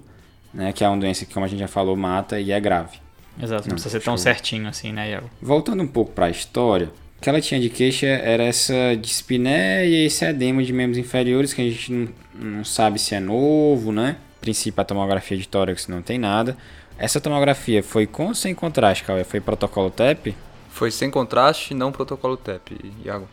né, 0.54 0.74
que 0.74 0.84
é 0.84 0.90
uma 0.90 0.98
doença 0.98 1.26
que, 1.26 1.34
como 1.34 1.46
a 1.46 1.50
gente 1.50 1.60
já 1.60 1.68
falou, 1.68 1.96
mata 1.96 2.40
e 2.40 2.52
é 2.52 2.60
grave. 2.60 3.00
Exato, 3.42 3.64
não, 3.64 3.70
não 3.70 3.76
precisa 3.76 3.90
ser 3.90 4.04
tão 4.04 4.18
certinho 4.18 4.68
assim, 4.68 4.92
né, 4.92 5.12
Iago? 5.12 5.30
Voltando 5.42 5.82
um 5.82 5.88
pouco 5.88 6.12
para 6.12 6.28
a 6.28 6.30
história, 6.30 6.92
o 7.18 7.22
que 7.22 7.30
ela 7.30 7.42
tinha 7.42 7.60
de 7.60 7.70
queixa 7.70 8.08
era 8.08 8.44
essa 8.44 8.96
dispneia 9.00 9.86
e 9.86 10.06
esse 10.06 10.24
edema 10.26 10.64
de 10.64 10.72
membros 10.72 10.98
inferiores, 10.98 11.54
que 11.54 11.62
a 11.62 11.64
gente 11.64 11.92
não, 11.92 12.08
não 12.34 12.64
sabe 12.64 13.00
se 13.00 13.16
é 13.16 13.20
novo, 13.20 13.92
né? 13.92 14.18
Princípio, 14.40 14.82
a 14.82 14.86
tomografia 14.86 15.38
de 15.38 15.48
tórax 15.48 15.88
não 15.88 16.02
tem 16.02 16.18
nada. 16.18 16.58
Essa 16.98 17.20
tomografia 17.20 17.82
foi 17.82 18.06
com 18.06 18.28
ou 18.28 18.36
sem 18.36 18.54
contraste, 18.54 19.04
Cauê? 19.04 19.24
Foi 19.24 19.40
protocolo 19.40 19.90
TEP? 19.90 20.36
Foi 20.70 20.92
sem 20.92 21.10
contraste, 21.10 21.74
não 21.74 21.92
protocolo 21.92 22.38
TEP, 22.38 22.80
Iago. 23.04 23.28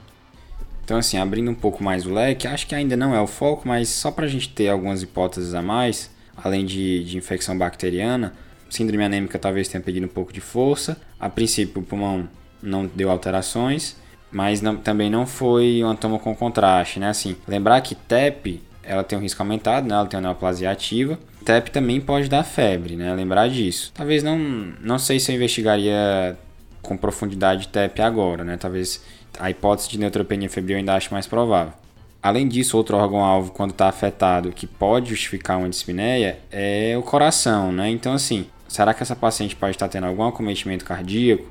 Então, 0.84 0.96
assim, 0.96 1.18
abrindo 1.18 1.50
um 1.50 1.54
pouco 1.54 1.84
mais 1.84 2.06
o 2.06 2.12
leque, 2.12 2.46
acho 2.46 2.66
que 2.66 2.74
ainda 2.74 2.96
não 2.96 3.14
é 3.14 3.20
o 3.20 3.26
foco, 3.26 3.68
mas 3.68 3.90
só 3.90 4.10
para 4.10 4.24
a 4.24 4.28
gente 4.28 4.48
ter 4.48 4.68
algumas 4.68 5.02
hipóteses 5.02 5.52
a 5.52 5.60
mais, 5.60 6.10
além 6.34 6.64
de, 6.64 7.04
de 7.04 7.18
infecção 7.18 7.56
bacteriana, 7.56 8.34
síndrome 8.68 9.04
anêmica 9.04 9.38
talvez 9.38 9.68
tenha 9.68 9.82
pedido 9.82 10.06
um 10.06 10.10
pouco 10.10 10.32
de 10.32 10.40
força. 10.40 10.96
A 11.18 11.28
princípio, 11.28 11.82
o 11.82 11.84
pulmão 11.84 12.28
não 12.62 12.86
deu 12.86 13.10
alterações, 13.10 13.96
mas 14.30 14.60
não, 14.60 14.76
também 14.76 15.10
não 15.10 15.26
foi 15.26 15.82
um 15.84 15.94
toma 15.94 16.18
com 16.18 16.34
contraste, 16.34 17.00
né? 17.00 17.08
Assim, 17.08 17.36
lembrar 17.46 17.80
que 17.80 17.94
TEP 17.94 18.62
ela 18.82 19.04
tem 19.04 19.18
um 19.18 19.20
risco 19.20 19.42
aumentado, 19.42 19.86
né? 19.86 19.94
Ela 19.94 20.06
tem 20.06 20.18
uma 20.18 20.28
neoplasia 20.28 20.70
ativa. 20.70 21.18
TEP 21.44 21.70
também 21.70 22.00
pode 22.00 22.28
dar 22.28 22.42
febre, 22.42 22.96
né? 22.96 23.14
Lembrar 23.14 23.48
disso. 23.48 23.92
Talvez 23.94 24.22
não, 24.22 24.38
não 24.80 24.98
sei 24.98 25.20
se 25.20 25.30
eu 25.30 25.36
investigaria 25.36 26.36
com 26.80 26.96
profundidade 26.96 27.68
TEP 27.68 28.00
agora, 28.00 28.44
né? 28.44 28.56
Talvez 28.56 29.02
a 29.38 29.50
hipótese 29.50 29.90
de 29.90 29.98
neutropenia 29.98 30.48
febril 30.48 30.78
ainda 30.78 30.94
ache 30.94 31.12
mais 31.12 31.26
provável. 31.26 31.72
Além 32.22 32.48
disso, 32.48 32.76
outro 32.76 32.96
órgão-alvo, 32.96 33.52
quando 33.52 33.70
está 33.70 33.88
afetado, 33.88 34.52
que 34.52 34.66
pode 34.66 35.10
justificar 35.10 35.58
uma 35.58 35.68
dispneia, 35.68 36.38
é 36.50 36.96
o 36.98 37.02
coração, 37.02 37.70
né? 37.70 37.90
Então, 37.90 38.12
assim, 38.12 38.46
será 38.68 38.94
que 38.94 39.02
essa 39.02 39.16
paciente 39.16 39.56
pode 39.56 39.72
estar 39.72 39.88
tendo 39.88 40.06
algum 40.06 40.24
acometimento 40.24 40.84
cardíaco 40.84 41.48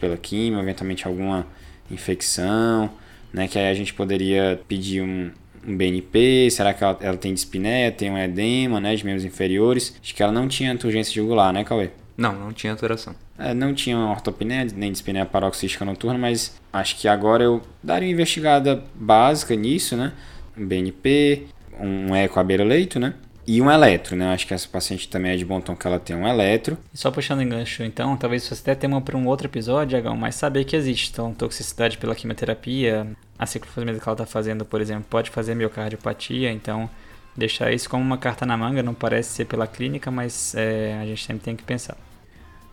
pela 0.00 0.16
quimio, 0.16 0.60
eventualmente 0.60 1.06
alguma 1.06 1.46
infecção, 1.90 2.90
né? 3.32 3.46
Que 3.46 3.58
aí 3.58 3.68
a 3.68 3.74
gente 3.74 3.92
poderia 3.92 4.60
pedir 4.66 5.02
um, 5.02 5.30
um 5.66 5.76
BNP, 5.76 6.48
será 6.50 6.72
que 6.72 6.82
ela, 6.82 6.96
ela 7.00 7.16
tem 7.16 7.34
dispneia, 7.34 7.92
tem 7.92 8.10
um 8.10 8.18
edema, 8.18 8.80
né, 8.80 8.94
de 8.94 9.04
membros 9.04 9.24
inferiores? 9.24 9.96
Acho 10.02 10.14
que 10.14 10.22
ela 10.22 10.32
não 10.32 10.48
tinha 10.48 10.76
turgência 10.76 11.12
jugular, 11.12 11.52
né, 11.52 11.64
Cauê? 11.64 11.90
Não, 12.16 12.34
não 12.34 12.52
tinha 12.52 12.72
alteração. 12.72 13.14
É, 13.38 13.54
não 13.54 13.72
tinha 13.72 13.96
ortopneia 13.98 14.66
nem 14.74 14.92
dispneia 14.92 15.24
paroxística 15.24 15.84
noturna, 15.84 16.18
mas 16.18 16.60
acho 16.72 16.98
que 16.98 17.08
agora 17.08 17.42
eu 17.42 17.62
daria 17.82 18.08
uma 18.08 18.12
investigada 18.12 18.84
básica 18.94 19.56
nisso, 19.56 19.96
né? 19.96 20.12
Um 20.56 20.66
BNP, 20.66 21.46
um 21.80 22.14
eco 22.14 22.38
à 22.38 22.44
beira-leito, 22.44 23.00
né? 23.00 23.14
E 23.52 23.60
um 23.60 23.68
eletro, 23.68 24.14
né? 24.14 24.32
Acho 24.32 24.46
que 24.46 24.54
essa 24.54 24.68
paciente 24.68 25.08
também 25.08 25.32
é 25.32 25.36
de 25.36 25.44
bom 25.44 25.60
tom 25.60 25.74
que 25.74 25.84
ela 25.84 25.98
tem 25.98 26.14
um 26.14 26.24
eletro. 26.24 26.78
Só 26.94 27.10
puxando 27.10 27.42
engancho, 27.42 27.82
então, 27.82 28.16
talvez 28.16 28.44
você 28.44 28.54
até 28.54 28.76
tenha 28.76 29.00
para 29.00 29.16
um 29.16 29.26
outro 29.26 29.48
episódio, 29.48 29.98
Agão, 29.98 30.16
mas 30.16 30.36
saber 30.36 30.62
que 30.62 30.76
existe 30.76 31.10
então 31.10 31.34
toxicidade 31.34 31.98
pela 31.98 32.14
quimioterapia, 32.14 33.08
a 33.36 33.46
ciclofosfamida 33.46 33.98
que 33.98 34.08
ela 34.08 34.14
está 34.14 34.24
fazendo, 34.24 34.64
por 34.64 34.80
exemplo, 34.80 35.04
pode 35.10 35.30
fazer 35.30 35.56
miocardiopatia, 35.56 36.52
então 36.52 36.88
deixar 37.36 37.72
isso 37.72 37.90
como 37.90 38.04
uma 38.04 38.16
carta 38.16 38.46
na 38.46 38.56
manga 38.56 38.84
não 38.84 38.94
parece 38.94 39.30
ser 39.30 39.46
pela 39.46 39.66
clínica, 39.66 40.12
mas 40.12 40.54
é, 40.54 40.96
a 41.02 41.04
gente 41.04 41.26
sempre 41.26 41.42
tem 41.42 41.56
que 41.56 41.64
pensar. 41.64 41.96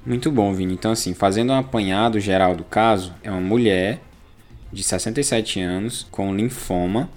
Muito 0.06 0.32
bom, 0.32 0.54
Vini. 0.54 0.76
Então, 0.76 0.92
assim, 0.92 1.16
fazendo 1.16 1.54
um 1.54 1.58
apanhado 1.58 2.20
geral 2.20 2.56
do 2.56 2.63
caso, 2.63 3.16
é 3.24 3.32
uma 3.32 3.42
mulher 3.42 4.00
de 4.72 4.84
67 4.84 5.60
anos 5.60 6.06
com 6.12 6.36
linfoma 6.36 7.10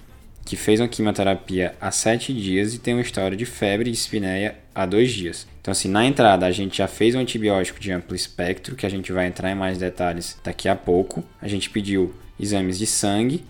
que 0.44 0.56
fez 0.56 0.80
uma 0.80 0.88
quimioterapia 0.88 1.74
há 1.80 1.90
7 1.90 2.32
dias 2.32 2.74
e 2.74 2.78
tem 2.78 2.94
uma 2.94 3.02
história 3.02 3.36
de 3.36 3.44
febre 3.44 3.90
e 3.90 3.92
espineia 3.92 4.56
há 4.74 4.86
2 4.86 5.12
dias. 5.12 5.46
Então, 5.60 5.72
assim, 5.72 5.88
na 5.88 6.04
entrada 6.04 6.46
a 6.46 6.50
gente 6.50 6.78
já 6.78 6.88
fez 6.88 7.14
um 7.14 7.20
antibiótico 7.20 7.78
de 7.78 7.92
amplo 7.92 8.16
espectro, 8.16 8.74
que 8.74 8.86
a 8.86 8.88
gente 8.88 9.12
vai 9.12 9.26
entrar 9.26 9.50
em 9.50 9.54
mais 9.54 9.78
detalhes 9.78 10.38
daqui 10.42 10.68
a 10.68 10.74
pouco. 10.74 11.22
A 11.40 11.46
gente 11.46 11.70
pediu 11.70 12.14
exames 12.38 12.78
de 12.78 12.86
sangue 12.86 13.44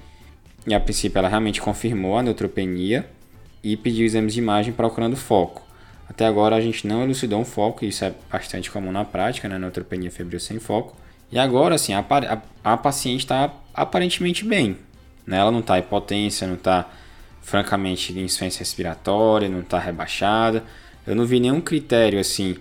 e 0.66 0.74
a 0.74 0.80
princípio 0.80 1.18
ela 1.18 1.28
realmente 1.28 1.60
confirmou 1.60 2.18
a 2.18 2.22
neutropenia 2.22 3.08
e 3.62 3.76
pediu 3.76 4.04
exames 4.04 4.34
de 4.34 4.40
imagem 4.40 4.72
procurando 4.72 5.16
foco. 5.16 5.66
Até 6.08 6.26
agora 6.26 6.56
a 6.56 6.60
gente 6.60 6.86
não 6.86 7.04
elucidou 7.04 7.40
um 7.40 7.44
foco, 7.44 7.84
isso 7.84 8.04
é 8.04 8.12
bastante 8.30 8.70
comum 8.70 8.90
na 8.90 9.04
prática, 9.04 9.48
né? 9.48 9.58
Neutropenia 9.58 10.10
febril 10.10 10.40
sem 10.40 10.58
foco. 10.58 10.96
E 11.30 11.38
agora, 11.38 11.76
assim, 11.76 11.92
a, 11.92 12.00
a, 12.00 12.72
a 12.72 12.76
paciente 12.76 13.20
está 13.20 13.54
aparentemente 13.72 14.44
bem. 14.44 14.76
Né? 15.30 15.38
Ela 15.38 15.52
não 15.52 15.60
está 15.60 15.78
hipotência, 15.78 16.46
não 16.46 16.56
está 16.56 16.90
francamente 17.40 18.12
insuficiência 18.12 18.58
respiratória, 18.58 19.48
não 19.48 19.60
está 19.60 19.78
rebaixada. 19.78 20.64
Eu 21.06 21.14
não 21.14 21.24
vi 21.24 21.38
nenhum 21.38 21.60
critério, 21.60 22.18
assim, 22.18 22.56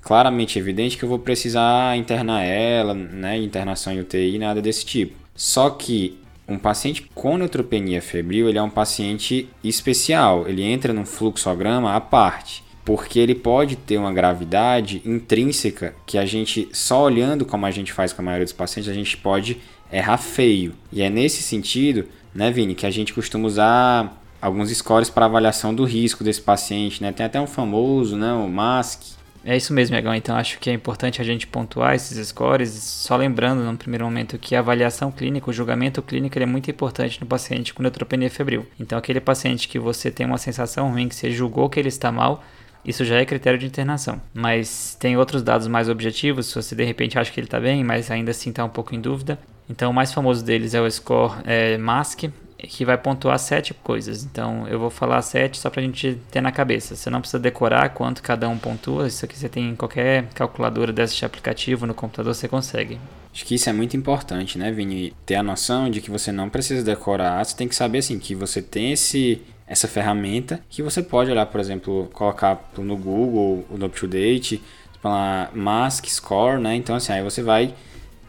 claramente 0.00 0.58
evidente 0.58 0.96
que 0.96 1.04
eu 1.04 1.08
vou 1.08 1.18
precisar 1.18 1.96
internar 1.96 2.42
ela, 2.44 2.94
né? 2.94 3.38
Internação 3.38 3.92
em 3.92 4.00
UTI, 4.00 4.38
nada 4.38 4.62
desse 4.62 4.86
tipo. 4.86 5.16
Só 5.34 5.68
que 5.68 6.18
um 6.48 6.58
paciente 6.58 7.10
com 7.14 7.36
neutropenia 7.36 8.00
febril, 8.00 8.48
ele 8.48 8.58
é 8.58 8.62
um 8.62 8.70
paciente 8.70 9.48
especial. 9.62 10.48
Ele 10.48 10.62
entra 10.62 10.92
num 10.92 11.04
fluxograma 11.04 11.94
à 11.94 12.00
parte 12.00 12.61
porque 12.84 13.18
ele 13.18 13.34
pode 13.34 13.76
ter 13.76 13.96
uma 13.96 14.12
gravidade 14.12 15.02
intrínseca 15.04 15.94
que 16.04 16.18
a 16.18 16.26
gente, 16.26 16.68
só 16.72 17.04
olhando 17.04 17.44
como 17.44 17.66
a 17.66 17.70
gente 17.70 17.92
faz 17.92 18.12
com 18.12 18.22
a 18.22 18.24
maioria 18.24 18.44
dos 18.44 18.52
pacientes, 18.52 18.90
a 18.90 18.94
gente 18.94 19.16
pode 19.16 19.58
errar 19.92 20.18
feio. 20.18 20.74
E 20.90 21.02
é 21.02 21.10
nesse 21.10 21.42
sentido, 21.42 22.06
né, 22.34 22.50
Vini, 22.50 22.74
que 22.74 22.86
a 22.86 22.90
gente 22.90 23.12
costuma 23.12 23.46
usar 23.46 24.20
alguns 24.40 24.70
scores 24.70 25.08
para 25.08 25.26
avaliação 25.26 25.72
do 25.72 25.84
risco 25.84 26.24
desse 26.24 26.40
paciente, 26.40 27.00
né? 27.00 27.12
Tem 27.12 27.24
até 27.24 27.40
um 27.40 27.46
famoso, 27.46 28.16
né, 28.16 28.32
o 28.32 28.48
MASC. 28.48 29.22
É 29.44 29.56
isso 29.56 29.72
mesmo, 29.72 29.96
Egão. 29.96 30.14
Então 30.14 30.36
acho 30.36 30.58
que 30.58 30.70
é 30.70 30.72
importante 30.72 31.20
a 31.20 31.24
gente 31.24 31.46
pontuar 31.46 31.94
esses 31.94 32.28
scores, 32.28 32.70
só 32.70 33.16
lembrando 33.16 33.62
no 33.64 33.76
primeiro 33.76 34.04
momento 34.04 34.38
que 34.38 34.54
a 34.54 34.60
avaliação 34.60 35.10
clínica, 35.10 35.50
o 35.50 35.52
julgamento 35.52 36.00
clínico 36.00 36.38
é 36.38 36.46
muito 36.46 36.70
importante 36.70 37.20
no 37.20 37.26
paciente 37.26 37.74
com 37.74 37.82
neutropenia 37.82 38.30
febril. 38.30 38.66
Então 38.78 38.96
aquele 38.98 39.20
paciente 39.20 39.68
que 39.68 39.78
você 39.78 40.10
tem 40.10 40.26
uma 40.26 40.38
sensação 40.38 40.90
ruim, 40.90 41.08
que 41.08 41.14
você 41.14 41.30
julgou 41.30 41.68
que 41.68 41.78
ele 41.78 41.88
está 41.88 42.12
mal, 42.12 42.42
isso 42.84 43.04
já 43.04 43.16
é 43.16 43.24
critério 43.24 43.58
de 43.58 43.66
internação. 43.66 44.20
Mas 44.34 44.96
tem 44.98 45.16
outros 45.16 45.42
dados 45.42 45.66
mais 45.68 45.88
objetivos, 45.88 46.46
se 46.46 46.54
você 46.54 46.74
de 46.74 46.84
repente 46.84 47.18
acha 47.18 47.30
que 47.30 47.38
ele 47.38 47.46
está 47.46 47.60
bem, 47.60 47.84
mas 47.84 48.10
ainda 48.10 48.30
assim 48.30 48.50
está 48.50 48.64
um 48.64 48.68
pouco 48.68 48.94
em 48.94 49.00
dúvida. 49.00 49.38
Então 49.68 49.90
o 49.90 49.94
mais 49.94 50.12
famoso 50.12 50.44
deles 50.44 50.74
é 50.74 50.80
o 50.80 50.90
score 50.90 51.32
é, 51.44 51.78
MASC, 51.78 52.30
que 52.68 52.84
vai 52.84 52.96
pontuar 52.96 53.38
sete 53.38 53.74
coisas. 53.74 54.24
Então 54.24 54.66
eu 54.68 54.78
vou 54.78 54.90
falar 54.90 55.20
sete 55.22 55.58
só 55.58 55.70
para 55.70 55.80
a 55.80 55.84
gente 55.84 56.18
ter 56.30 56.40
na 56.40 56.52
cabeça. 56.52 56.94
Você 56.94 57.10
não 57.10 57.20
precisa 57.20 57.38
decorar 57.38 57.90
quanto 57.90 58.22
cada 58.22 58.48
um 58.48 58.58
pontua. 58.58 59.06
Isso 59.06 59.24
aqui 59.24 59.38
você 59.38 59.48
tem 59.48 59.70
em 59.70 59.76
qualquer 59.76 60.26
calculadora 60.34 60.92
desse 60.92 61.24
aplicativo 61.24 61.86
no 61.86 61.94
computador, 61.94 62.34
você 62.34 62.48
consegue. 62.48 62.98
Acho 63.32 63.46
que 63.46 63.54
isso 63.54 63.70
é 63.70 63.72
muito 63.72 63.96
importante, 63.96 64.58
né, 64.58 64.70
Vini? 64.70 65.14
Ter 65.24 65.36
a 65.36 65.42
noção 65.42 65.90
de 65.90 66.02
que 66.02 66.10
você 66.10 66.30
não 66.30 66.50
precisa 66.50 66.84
decorar, 66.84 67.42
você 67.42 67.56
tem 67.56 67.66
que 67.66 67.74
saber 67.74 67.98
assim 67.98 68.18
que 68.18 68.34
você 68.34 68.60
tem 68.60 68.92
esse 68.92 69.40
essa 69.66 69.88
ferramenta 69.88 70.60
que 70.68 70.82
você 70.82 71.02
pode 71.02 71.30
olhar, 71.30 71.46
por 71.46 71.60
exemplo, 71.60 72.10
colocar 72.12 72.70
no 72.78 72.96
Google, 72.96 73.64
no 73.70 73.86
UpToDate, 73.86 74.62
falar 75.00 75.50
Mask 75.54 76.06
Score, 76.06 76.60
né? 76.60 76.76
Então 76.76 76.94
assim, 76.94 77.12
aí 77.12 77.22
você 77.22 77.42
vai 77.42 77.74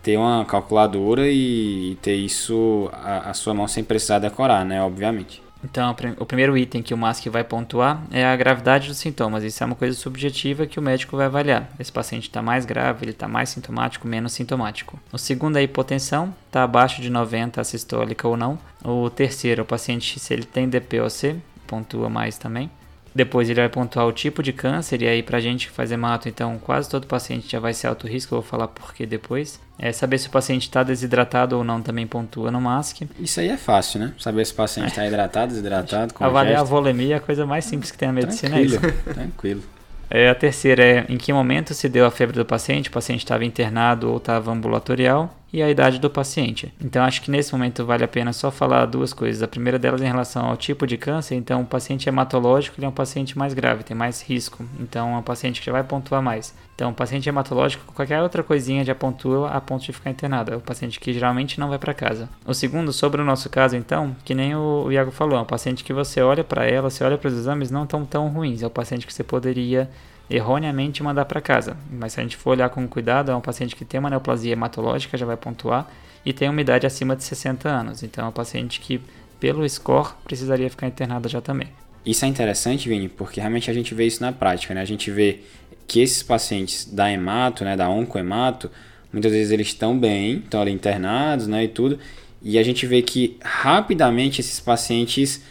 ter 0.01 0.17
uma 0.17 0.45
calculadora 0.45 1.29
e, 1.29 1.97
ter 2.01 2.15
isso 2.15 2.89
a, 2.91 3.33
sua 3.33 3.53
mão 3.53 3.67
sem 3.67 3.83
precisar 3.83 4.19
decorar, 4.19 4.65
né? 4.65 4.81
Obviamente. 4.81 5.42
Então, 5.63 5.95
o 6.17 6.25
primeiro 6.25 6.57
item 6.57 6.81
que 6.81 6.93
o 6.93 6.97
MASC 6.97 7.27
vai 7.29 7.43
pontuar 7.43 8.03
é 8.11 8.25
a 8.25 8.35
gravidade 8.35 8.87
dos 8.87 8.97
sintomas. 8.97 9.43
Isso 9.43 9.63
é 9.63 9.65
uma 9.65 9.75
coisa 9.75 9.97
subjetiva 9.97 10.65
que 10.65 10.79
o 10.79 10.81
médico 10.81 11.15
vai 11.15 11.27
avaliar. 11.27 11.69
Esse 11.79 11.91
paciente 11.91 12.23
está 12.23 12.41
mais 12.41 12.65
grave, 12.65 13.05
ele 13.05 13.11
está 13.11 13.27
mais 13.27 13.49
sintomático, 13.49 14.07
menos 14.07 14.33
sintomático. 14.33 14.99
O 15.11 15.17
segundo 15.17 15.57
é 15.57 15.59
a 15.59 15.63
hipotensão, 15.63 16.33
está 16.47 16.63
abaixo 16.63 17.01
de 17.01 17.09
90 17.09 17.63
sistólica 17.63 18.27
ou 18.27 18.35
não. 18.35 18.59
O 18.83 19.09
terceiro, 19.09 19.63
o 19.63 19.65
paciente, 19.65 20.19
se 20.19 20.33
ele 20.33 20.43
tem 20.43 20.67
DPOC, 20.67 21.35
pontua 21.65 22.09
mais 22.09 22.37
também. 22.37 22.69
Depois 23.15 23.49
ele 23.49 23.59
vai 23.59 23.69
pontuar 23.69 24.07
o 24.07 24.11
tipo 24.11 24.41
de 24.41 24.51
câncer, 24.51 25.01
e 25.01 25.07
aí 25.07 25.21
pra 25.21 25.39
gente 25.39 25.69
fazer 25.69 25.97
mato, 25.97 26.27
então 26.27 26.57
quase 26.57 26.89
todo 26.89 27.05
paciente 27.05 27.51
já 27.51 27.59
vai 27.59 27.73
ser 27.73 27.87
alto 27.87 28.07
risco, 28.07 28.33
eu 28.33 28.41
vou 28.41 28.49
falar 28.49 28.67
por 28.67 28.93
que 28.93 29.05
depois. 29.05 29.59
É 29.77 29.91
saber 29.91 30.17
se 30.17 30.27
o 30.27 30.31
paciente 30.31 30.63
está 30.63 30.83
desidratado 30.83 31.57
ou 31.57 31.63
não 31.63 31.81
também 31.81 32.07
pontua 32.07 32.51
no 32.51 32.61
MASC. 32.61 33.07
Isso 33.19 33.39
aí 33.39 33.49
é 33.49 33.57
fácil, 33.57 33.99
né? 33.99 34.13
Saber 34.19 34.45
se 34.45 34.53
o 34.53 34.55
paciente 34.55 34.89
está 34.89 35.03
é. 35.03 35.07
hidratado, 35.07 35.49
desidratado, 35.49 36.13
com 36.13 36.23
Avaliar 36.23 36.61
a 36.61 36.63
volemia 36.63 37.15
é 37.15 37.17
a 37.17 37.19
coisa 37.19 37.45
mais 37.45 37.65
simples 37.65 37.91
que 37.91 37.97
tem 37.97 38.07
na 38.07 38.13
medicina. 38.13 38.51
Tranquilo, 38.51 38.85
é 38.85 38.87
isso. 38.89 39.13
tranquilo. 39.13 39.63
É, 40.09 40.29
a 40.29 40.35
terceira 40.35 40.83
é 40.83 41.05
em 41.09 41.17
que 41.17 41.33
momento 41.33 41.73
se 41.73 41.89
deu 41.89 42.05
a 42.05 42.11
febre 42.11 42.35
do 42.35 42.45
paciente, 42.45 42.87
o 42.87 42.91
paciente 42.91 43.23
estava 43.23 43.43
internado 43.43 44.11
ou 44.11 44.17
estava 44.17 44.51
ambulatorial 44.51 45.35
e 45.53 45.61
a 45.61 45.69
idade 45.69 45.99
do 45.99 46.09
paciente. 46.09 46.73
Então 46.83 47.03
acho 47.03 47.21
que 47.21 47.29
nesse 47.29 47.53
momento 47.53 47.85
vale 47.85 48.03
a 48.03 48.07
pena 48.07 48.33
só 48.33 48.49
falar 48.49 48.87
duas 48.87 49.13
coisas. 49.13 49.43
A 49.43 49.47
primeira 49.47 49.77
delas 49.77 50.01
em 50.01 50.07
relação 50.07 50.47
ao 50.47 50.57
tipo 50.57 50.87
de 50.87 50.97
câncer. 50.97 51.35
Então 51.35 51.61
o 51.61 51.65
paciente 51.65 52.09
hematológico 52.09 52.79
ele 52.79 52.87
é 52.87 52.89
um 52.89 52.93
paciente 52.93 53.37
mais 53.37 53.53
grave, 53.53 53.83
tem 53.83 53.95
mais 53.95 54.23
risco. 54.23 54.65
Então 54.79 55.13
é 55.13 55.17
um 55.17 55.21
paciente 55.21 55.59
que 55.59 55.67
já 55.67 55.71
vai 55.71 55.83
pontuar 55.83 56.23
mais. 56.23 56.55
Então 56.73 56.89
o 56.89 56.93
paciente 56.93 57.29
hematológico, 57.29 57.93
qualquer 57.93 58.19
outra 58.23 58.41
coisinha 58.41 58.83
já 58.83 58.95
pontua 58.95 59.51
a 59.51 59.61
ponto 59.61 59.85
de 59.85 59.93
ficar 59.93 60.09
internado. 60.09 60.51
É 60.51 60.55
o 60.55 60.59
paciente 60.59 60.99
que 60.99 61.13
geralmente 61.13 61.59
não 61.59 61.69
vai 61.69 61.77
para 61.77 61.93
casa. 61.93 62.27
O 62.47 62.53
segundo, 62.55 62.91
sobre 62.91 63.21
o 63.21 63.25
nosso 63.25 63.47
caso 63.47 63.75
então, 63.75 64.15
que 64.25 64.33
nem 64.33 64.55
o 64.55 64.91
Iago 64.91 65.11
falou, 65.11 65.37
é 65.37 65.41
um 65.41 65.45
paciente 65.45 65.83
que 65.83 65.93
você 65.93 66.19
olha 66.19 66.43
para 66.43 66.65
ela, 66.65 66.89
você 66.89 67.03
olha 67.03 67.17
para 67.17 67.27
os 67.27 67.35
exames 67.35 67.69
não 67.69 67.85
tão 67.85 68.03
tão 68.03 68.27
ruins. 68.27 68.63
É 68.63 68.67
o 68.67 68.71
paciente 68.71 69.05
que 69.05 69.13
você 69.13 69.23
poderia 69.23 69.87
erroneamente 70.33 71.03
mandar 71.03 71.25
para 71.25 71.39
casa. 71.39 71.77
Mas 71.91 72.13
se 72.13 72.19
a 72.19 72.23
gente 72.23 72.35
for 72.35 72.51
olhar 72.51 72.69
com 72.69 72.87
cuidado, 72.87 73.31
é 73.31 73.35
um 73.35 73.41
paciente 73.41 73.75
que 73.75 73.85
tem 73.85 73.99
uma 73.99 74.09
neoplasia 74.09 74.53
hematológica, 74.53 75.17
já 75.17 75.25
vai 75.25 75.37
pontuar, 75.37 75.87
e 76.25 76.33
tem 76.33 76.49
uma 76.49 76.59
idade 76.59 76.87
acima 76.87 77.15
de 77.15 77.23
60 77.23 77.69
anos. 77.69 78.01
Então 78.01 78.25
é 78.25 78.27
um 78.27 78.31
paciente 78.31 78.79
que, 78.79 78.99
pelo 79.39 79.67
score, 79.69 80.13
precisaria 80.23 80.69
ficar 80.69 80.87
internado 80.87 81.29
já 81.29 81.39
também. 81.39 81.67
Isso 82.05 82.25
é 82.25 82.27
interessante, 82.27 82.89
Vini, 82.89 83.07
porque 83.07 83.39
realmente 83.39 83.69
a 83.69 83.73
gente 83.73 83.93
vê 83.93 84.05
isso 84.05 84.21
na 84.21 84.31
prática, 84.31 84.73
né? 84.73 84.81
A 84.81 84.85
gente 84.85 85.09
vê 85.11 85.41
que 85.87 86.01
esses 86.01 86.23
pacientes 86.23 86.85
da 86.85 87.11
hemato, 87.11 87.63
né, 87.63 87.77
da 87.77 87.89
oncohemato, 87.89 88.71
muitas 89.11 89.31
vezes 89.31 89.51
eles 89.51 89.67
estão 89.67 89.97
bem, 89.97 90.37
estão 90.37 90.61
ali 90.61 90.71
internados, 90.71 91.47
né, 91.47 91.65
e 91.65 91.67
tudo, 91.67 91.99
e 92.41 92.57
a 92.57 92.63
gente 92.63 92.85
vê 92.85 93.01
que 93.01 93.37
rapidamente 93.41 94.41
esses 94.41 94.59
pacientes 94.59 95.43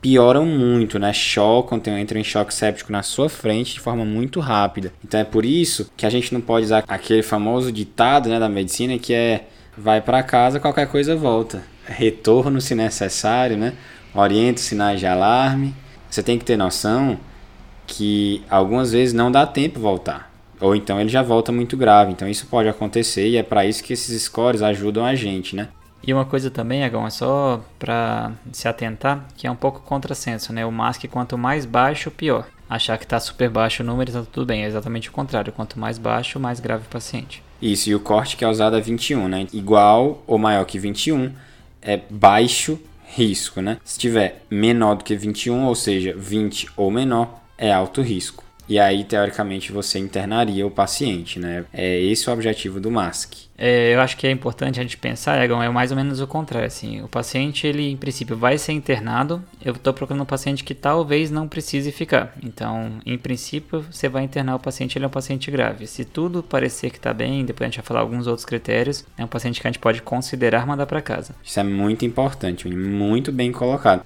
pioram 0.00 0.46
muito, 0.46 0.98
né? 0.98 1.12
Chocam, 1.12 1.80
entram 1.98 2.20
em 2.20 2.24
choque 2.24 2.54
séptico 2.54 2.92
na 2.92 3.02
sua 3.02 3.28
frente 3.28 3.74
de 3.74 3.80
forma 3.80 4.04
muito 4.04 4.40
rápida. 4.40 4.92
Então 5.04 5.20
é 5.20 5.24
por 5.24 5.44
isso 5.44 5.90
que 5.96 6.06
a 6.06 6.10
gente 6.10 6.32
não 6.32 6.40
pode 6.40 6.66
usar 6.66 6.84
aquele 6.86 7.22
famoso 7.22 7.72
ditado 7.72 8.28
né, 8.28 8.38
da 8.38 8.48
medicina 8.48 8.98
que 8.98 9.12
é 9.12 9.46
vai 9.76 10.00
para 10.00 10.22
casa, 10.22 10.58
qualquer 10.60 10.88
coisa 10.88 11.14
volta. 11.14 11.62
Retorno 11.86 12.60
se 12.60 12.74
necessário, 12.74 13.56
né? 13.56 13.74
Orienta 14.14 14.60
os 14.60 14.66
sinais 14.66 14.98
de 14.98 15.06
alarme. 15.06 15.74
Você 16.10 16.22
tem 16.22 16.38
que 16.38 16.44
ter 16.44 16.56
noção 16.56 17.18
que 17.86 18.42
algumas 18.50 18.92
vezes 18.92 19.14
não 19.14 19.30
dá 19.30 19.46
tempo 19.46 19.80
voltar. 19.80 20.30
Ou 20.60 20.74
então 20.74 21.00
ele 21.00 21.08
já 21.08 21.22
volta 21.22 21.52
muito 21.52 21.76
grave. 21.76 22.12
Então 22.12 22.28
isso 22.28 22.46
pode 22.46 22.68
acontecer 22.68 23.28
e 23.28 23.36
é 23.36 23.42
para 23.42 23.64
isso 23.64 23.82
que 23.82 23.92
esses 23.92 24.22
scores 24.22 24.62
ajudam 24.62 25.04
a 25.04 25.14
gente, 25.14 25.54
né? 25.54 25.68
E 26.02 26.14
uma 26.14 26.24
coisa 26.24 26.50
também, 26.50 26.84
Agão, 26.84 27.06
é 27.06 27.10
só 27.10 27.62
para 27.78 28.32
se 28.52 28.68
atentar, 28.68 29.26
que 29.36 29.46
é 29.46 29.50
um 29.50 29.56
pouco 29.56 29.80
contrassenso, 29.80 30.52
né? 30.52 30.64
O 30.64 30.72
MASC 30.72 31.04
quanto 31.08 31.36
mais 31.36 31.64
baixo, 31.66 32.10
pior. 32.10 32.46
Achar 32.68 32.98
que 32.98 33.04
está 33.04 33.18
super 33.18 33.48
baixo 33.48 33.82
o 33.82 33.86
número, 33.86 34.12
tá 34.12 34.22
tudo 34.30 34.46
bem. 34.46 34.62
É 34.64 34.66
exatamente 34.66 35.08
o 35.08 35.12
contrário. 35.12 35.52
Quanto 35.52 35.78
mais 35.78 35.98
baixo, 35.98 36.38
mais 36.38 36.60
grave 36.60 36.84
o 36.84 36.90
paciente. 36.90 37.42
Isso, 37.60 37.90
e 37.90 37.94
o 37.94 38.00
corte 38.00 38.36
que 38.36 38.44
é 38.44 38.48
usado 38.48 38.76
é 38.76 38.80
21, 38.80 39.26
né? 39.28 39.46
Igual 39.52 40.22
ou 40.26 40.38
maior 40.38 40.64
que 40.64 40.78
21 40.78 41.32
é 41.82 42.00
baixo 42.10 42.78
risco, 43.06 43.60
né? 43.60 43.78
Se 43.82 43.98
tiver 43.98 44.44
menor 44.50 44.96
do 44.96 45.04
que 45.04 45.16
21, 45.16 45.64
ou 45.64 45.74
seja, 45.74 46.14
20 46.16 46.70
ou 46.76 46.90
menor, 46.90 47.40
é 47.56 47.72
alto 47.72 48.02
risco. 48.02 48.44
E 48.68 48.78
aí, 48.78 49.02
teoricamente, 49.02 49.72
você 49.72 49.98
internaria 49.98 50.66
o 50.66 50.70
paciente, 50.70 51.38
né? 51.38 51.64
É 51.72 52.00
esse 52.00 52.28
o 52.28 52.32
objetivo 52.32 52.78
do 52.78 52.90
MASC. 52.90 53.48
É, 53.60 53.92
eu 53.92 54.00
acho 54.00 54.16
que 54.16 54.24
é 54.24 54.30
importante 54.30 54.78
a 54.78 54.82
gente 54.84 54.96
pensar, 54.96 55.42
Egon, 55.42 55.60
é 55.60 55.68
mais 55.68 55.90
ou 55.90 55.96
menos 55.96 56.20
o 56.20 56.26
contrário, 56.28 56.68
assim, 56.68 57.02
o 57.02 57.08
paciente, 57.08 57.66
ele, 57.66 57.90
em 57.90 57.96
princípio, 57.96 58.36
vai 58.36 58.56
ser 58.56 58.72
internado, 58.72 59.42
eu 59.64 59.72
estou 59.72 59.92
procurando 59.92 60.22
um 60.22 60.26
paciente 60.26 60.62
que 60.62 60.74
talvez 60.74 61.28
não 61.28 61.48
precise 61.48 61.90
ficar, 61.90 62.36
então, 62.40 63.00
em 63.04 63.18
princípio, 63.18 63.84
você 63.90 64.08
vai 64.08 64.22
internar 64.22 64.54
o 64.54 64.60
paciente, 64.60 64.96
ele 64.96 65.06
é 65.06 65.08
um 65.08 65.10
paciente 65.10 65.50
grave, 65.50 65.88
se 65.88 66.04
tudo 66.04 66.40
parecer 66.40 66.90
que 66.90 66.98
está 66.98 67.12
bem, 67.12 67.44
depois 67.44 67.66
a 67.66 67.70
gente 67.70 67.80
vai 67.80 67.86
falar 67.86 68.00
alguns 68.00 68.28
outros 68.28 68.44
critérios, 68.44 69.04
é 69.16 69.24
um 69.24 69.28
paciente 69.28 69.60
que 69.60 69.66
a 69.66 69.70
gente 69.72 69.80
pode 69.80 70.02
considerar 70.02 70.64
mandar 70.64 70.86
para 70.86 71.02
casa. 71.02 71.34
Isso 71.42 71.58
é 71.58 71.64
muito 71.64 72.04
importante, 72.04 72.68
muito 72.68 73.32
bem 73.32 73.50
colocado. 73.50 74.04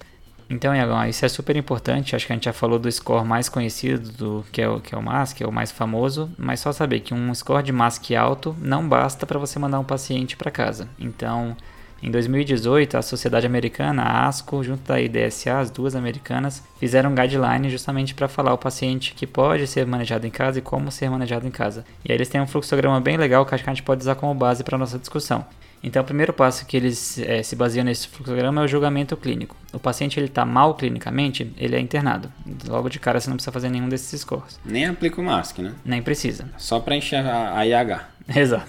Então, 0.52 0.76
Iagão, 0.76 1.08
isso 1.08 1.24
é 1.24 1.28
super 1.30 1.56
importante. 1.56 2.14
Acho 2.14 2.26
que 2.26 2.32
a 2.32 2.36
gente 2.36 2.44
já 2.44 2.52
falou 2.52 2.78
do 2.78 2.92
score 2.92 3.26
mais 3.26 3.48
conhecido, 3.48 4.12
do, 4.12 4.44
que, 4.52 4.60
é 4.60 4.68
o, 4.68 4.80
que 4.80 4.94
é 4.94 4.98
o 4.98 5.02
MASC, 5.02 5.40
é 5.40 5.46
o 5.46 5.50
mais 5.50 5.72
famoso. 5.72 6.30
Mas 6.36 6.60
só 6.60 6.70
saber 6.72 7.00
que 7.00 7.14
um 7.14 7.34
score 7.34 7.62
de 7.62 7.72
MASC 7.72 8.14
alto 8.14 8.54
não 8.60 8.86
basta 8.86 9.24
para 9.24 9.38
você 9.38 9.58
mandar 9.58 9.80
um 9.80 9.84
paciente 9.84 10.36
para 10.36 10.50
casa. 10.50 10.86
Então, 11.00 11.56
em 12.02 12.10
2018, 12.10 12.98
a 12.98 13.00
Sociedade 13.00 13.46
Americana, 13.46 14.02
a 14.02 14.28
ASCO, 14.28 14.62
junto 14.62 14.86
da 14.86 15.00
IDSA, 15.00 15.58
as 15.58 15.70
duas 15.70 15.96
americanas, 15.96 16.62
fizeram 16.78 17.12
um 17.12 17.14
guideline 17.14 17.70
justamente 17.70 18.14
para 18.14 18.28
falar 18.28 18.52
o 18.52 18.58
paciente 18.58 19.14
que 19.14 19.26
pode 19.26 19.66
ser 19.66 19.86
manejado 19.86 20.26
em 20.26 20.30
casa 20.30 20.58
e 20.58 20.62
como 20.62 20.92
ser 20.92 21.08
manejado 21.08 21.46
em 21.46 21.50
casa. 21.50 21.82
E 22.04 22.12
aí 22.12 22.16
eles 22.18 22.28
têm 22.28 22.42
um 22.42 22.46
fluxograma 22.46 23.00
bem 23.00 23.16
legal 23.16 23.46
que 23.46 23.54
acho 23.54 23.64
que 23.64 23.70
a 23.70 23.72
gente 23.72 23.82
pode 23.82 24.02
usar 24.02 24.16
como 24.16 24.34
base 24.34 24.62
para 24.62 24.76
nossa 24.76 24.98
discussão. 24.98 25.46
Então, 25.82 26.02
o 26.02 26.04
primeiro 26.04 26.32
passo 26.32 26.64
que 26.64 26.76
eles 26.76 27.18
é, 27.18 27.42
se 27.42 27.56
baseiam 27.56 27.84
nesse 27.84 28.06
fluxograma 28.06 28.62
é 28.62 28.64
o 28.64 28.68
julgamento 28.68 29.16
clínico. 29.16 29.56
O 29.72 29.80
paciente 29.80 30.18
ele 30.18 30.26
está 30.26 30.44
mal 30.44 30.74
clinicamente, 30.74 31.52
ele 31.56 31.74
é 31.74 31.80
internado. 31.80 32.32
Logo 32.68 32.88
de 32.88 33.00
cara 33.00 33.18
você 33.18 33.28
não 33.28 33.36
precisa 33.36 33.50
fazer 33.50 33.68
nenhum 33.68 33.88
desses 33.88 34.20
scores. 34.20 34.60
Nem 34.64 34.86
aplica 34.86 35.20
o 35.20 35.24
MASC, 35.24 35.58
né? 35.58 35.74
Nem 35.84 36.00
precisa. 36.00 36.48
Só 36.56 36.78
para 36.78 36.94
enxergar 36.94 37.56
a 37.56 37.66
IH. 37.66 38.00
Exato. 38.34 38.66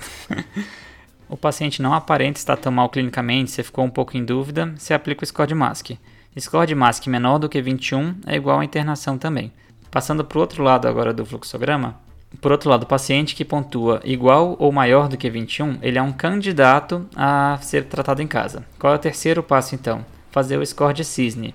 o 1.29 1.37
paciente 1.37 1.81
não 1.83 1.93
aparenta 1.93 2.39
estar 2.39 2.57
tão 2.57 2.71
mal 2.71 2.89
clinicamente, 2.89 3.51
você 3.51 3.61
ficou 3.61 3.85
um 3.85 3.91
pouco 3.91 4.17
em 4.17 4.25
dúvida, 4.25 4.73
você 4.75 4.93
aplica 4.93 5.23
o 5.23 5.27
score 5.27 5.47
de 5.47 5.55
MASC. 5.55 5.99
Score 6.39 6.65
de 6.65 6.73
MASC 6.73 7.05
menor 7.07 7.37
do 7.37 7.47
que 7.47 7.61
21 7.61 8.15
é 8.25 8.35
igual 8.35 8.59
à 8.59 8.65
internação 8.65 9.19
também. 9.19 9.51
Passando 9.91 10.25
para 10.25 10.39
o 10.39 10.41
outro 10.41 10.63
lado 10.63 10.87
agora 10.87 11.13
do 11.13 11.23
fluxograma, 11.23 11.95
por 12.41 12.51
outro 12.51 12.69
lado, 12.69 12.83
o 12.83 12.87
paciente 12.87 13.35
que 13.35 13.45
pontua 13.45 14.01
igual 14.03 14.55
ou 14.59 14.71
maior 14.71 15.07
do 15.07 15.17
que 15.17 15.29
21, 15.29 15.79
ele 15.81 15.97
é 15.97 16.01
um 16.01 16.11
candidato 16.11 17.07
a 17.15 17.57
ser 17.61 17.85
tratado 17.85 18.21
em 18.21 18.27
casa. 18.27 18.65
Qual 18.77 18.93
é 18.93 18.95
o 18.95 18.99
terceiro 18.99 19.41
passo 19.41 19.75
então? 19.75 20.05
Fazer 20.31 20.57
o 20.57 20.65
score 20.65 20.93
de 20.93 21.05
cisne. 21.05 21.53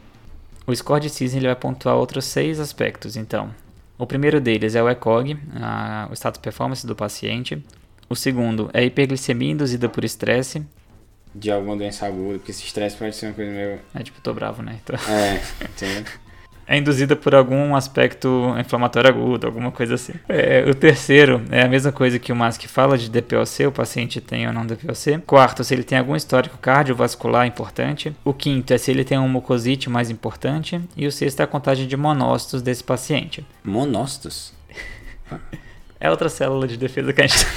O 0.67 0.75
score 0.75 1.01
de 1.01 1.11
cisne 1.11 1.41
ele 1.41 1.47
vai 1.47 1.57
pontuar 1.57 1.97
outros 1.97 2.25
seis 2.25 2.61
aspectos, 2.61 3.17
então. 3.17 3.51
O 3.99 4.07
primeiro 4.07 4.41
deles 4.41 4.75
é 4.75 4.83
o 4.83 4.89
ECOG, 4.89 5.37
a, 5.61 6.09
o 6.11 6.15
status 6.15 6.41
performance 6.41 6.87
do 6.87 6.95
paciente. 6.95 7.63
O 8.09 8.15
segundo 8.15 8.71
é 8.73 8.81
a 8.81 8.85
hiperglicemia 8.85 9.53
induzida 9.53 9.89
por 9.89 10.05
estresse. 10.05 10.65
De 11.35 11.51
alguma 11.51 11.77
doença 11.77 12.07
aguda, 12.07 12.39
porque 12.39 12.53
esse 12.53 12.65
estresse 12.65 12.97
pode 12.97 13.15
ser 13.17 13.27
uma 13.27 13.35
coisa 13.35 13.51
meio. 13.51 13.81
É 13.95 14.03
tipo, 14.03 14.21
tô 14.21 14.33
bravo, 14.33 14.63
né? 14.63 14.81
Tô... 14.85 14.95
É, 14.95 15.43
entendeu? 15.63 16.05
é 16.69 16.77
induzida 16.77 17.17
por 17.17 17.35
algum 17.35 17.75
aspecto 17.75 18.55
inflamatório 18.61 19.09
agudo, 19.09 19.47
alguma 19.47 19.73
coisa 19.73 19.95
assim. 19.95 20.13
É, 20.29 20.65
o 20.69 20.75
terceiro 20.75 21.41
é 21.51 21.63
a 21.63 21.69
mesma 21.69 21.91
coisa 21.91 22.19
que 22.19 22.31
o 22.31 22.37
MASC 22.37 22.69
fala 22.69 22.99
de 22.99 23.09
DPOC, 23.09 23.67
o 23.67 23.73
paciente 23.73 24.21
tem 24.21 24.47
ou 24.47 24.53
não 24.53 24.67
DPOC. 24.67 25.23
Quarto, 25.27 25.65
se 25.65 25.73
ele 25.73 25.83
tem 25.83 25.97
algum 25.97 26.15
histórico 26.15 26.59
cardiovascular 26.59 27.47
importante. 27.47 28.15
O 28.23 28.35
quinto 28.35 28.75
é 28.75 28.79
se 28.79 28.91
ele 28.91 29.03
tem 29.03 29.19
um 29.19 29.29
mucosite 29.29 29.89
mais 29.89 30.11
importante. 30.11 30.79
E 30.95 31.07
o 31.07 31.13
sexto 31.13 31.41
é 31.41 31.45
a 31.45 31.47
contagem 31.47 31.87
de 31.87 31.97
monócitos 31.97 32.61
desse 32.61 32.85
paciente. 32.85 33.47
Monócitos? 33.65 34.53
É 36.01 36.09
outra 36.09 36.29
célula 36.29 36.69
de 36.69 36.77
defesa 36.77 37.13
que 37.13 37.21
a 37.21 37.27
gente 37.27 37.45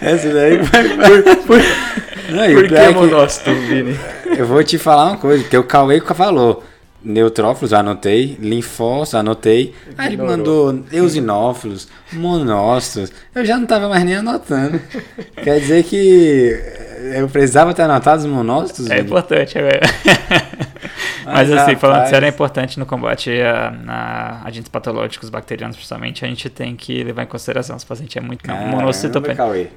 Essa 0.00 0.32
daí. 0.32 0.58
Por, 0.58 1.36
por, 1.46 1.60
não, 2.30 2.54
por 2.54 2.68
que 2.68 2.74
é 2.74 2.90
monócito, 2.90 3.50
Vini? 3.52 3.98
Eu 4.36 4.46
vou 4.46 4.62
te 4.62 4.78
falar 4.78 5.06
uma 5.06 5.16
coisa, 5.16 5.44
que 5.44 5.56
o 5.56 5.64
Cauê 5.64 6.00
falou. 6.00 6.62
Neutrófilos, 7.02 7.72
anotei. 7.72 8.36
Linfócitos, 8.40 9.14
anotei. 9.14 9.72
Aí 9.96 10.14
ele 10.14 10.22
mandou 10.22 10.82
eosinófilos, 10.92 11.86
monócitos. 12.12 13.12
Eu 13.32 13.44
já 13.44 13.56
não 13.56 13.66
tava 13.66 13.88
mais 13.88 14.04
nem 14.04 14.16
anotando. 14.16 14.80
Quer 15.42 15.60
dizer 15.60 15.84
que 15.84 16.58
eu 17.14 17.28
precisava 17.28 17.72
ter 17.72 17.82
anotado 17.82 18.22
os 18.22 18.26
monócitos? 18.26 18.90
É 18.90 18.98
importante 18.98 19.56
agora. 19.56 19.80
Mas 21.24 21.50
assim, 21.50 21.72
rapaz. 21.72 21.80
falando 21.80 22.06
sério, 22.08 22.26
é 22.26 22.28
importante 22.28 22.78
no 22.78 22.86
combate 22.86 23.30
a, 23.40 23.72
a, 23.88 24.46
agentes 24.46 24.68
patológicos 24.68 25.30
bacterianos, 25.30 25.76
principalmente, 25.76 26.24
a 26.24 26.28
gente 26.28 26.48
tem 26.48 26.76
que 26.76 27.02
levar 27.02 27.22
em 27.22 27.26
consideração 27.26 27.78
se 27.78 27.84
o 27.84 27.88
paciente 27.88 28.18
é 28.18 28.20
muito 28.20 28.48
monocitopenia. 28.50 29.70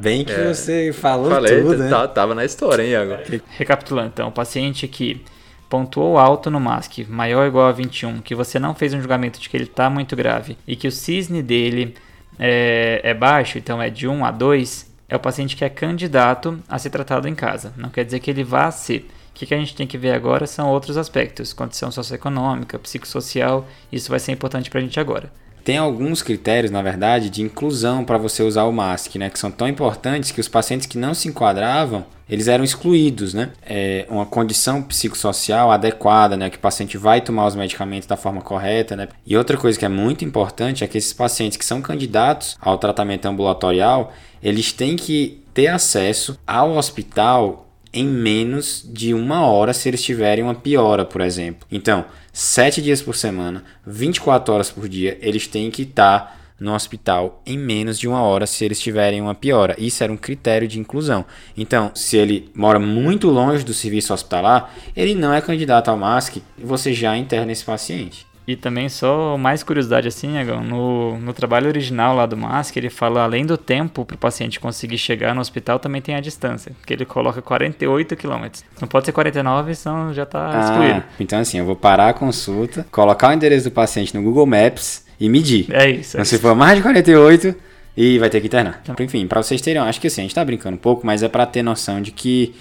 Bem 0.00 0.24
que 0.24 0.32
é, 0.32 0.52
você 0.52 0.92
falou 0.92 1.30
falei, 1.30 1.62
tudo, 1.62 1.78
né? 1.78 1.88
Tá, 1.88 2.06
tava 2.06 2.34
na 2.34 2.44
história, 2.44 2.82
hein, 2.82 2.94
agora. 2.94 3.24
Recapitulando, 3.56 4.08
então, 4.08 4.28
o 4.28 4.32
paciente 4.32 4.86
que 4.86 5.24
pontuou 5.72 6.18
alto 6.18 6.50
no 6.50 6.60
MASC, 6.60 7.06
maior 7.08 7.42
ou 7.42 7.46
igual 7.46 7.66
a 7.66 7.72
21, 7.72 8.20
que 8.20 8.34
você 8.34 8.58
não 8.58 8.74
fez 8.74 8.92
um 8.92 9.00
julgamento 9.00 9.40
de 9.40 9.48
que 9.48 9.56
ele 9.56 9.64
está 9.64 9.88
muito 9.88 10.14
grave 10.14 10.58
e 10.66 10.76
que 10.76 10.86
o 10.86 10.92
cisne 10.92 11.42
dele 11.42 11.94
é, 12.38 13.00
é 13.02 13.14
baixo, 13.14 13.56
então 13.56 13.80
é 13.80 13.88
de 13.88 14.06
1 14.06 14.24
a 14.24 14.30
2, 14.30 14.92
é 15.08 15.16
o 15.16 15.18
paciente 15.18 15.56
que 15.56 15.64
é 15.64 15.68
candidato 15.68 16.58
a 16.68 16.78
ser 16.78 16.90
tratado 16.90 17.28
em 17.28 17.34
casa. 17.34 17.72
Não 17.76 17.88
quer 17.88 18.04
dizer 18.04 18.20
que 18.20 18.30
ele 18.30 18.44
vá 18.44 18.70
ser. 18.70 19.08
Que, 19.42 19.46
que 19.46 19.54
a 19.54 19.58
gente 19.58 19.74
tem 19.74 19.88
que 19.88 19.98
ver 19.98 20.12
agora 20.12 20.46
são 20.46 20.70
outros 20.70 20.96
aspectos, 20.96 21.52
condição 21.52 21.90
socioeconômica, 21.90 22.78
psicossocial, 22.78 23.66
isso 23.90 24.08
vai 24.08 24.20
ser 24.20 24.30
importante 24.30 24.70
para 24.70 24.78
a 24.78 24.82
gente 24.84 25.00
agora. 25.00 25.32
Tem 25.64 25.76
alguns 25.76 26.22
critérios, 26.22 26.70
na 26.70 26.80
verdade, 26.80 27.28
de 27.28 27.42
inclusão 27.42 28.04
para 28.04 28.18
você 28.18 28.44
usar 28.44 28.62
o 28.64 28.72
MASC, 28.72 29.16
né, 29.16 29.28
que 29.28 29.40
são 29.40 29.50
tão 29.50 29.66
importantes 29.66 30.30
que 30.30 30.40
os 30.40 30.46
pacientes 30.46 30.86
que 30.86 30.96
não 30.96 31.12
se 31.12 31.26
enquadravam, 31.26 32.06
eles 32.28 32.46
eram 32.46 32.62
excluídos, 32.62 33.34
né? 33.34 33.50
É 33.66 34.06
uma 34.08 34.24
condição 34.24 34.80
psicossocial 34.80 35.72
adequada, 35.72 36.36
né, 36.36 36.48
que 36.48 36.56
o 36.56 36.60
paciente 36.60 36.96
vai 36.96 37.20
tomar 37.20 37.48
os 37.48 37.56
medicamentos 37.56 38.06
da 38.06 38.16
forma 38.16 38.42
correta, 38.42 38.94
né? 38.94 39.08
E 39.26 39.36
outra 39.36 39.56
coisa 39.56 39.76
que 39.76 39.84
é 39.84 39.88
muito 39.88 40.24
importante 40.24 40.84
é 40.84 40.86
que 40.86 40.98
esses 40.98 41.12
pacientes 41.12 41.58
que 41.58 41.64
são 41.64 41.82
candidatos 41.82 42.56
ao 42.60 42.78
tratamento 42.78 43.26
ambulatorial, 43.26 44.12
eles 44.40 44.70
têm 44.70 44.94
que 44.94 45.42
ter 45.52 45.66
acesso 45.66 46.38
ao 46.46 46.76
hospital 46.76 47.71
em 47.92 48.06
menos 48.06 48.88
de 48.90 49.12
uma 49.12 49.46
hora 49.46 49.72
se 49.72 49.88
eles 49.88 50.02
tiverem 50.02 50.42
uma 50.42 50.54
piora, 50.54 51.04
por 51.04 51.20
exemplo. 51.20 51.66
Então, 51.70 52.04
7 52.32 52.80
dias 52.80 53.02
por 53.02 53.14
semana, 53.14 53.62
24 53.86 54.54
horas 54.54 54.70
por 54.70 54.88
dia, 54.88 55.18
eles 55.20 55.46
têm 55.46 55.70
que 55.70 55.82
estar 55.82 56.40
no 56.58 56.72
hospital 56.72 57.42
em 57.44 57.58
menos 57.58 57.98
de 57.98 58.06
uma 58.06 58.22
hora 58.22 58.46
se 58.46 58.64
eles 58.64 58.80
tiverem 58.80 59.20
uma 59.20 59.34
piora. 59.34 59.74
Isso 59.78 60.02
era 60.02 60.12
um 60.12 60.16
critério 60.16 60.68
de 60.68 60.78
inclusão. 60.78 61.24
Então, 61.56 61.90
se 61.94 62.16
ele 62.16 62.50
mora 62.54 62.78
muito 62.78 63.28
longe 63.28 63.64
do 63.64 63.74
serviço 63.74 64.14
hospitalar, 64.14 64.72
ele 64.96 65.14
não 65.14 65.34
é 65.34 65.40
candidato 65.40 65.88
ao 65.88 65.96
MASC 65.96 66.36
e 66.36 66.64
você 66.64 66.94
já 66.94 67.16
interna 67.16 67.52
esse 67.52 67.64
paciente. 67.64 68.26
E 68.46 68.56
também 68.56 68.88
só 68.88 69.36
mais 69.38 69.62
curiosidade 69.62 70.08
assim, 70.08 70.32
no, 70.68 71.16
no 71.18 71.32
trabalho 71.32 71.68
original 71.68 72.16
lá 72.16 72.26
do 72.26 72.36
MASC, 72.36 72.76
ele 72.76 72.90
fala 72.90 73.22
além 73.22 73.46
do 73.46 73.56
tempo 73.56 74.04
para 74.04 74.16
o 74.16 74.18
paciente 74.18 74.58
conseguir 74.58 74.98
chegar 74.98 75.32
no 75.32 75.40
hospital, 75.40 75.78
também 75.78 76.02
tem 76.02 76.16
a 76.16 76.20
distância, 76.20 76.72
que 76.84 76.92
ele 76.92 77.04
coloca 77.04 77.40
48 77.40 78.16
quilômetros. 78.16 78.64
Não 78.80 78.88
pode 78.88 79.06
ser 79.06 79.12
49, 79.12 79.74
senão 79.76 80.12
já 80.12 80.24
está 80.24 80.50
ah, 80.50 80.60
excluído. 80.60 81.04
Então 81.20 81.38
assim, 81.38 81.58
eu 81.58 81.64
vou 81.64 81.76
parar 81.76 82.08
a 82.08 82.12
consulta, 82.12 82.84
colocar 82.90 83.30
o 83.30 83.32
endereço 83.32 83.64
do 83.68 83.70
paciente 83.70 84.12
no 84.12 84.22
Google 84.22 84.46
Maps 84.46 85.06
e 85.20 85.28
medir. 85.28 85.66
É 85.70 85.88
isso. 85.88 86.16
É 86.16 86.18
então, 86.18 86.24
se 86.24 86.38
for 86.38 86.56
mais 86.56 86.76
de 86.76 86.82
48, 86.82 87.54
e 87.96 88.18
vai 88.18 88.30
ter 88.30 88.40
que 88.40 88.46
internar. 88.46 88.80
Então, 88.82 88.94
enfim, 88.98 89.26
para 89.26 89.42
vocês 89.42 89.60
terem, 89.60 89.80
acho 89.82 90.00
que 90.00 90.06
assim, 90.06 90.22
a 90.22 90.24
gente 90.24 90.34
tá 90.34 90.44
brincando 90.44 90.76
um 90.76 90.80
pouco, 90.80 91.06
mas 91.06 91.22
é 91.22 91.28
para 91.28 91.46
ter 91.46 91.62
noção 91.62 92.00
de 92.00 92.10
que 92.10 92.54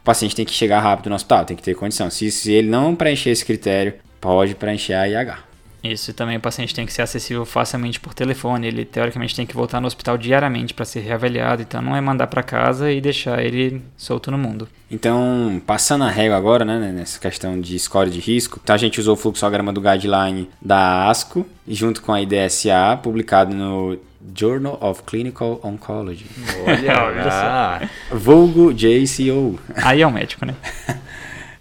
o 0.00 0.04
paciente 0.04 0.34
tem 0.34 0.44
que 0.44 0.52
chegar 0.52 0.80
rápido 0.80 1.10
no 1.10 1.16
hospital, 1.16 1.44
tem 1.44 1.56
que 1.56 1.62
ter 1.62 1.74
condição. 1.74 2.10
Se, 2.10 2.30
se 2.30 2.52
ele 2.52 2.68
não 2.68 2.94
preencher 2.94 3.30
esse 3.30 3.44
critério, 3.44 3.94
pode 4.20 4.54
preencher 4.54 4.94
a 4.94 5.08
IH. 5.08 5.48
Isso, 5.82 6.10
e 6.10 6.14
também 6.14 6.36
o 6.36 6.40
paciente 6.40 6.74
tem 6.74 6.84
que 6.84 6.92
ser 6.92 7.02
acessível 7.02 7.44
facilmente 7.44 8.00
por 8.00 8.12
telefone. 8.12 8.66
Ele 8.66 8.84
teoricamente 8.84 9.34
tem 9.34 9.46
que 9.46 9.54
voltar 9.54 9.80
no 9.80 9.86
hospital 9.86 10.18
diariamente 10.18 10.74
para 10.74 10.84
ser 10.84 11.00
reavaliado, 11.00 11.62
então 11.62 11.80
não 11.80 11.94
é 11.94 12.00
mandar 12.00 12.26
para 12.26 12.42
casa 12.42 12.90
e 12.90 13.00
deixar 13.00 13.42
ele 13.42 13.80
solto 13.96 14.30
no 14.30 14.36
mundo. 14.38 14.68
Então, 14.90 15.62
passando 15.66 16.04
a 16.04 16.10
régua 16.10 16.36
agora, 16.36 16.64
né, 16.64 16.92
nessa 16.92 17.20
questão 17.20 17.60
de 17.60 17.78
score 17.78 18.10
de 18.10 18.18
risco, 18.18 18.60
então 18.62 18.74
a 18.74 18.78
gente 18.78 18.98
usou 18.98 19.14
o 19.14 19.16
fluxograma 19.16 19.72
do 19.72 19.80
guideline 19.80 20.50
da 20.60 21.08
ASCO, 21.08 21.46
junto 21.66 22.02
com 22.02 22.12
a 22.12 22.20
IDSA, 22.20 22.98
publicado 23.00 23.54
no 23.54 23.98
Journal 24.34 24.78
of 24.80 25.02
Clinical 25.04 25.60
Oncology. 25.62 26.26
Olha, 26.66 27.04
olha 27.04 27.90
Vulgo 28.10 28.74
JCO. 28.74 29.58
Aí 29.76 30.02
é 30.02 30.06
um 30.06 30.10
médico, 30.10 30.44
né? 30.44 30.54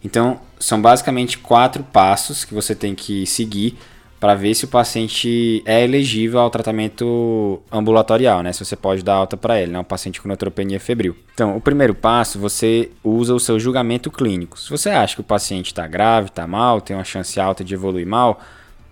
então, 0.08 0.40
são 0.58 0.82
basicamente 0.82 1.38
quatro 1.38 1.84
passos 1.84 2.46
que 2.46 2.54
você 2.54 2.74
tem 2.74 2.96
que 2.96 3.26
seguir 3.26 3.78
para 4.22 4.36
ver 4.36 4.56
se 4.56 4.64
o 4.64 4.68
paciente 4.70 5.62
é 5.66 5.84
elegível 5.84 6.40
ao 6.40 6.50
tratamento 6.50 7.62
ambulatorial, 7.70 8.42
né? 8.42 8.54
Se 8.54 8.64
você 8.64 8.78
pode 8.78 9.04
dar 9.04 9.16
alta 9.16 9.36
para 9.36 9.62
ele, 9.62 9.74
né? 9.74 9.80
Um 9.80 9.84
paciente 9.84 10.22
com 10.22 10.30
neutropenia 10.30 10.80
febril. 10.80 11.14
Então, 11.34 11.58
o 11.58 11.62
primeiro 11.62 11.94
passo, 11.94 12.40
você 12.40 12.90
usa 13.04 13.36
o 13.36 13.40
seu 13.40 13.60
julgamento 13.60 14.10
clínico. 14.10 14.58
Se 14.58 14.70
você 14.70 14.90
acha 14.90 15.14
que 15.14 15.22
o 15.22 15.26
paciente 15.26 15.68
está 15.68 15.86
grave, 15.86 16.30
está 16.30 16.48
mal, 16.48 16.80
tem 16.80 16.96
uma 16.96 17.04
chance 17.04 17.38
alta 17.38 17.62
de 17.62 17.74
evoluir 17.74 18.08
mal, 18.08 18.40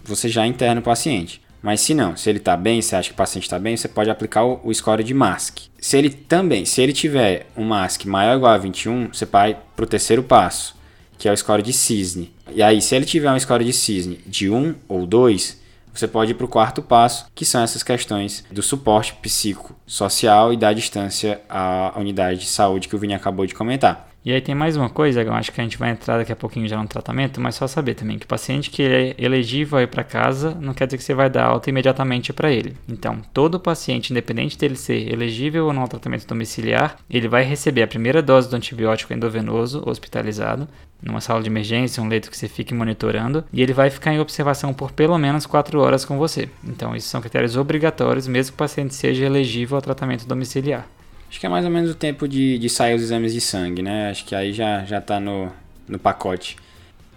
você 0.03 0.27
já 0.27 0.45
interna 0.45 0.81
o 0.81 0.83
paciente. 0.83 1.41
Mas 1.63 1.79
se 1.79 1.93
não, 1.93 2.17
se 2.17 2.29
ele 2.29 2.39
está 2.39 2.57
bem, 2.57 2.81
você 2.81 2.97
acha 2.97 3.07
que 3.07 3.15
o 3.15 3.17
paciente 3.17 3.45
está 3.45 3.57
bem, 3.57 3.77
você 3.77 3.87
pode 3.87 4.09
aplicar 4.09 4.43
o, 4.43 4.59
o 4.65 4.73
score 4.73 5.01
de 5.01 5.13
MASC. 5.13 5.69
Se 5.79 5.97
ele 5.97 6.09
também, 6.09 6.65
se 6.65 6.81
ele 6.81 6.91
tiver 6.91 7.47
um 7.55 7.63
MASC 7.63 8.05
maior 8.05 8.31
ou 8.31 8.37
igual 8.37 8.53
a 8.53 8.57
21, 8.57 9.13
você 9.13 9.25
vai 9.25 9.57
para 9.77 9.85
o 9.85 9.87
terceiro 9.87 10.21
passo 10.21 10.75
que 11.17 11.27
é 11.27 11.31
o 11.31 11.37
score 11.37 11.61
de 11.61 11.73
cisne. 11.73 12.31
E 12.53 12.61
aí, 12.61 12.81
se 12.81 12.95
ele 12.95 13.05
tiver 13.05 13.31
um 13.31 13.39
score 13.39 13.63
de 13.63 13.73
cisne 13.73 14.19
de 14.25 14.49
1 14.49 14.75
ou 14.87 15.05
2, 15.05 15.61
você 15.93 16.07
pode 16.07 16.31
ir 16.31 16.33
para 16.35 16.45
o 16.45 16.49
quarto 16.49 16.81
passo, 16.81 17.27
que 17.33 17.45
são 17.45 17.61
essas 17.61 17.81
questões 17.81 18.43
do 18.51 18.61
suporte 18.61 19.13
psicossocial 19.13 20.51
e 20.51 20.57
da 20.57 20.73
distância 20.73 21.41
à 21.49 21.93
unidade 21.97 22.41
de 22.41 22.47
saúde 22.47 22.87
que 22.89 22.95
o 22.95 22.99
Vini 22.99 23.13
acabou 23.13 23.45
de 23.45 23.55
comentar. 23.55 24.09
E 24.25 24.31
aí 24.31 24.41
tem 24.41 24.55
mais 24.55 24.75
uma 24.75 24.89
coisa, 24.89 25.21
eu 25.21 25.33
acho 25.35 25.51
que 25.51 25.61
a 25.61 25.63
gente 25.63 25.77
vai 25.77 25.91
entrar 25.91 26.17
daqui 26.17 26.31
a 26.31 26.35
pouquinho 26.35 26.67
já 26.67 26.81
no 26.81 26.87
tratamento, 26.87 27.39
mas 27.39 27.53
só 27.53 27.67
saber 27.67 27.93
também 27.93 28.17
que 28.17 28.25
o 28.25 28.27
paciente 28.27 28.71
que 28.71 28.81
é 28.81 29.15
elegível 29.19 29.77
a 29.77 29.83
ir 29.83 29.87
para 29.87 30.03
casa 30.03 30.57
não 30.59 30.73
quer 30.73 30.87
dizer 30.87 30.97
que 30.97 31.03
você 31.03 31.13
vai 31.13 31.29
dar 31.29 31.45
alta 31.45 31.69
imediatamente 31.69 32.33
para 32.33 32.51
ele. 32.51 32.75
Então, 32.89 33.21
todo 33.31 33.59
paciente, 33.59 34.09
independente 34.09 34.57
dele 34.57 34.75
ser 34.75 35.13
elegível 35.13 35.67
ou 35.67 35.73
não 35.73 35.83
ao 35.83 35.87
tratamento 35.87 36.25
domiciliar, 36.25 36.97
ele 37.07 37.27
vai 37.27 37.43
receber 37.43 37.83
a 37.83 37.87
primeira 37.87 38.19
dose 38.19 38.49
do 38.49 38.55
antibiótico 38.55 39.13
endovenoso 39.13 39.83
hospitalizado, 39.85 40.67
numa 40.99 41.21
sala 41.21 41.43
de 41.43 41.49
emergência, 41.49 42.01
um 42.01 42.07
leito 42.07 42.31
que 42.31 42.37
você 42.37 42.47
fique 42.47 42.73
monitorando, 42.73 43.43
e 43.53 43.61
ele 43.61 43.73
vai 43.73 43.91
ficar 43.91 44.11
em 44.11 44.19
observação 44.19 44.73
por 44.73 44.91
pelo 44.91 45.19
menos 45.19 45.45
4 45.45 45.79
horas 45.79 46.03
com 46.03 46.17
você. 46.17 46.49
Então, 46.63 46.95
esses 46.95 47.11
são 47.11 47.21
critérios 47.21 47.55
obrigatórios, 47.55 48.27
mesmo 48.27 48.53
que 48.53 48.55
o 48.55 48.57
paciente 48.57 48.95
seja 48.95 49.23
elegível 49.23 49.75
ao 49.75 49.83
tratamento 49.83 50.25
domiciliar. 50.25 50.87
Acho 51.29 51.39
que 51.39 51.45
é 51.45 51.49
mais 51.49 51.65
ou 51.65 51.71
menos 51.71 51.91
o 51.91 51.95
tempo 51.95 52.27
de, 52.27 52.57
de 52.57 52.69
sair 52.69 52.95
os 52.95 53.01
exames 53.01 53.33
de 53.33 53.41
sangue, 53.41 53.81
né? 53.81 54.09
Acho 54.09 54.25
que 54.25 54.35
aí 54.35 54.53
já, 54.53 54.83
já 54.85 55.01
tá 55.01 55.19
no, 55.19 55.51
no 55.87 55.99
pacote. 55.99 56.55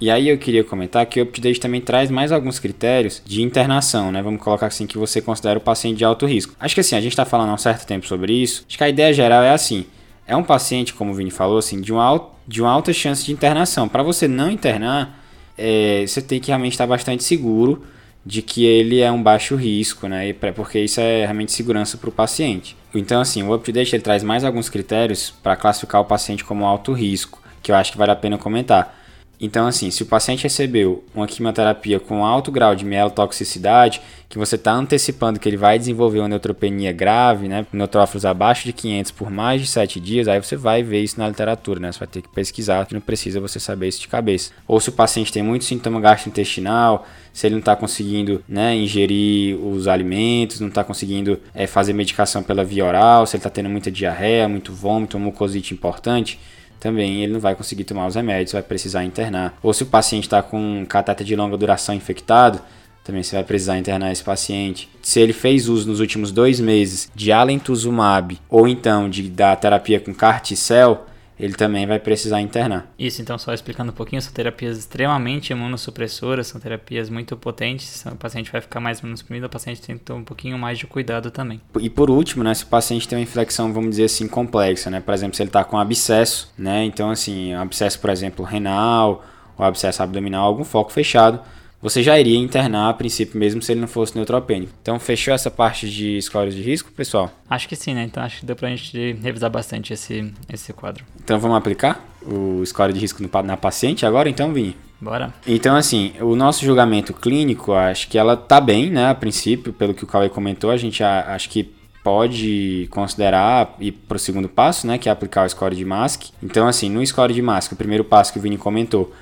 E 0.00 0.10
aí 0.10 0.28
eu 0.28 0.38
queria 0.38 0.62
comentar 0.62 1.04
que 1.06 1.20
o 1.20 1.24
UpToDate 1.24 1.58
também 1.58 1.80
traz 1.80 2.08
mais 2.08 2.30
alguns 2.30 2.60
critérios 2.60 3.20
de 3.26 3.42
internação, 3.42 4.12
né? 4.12 4.22
Vamos 4.22 4.40
colocar 4.40 4.66
assim 4.66 4.86
que 4.86 4.96
você 4.96 5.20
considera 5.20 5.58
o 5.58 5.62
paciente 5.62 5.98
de 5.98 6.04
alto 6.04 6.24
risco. 6.24 6.54
Acho 6.60 6.74
que 6.74 6.80
assim, 6.80 6.94
a 6.94 7.00
gente 7.00 7.12
está 7.12 7.24
falando 7.24 7.50
há 7.50 7.54
um 7.54 7.58
certo 7.58 7.84
tempo 7.84 8.06
sobre 8.06 8.32
isso. 8.32 8.64
Acho 8.68 8.78
que 8.78 8.84
a 8.84 8.88
ideia 8.88 9.12
geral 9.12 9.42
é 9.42 9.50
assim. 9.50 9.86
É 10.24 10.36
um 10.36 10.44
paciente, 10.44 10.94
como 10.94 11.10
o 11.10 11.14
Vini 11.14 11.30
falou, 11.30 11.58
assim, 11.58 11.80
de 11.80 11.92
uma, 11.92 12.30
de 12.46 12.62
uma 12.62 12.70
alta 12.70 12.92
chance 12.92 13.24
de 13.24 13.32
internação. 13.32 13.88
Para 13.88 14.02
você 14.04 14.28
não 14.28 14.50
internar, 14.50 15.24
é, 15.56 16.04
você 16.06 16.22
tem 16.22 16.38
que 16.38 16.48
realmente 16.48 16.74
estar 16.74 16.86
bastante 16.86 17.24
seguro 17.24 17.84
de 18.24 18.40
que 18.40 18.64
ele 18.64 19.00
é 19.00 19.10
um 19.10 19.22
baixo 19.22 19.56
risco, 19.56 20.06
né? 20.06 20.32
Porque 20.54 20.78
isso 20.78 21.00
é 21.00 21.24
realmente 21.24 21.50
segurança 21.50 21.96
para 21.96 22.08
o 22.08 22.12
paciente. 22.12 22.76
Então, 22.94 23.20
assim, 23.20 23.42
o 23.42 23.54
UpToDate 23.54 23.94
ele 23.94 24.02
traz 24.02 24.22
mais 24.22 24.44
alguns 24.44 24.68
critérios 24.68 25.30
para 25.42 25.56
classificar 25.56 26.00
o 26.00 26.06
paciente 26.06 26.44
como 26.44 26.66
alto 26.66 26.92
risco, 26.92 27.40
que 27.62 27.70
eu 27.70 27.76
acho 27.76 27.92
que 27.92 27.98
vale 27.98 28.12
a 28.12 28.16
pena 28.16 28.38
comentar. 28.38 28.97
Então, 29.40 29.66
assim, 29.68 29.90
se 29.90 30.02
o 30.02 30.06
paciente 30.06 30.42
recebeu 30.42 31.04
uma 31.14 31.26
quimioterapia 31.26 32.00
com 32.00 32.24
alto 32.24 32.50
grau 32.50 32.74
de 32.74 32.84
mielotoxicidade, 32.84 34.00
que 34.28 34.36
você 34.36 34.56
está 34.56 34.72
antecipando 34.72 35.38
que 35.38 35.48
ele 35.48 35.56
vai 35.56 35.78
desenvolver 35.78 36.18
uma 36.18 36.28
neutropenia 36.28 36.92
grave, 36.92 37.48
né, 37.48 37.64
neutrófilos 37.72 38.26
abaixo 38.26 38.64
de 38.64 38.72
500 38.72 39.12
por 39.12 39.30
mais 39.30 39.60
de 39.60 39.66
7 39.68 40.00
dias, 40.00 40.28
aí 40.28 40.42
você 40.42 40.56
vai 40.56 40.82
ver 40.82 41.02
isso 41.02 41.18
na 41.18 41.28
literatura, 41.28 41.80
né, 41.80 41.92
você 41.92 42.00
vai 42.00 42.08
ter 42.08 42.22
que 42.22 42.28
pesquisar, 42.28 42.86
não 42.90 43.00
precisa 43.00 43.40
você 43.40 43.60
saber 43.60 43.88
isso 43.88 44.00
de 44.00 44.08
cabeça. 44.08 44.50
Ou 44.66 44.80
se 44.80 44.88
o 44.88 44.92
paciente 44.92 45.32
tem 45.32 45.42
muito 45.42 45.64
sintoma 45.64 46.00
gastrointestinal, 46.00 47.06
se 47.32 47.46
ele 47.46 47.54
não 47.54 47.60
está 47.60 47.76
conseguindo 47.76 48.42
né, 48.48 48.74
ingerir 48.74 49.56
os 49.64 49.86
alimentos, 49.86 50.58
não 50.58 50.68
está 50.68 50.82
conseguindo 50.82 51.40
é, 51.54 51.66
fazer 51.66 51.92
medicação 51.92 52.42
pela 52.42 52.64
via 52.64 52.84
oral, 52.84 53.24
se 53.24 53.36
ele 53.36 53.38
está 53.38 53.50
tendo 53.50 53.68
muita 53.68 53.90
diarreia, 53.90 54.48
muito 54.48 54.72
vômito, 54.72 55.18
mucosite 55.18 55.72
importante, 55.72 56.38
também 56.80 57.22
ele 57.22 57.32
não 57.32 57.40
vai 57.40 57.54
conseguir 57.54 57.84
tomar 57.84 58.06
os 58.06 58.14
remédios, 58.14 58.52
vai 58.52 58.62
precisar 58.62 59.04
internar. 59.04 59.58
Ou 59.62 59.72
se 59.72 59.82
o 59.82 59.86
paciente 59.86 60.24
está 60.24 60.42
com 60.42 60.84
catéter 60.88 61.26
de 61.26 61.34
longa 61.34 61.56
duração 61.56 61.94
infectado, 61.94 62.60
também 63.02 63.22
você 63.22 63.36
vai 63.36 63.44
precisar 63.44 63.78
internar 63.78 64.12
esse 64.12 64.22
paciente. 64.22 64.88
Se 65.00 65.18
ele 65.18 65.32
fez 65.32 65.66
uso 65.66 65.88
nos 65.88 65.98
últimos 65.98 66.30
dois 66.30 66.60
meses 66.60 67.10
de 67.14 67.32
alentuzumab 67.32 68.38
ou 68.50 68.68
então 68.68 69.08
de 69.08 69.22
da 69.30 69.56
terapia 69.56 69.98
com 69.98 70.12
carticel, 70.12 71.06
ele 71.38 71.54
também 71.54 71.86
vai 71.86 71.98
precisar 71.98 72.40
internar. 72.40 72.92
Isso, 72.98 73.22
então, 73.22 73.38
só 73.38 73.52
explicando 73.54 73.90
um 73.92 73.94
pouquinho, 73.94 74.20
são 74.20 74.32
terapias 74.32 74.78
extremamente 74.78 75.50
imunossupressoras, 75.50 76.46
são 76.46 76.60
terapias 76.60 77.08
muito 77.08 77.36
potentes, 77.36 78.04
o 78.06 78.16
paciente 78.16 78.50
vai 78.50 78.60
ficar 78.60 78.80
mais 78.80 79.00
imunossuprimido, 79.00 79.46
o 79.46 79.50
paciente 79.50 79.80
tem 79.80 79.96
que 79.96 80.04
ter 80.04 80.12
um 80.12 80.24
pouquinho 80.24 80.58
mais 80.58 80.78
de 80.78 80.86
cuidado 80.86 81.30
também. 81.30 81.60
E 81.80 81.88
por 81.88 82.10
último, 82.10 82.42
né, 82.42 82.52
se 82.54 82.64
o 82.64 82.66
paciente 82.66 83.06
tem 83.06 83.18
uma 83.18 83.22
infecção, 83.22 83.72
vamos 83.72 83.90
dizer 83.90 84.04
assim, 84.04 84.26
complexa, 84.26 84.90
né, 84.90 85.00
por 85.00 85.14
exemplo, 85.14 85.36
se 85.36 85.42
ele 85.42 85.48
está 85.48 85.64
com 85.64 85.78
abscesso, 85.78 86.52
né, 86.58 86.84
então, 86.84 87.10
assim, 87.10 87.54
um 87.54 87.60
abscesso, 87.60 88.00
por 88.00 88.10
exemplo, 88.10 88.44
renal, 88.44 89.24
o 89.56 89.62
abscesso 89.62 90.02
abdominal, 90.02 90.46
algum 90.46 90.64
foco 90.64 90.92
fechado, 90.92 91.40
você 91.80 92.02
já 92.02 92.18
iria 92.18 92.38
internar 92.38 92.88
a 92.88 92.94
princípio 92.94 93.38
mesmo 93.38 93.62
se 93.62 93.72
ele 93.72 93.80
não 93.80 93.88
fosse 93.88 94.16
neutropênico. 94.16 94.72
Então 94.82 94.98
fechou 94.98 95.32
essa 95.32 95.50
parte 95.50 95.88
de 95.88 96.20
scores 96.20 96.54
de 96.54 96.62
risco, 96.62 96.90
pessoal? 96.92 97.30
Acho 97.48 97.68
que 97.68 97.76
sim, 97.76 97.94
né? 97.94 98.04
Então 98.04 98.22
acho 98.22 98.40
que 98.40 98.46
deu 98.46 98.56
pra 98.56 98.68
gente 98.68 99.12
revisar 99.22 99.50
bastante 99.50 99.92
esse, 99.92 100.32
esse 100.52 100.72
quadro. 100.72 101.04
Então 101.22 101.38
vamos 101.38 101.56
aplicar 101.56 102.04
o 102.22 102.64
score 102.64 102.92
de 102.92 103.00
risco 103.00 103.22
na 103.44 103.56
paciente 103.56 104.04
agora, 104.04 104.28
então, 104.28 104.52
Vini? 104.52 104.76
Bora. 105.00 105.32
Então, 105.46 105.76
assim, 105.76 106.12
o 106.20 106.34
nosso 106.34 106.64
julgamento 106.64 107.14
clínico, 107.14 107.72
acho 107.72 108.08
que 108.08 108.18
ela 108.18 108.36
tá 108.36 108.60
bem, 108.60 108.90
né? 108.90 109.08
A 109.08 109.14
princípio, 109.14 109.72
pelo 109.72 109.94
que 109.94 110.02
o 110.02 110.06
Cauê 110.06 110.28
comentou, 110.28 110.70
a 110.70 110.76
gente 110.76 111.04
acho 111.04 111.48
que 111.48 111.72
pode 112.02 112.88
considerar 112.90 113.76
ir 113.78 113.92
para 113.92 114.16
o 114.16 114.18
segundo 114.18 114.48
passo, 114.48 114.86
né, 114.86 114.96
que 114.96 115.08
é 115.08 115.12
aplicar 115.12 115.44
o 115.44 115.48
score 115.48 115.76
de 115.76 115.84
MASC. 115.84 116.30
Então, 116.42 116.66
assim, 116.66 116.88
no 116.88 117.04
score 117.06 117.34
de 117.34 117.42
MASC, 117.42 117.72
o 117.72 117.76
primeiro 117.76 118.02
passo 118.02 118.32
que 118.32 118.38
o 118.38 118.42
Vini 118.42 118.56
comentou, 118.56 119.12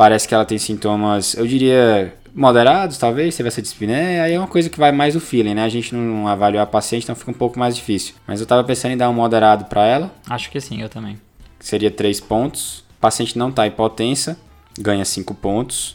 parece 0.00 0.26
que 0.26 0.34
ela 0.34 0.46
tem 0.46 0.56
sintomas, 0.56 1.34
eu 1.34 1.46
diria, 1.46 2.14
moderados, 2.34 2.96
talvez, 2.96 3.34
se 3.34 3.46
essa 3.46 3.60
dispneia, 3.60 4.22
aí 4.22 4.32
é 4.32 4.38
uma 4.38 4.48
coisa 4.48 4.70
que 4.70 4.78
vai 4.78 4.90
mais 4.90 5.14
o 5.14 5.20
feeling, 5.20 5.52
né? 5.52 5.62
A 5.62 5.68
gente 5.68 5.94
não 5.94 6.26
avaliou 6.26 6.62
a 6.62 6.66
paciente, 6.66 7.02
então 7.02 7.14
fica 7.14 7.30
um 7.30 7.34
pouco 7.34 7.58
mais 7.58 7.76
difícil. 7.76 8.14
Mas 8.26 8.40
eu 8.40 8.46
tava 8.46 8.64
pensando 8.64 8.92
em 8.92 8.96
dar 8.96 9.10
um 9.10 9.12
moderado 9.12 9.66
para 9.66 9.84
ela. 9.84 10.10
Acho 10.26 10.50
que 10.50 10.58
sim, 10.58 10.80
eu 10.80 10.88
também. 10.88 11.20
Seria 11.58 11.90
3 11.90 12.18
pontos. 12.18 12.78
O 12.96 12.98
paciente 12.98 13.36
não 13.36 13.52
tá 13.52 13.66
hipotensa, 13.66 14.38
ganha 14.78 15.04
5 15.04 15.34
pontos. 15.34 15.94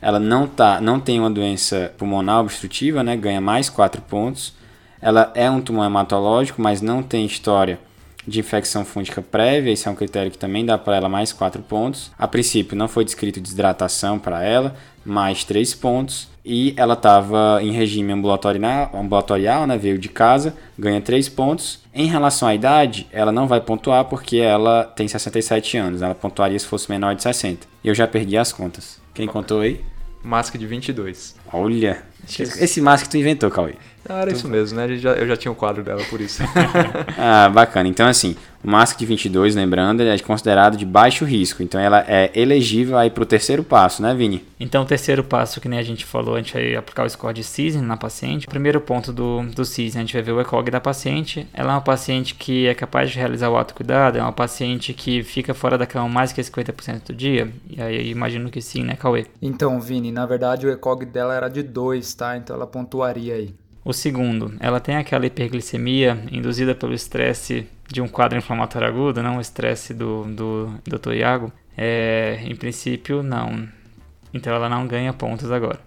Ela 0.00 0.18
não 0.18 0.46
tá, 0.46 0.80
não 0.80 0.98
tem 0.98 1.20
uma 1.20 1.30
doença 1.30 1.92
pulmonar 1.98 2.40
obstrutiva, 2.40 3.04
né? 3.04 3.14
Ganha 3.18 3.42
mais 3.42 3.68
4 3.68 4.00
pontos. 4.00 4.54
Ela 4.98 5.30
é 5.34 5.50
um 5.50 5.60
tumor 5.60 5.84
hematológico, 5.84 6.62
mas 6.62 6.80
não 6.80 7.02
tem 7.02 7.26
história 7.26 7.78
de 8.26 8.40
infecção 8.40 8.84
fúngica 8.84 9.20
prévia, 9.20 9.72
isso 9.72 9.88
é 9.88 9.92
um 9.92 9.96
critério 9.96 10.30
que 10.30 10.38
também 10.38 10.64
dá 10.64 10.78
para 10.78 10.96
ela 10.96 11.08
mais 11.08 11.32
4 11.32 11.62
pontos. 11.62 12.10
A 12.18 12.28
princípio 12.28 12.76
não 12.76 12.88
foi 12.88 13.04
descrito 13.04 13.40
desidratação 13.40 14.18
para 14.18 14.44
ela, 14.44 14.74
mais 15.04 15.44
3 15.44 15.74
pontos. 15.74 16.30
E 16.44 16.74
ela 16.76 16.94
estava 16.94 17.60
em 17.62 17.70
regime 17.70 18.12
ambulatorial, 18.12 19.66
né, 19.66 19.78
veio 19.78 19.96
de 19.96 20.08
casa, 20.08 20.56
ganha 20.76 21.00
3 21.00 21.28
pontos. 21.28 21.80
Em 21.94 22.06
relação 22.06 22.48
à 22.48 22.54
idade, 22.54 23.06
ela 23.12 23.30
não 23.30 23.46
vai 23.46 23.60
pontuar 23.60 24.06
porque 24.06 24.38
ela 24.38 24.84
tem 24.84 25.06
67 25.06 25.76
anos, 25.76 26.02
ela 26.02 26.14
pontuaria 26.14 26.58
se 26.58 26.66
fosse 26.66 26.90
menor 26.90 27.14
de 27.14 27.22
60. 27.22 27.66
E 27.84 27.88
eu 27.88 27.94
já 27.94 28.08
perdi 28.08 28.36
as 28.36 28.52
contas. 28.52 29.00
Quem 29.14 29.28
contou 29.28 29.60
aí? 29.60 29.84
Mask 30.24 30.56
de 30.56 30.66
22. 30.66 31.36
Olha, 31.52 32.02
esse 32.28 32.80
mask 32.80 33.06
tu 33.06 33.16
inventou, 33.16 33.50
Cauê. 33.50 33.74
Ah, 34.08 34.22
era 34.22 34.32
isso 34.32 34.48
mesmo, 34.48 34.78
né? 34.78 34.96
Já, 34.96 35.12
eu 35.12 35.26
já 35.28 35.36
tinha 35.36 35.50
o 35.50 35.54
um 35.54 35.56
quadro 35.56 35.82
dela 35.82 36.02
por 36.10 36.20
isso. 36.20 36.42
ah, 37.16 37.48
bacana. 37.48 37.88
Então, 37.88 38.08
assim, 38.08 38.36
o 38.64 38.70
Mask 38.70 38.96
de 38.98 39.06
22, 39.06 39.56
lembrando, 39.56 40.00
ele 40.00 40.10
é 40.10 40.18
considerado 40.18 40.76
de 40.76 40.84
baixo 40.84 41.24
risco. 41.24 41.62
Então, 41.62 41.80
ela 41.80 42.04
é 42.06 42.30
elegível 42.34 42.96
aí 42.96 43.10
para 43.10 43.22
o 43.22 43.26
terceiro 43.26 43.64
passo, 43.64 44.02
né, 44.02 44.14
Vini? 44.14 44.44
Então, 44.58 44.82
o 44.82 44.86
terceiro 44.86 45.24
passo, 45.24 45.60
que 45.60 45.68
nem 45.68 45.78
a 45.78 45.82
gente 45.82 46.04
falou, 46.04 46.36
a 46.36 46.38
gente 46.38 46.52
vai 46.52 46.76
aplicar 46.76 47.04
o 47.04 47.10
score 47.10 47.34
de 47.34 47.42
CISN 47.42 47.82
na 47.82 47.96
paciente. 47.96 48.46
O 48.46 48.50
primeiro 48.50 48.80
ponto 48.80 49.12
do, 49.12 49.42
do 49.42 49.64
CISN, 49.64 49.98
a 49.98 50.00
gente 50.00 50.14
vai 50.14 50.22
ver 50.22 50.32
o 50.32 50.40
ECOG 50.40 50.70
da 50.70 50.80
paciente. 50.80 51.46
Ela 51.52 51.72
é 51.72 51.74
uma 51.74 51.80
paciente 51.80 52.34
que 52.36 52.68
é 52.68 52.74
capaz 52.74 53.10
de 53.10 53.18
realizar 53.18 53.50
o 53.50 53.56
autocuidado, 53.56 54.18
é 54.18 54.22
uma 54.22 54.32
paciente 54.32 54.92
que 54.92 55.24
fica 55.24 55.52
fora 55.54 55.76
da 55.76 55.86
cama 55.86 56.08
mais 56.08 56.32
que 56.32 56.40
50% 56.40 57.06
do 57.06 57.14
dia. 57.14 57.52
E 57.68 57.82
aí, 57.82 58.10
imagino 58.10 58.48
que 58.48 58.62
sim, 58.62 58.84
né, 58.84 58.94
Cauê? 58.94 59.26
Então, 59.40 59.80
Vini, 59.80 60.12
na 60.12 60.24
verdade, 60.24 60.66
o 60.66 60.70
ECOG 60.70 61.06
dela 61.06 61.34
era 61.34 61.48
de 61.48 61.62
2, 61.64 62.11
Então, 62.36 62.56
ela 62.56 62.66
pontuaria 62.66 63.34
aí. 63.34 63.54
O 63.84 63.92
segundo, 63.92 64.54
ela 64.60 64.78
tem 64.78 64.96
aquela 64.96 65.26
hiperglicemia 65.26 66.24
induzida 66.30 66.74
pelo 66.74 66.94
estresse 66.94 67.66
de 67.88 68.00
um 68.00 68.06
quadro 68.06 68.38
inflamatório 68.38 68.86
agudo, 68.86 69.22
não 69.22 69.38
o 69.38 69.40
estresse 69.40 69.92
do, 69.92 70.22
do, 70.24 70.66
do 70.84 70.98
Dr. 70.98 71.14
Iago? 71.14 71.52
É, 71.76 72.40
em 72.44 72.54
princípio, 72.54 73.22
não. 73.22 73.68
Então 74.32 74.54
ela 74.54 74.68
não 74.68 74.86
ganha 74.86 75.12
pontos 75.12 75.50
agora. 75.50 75.80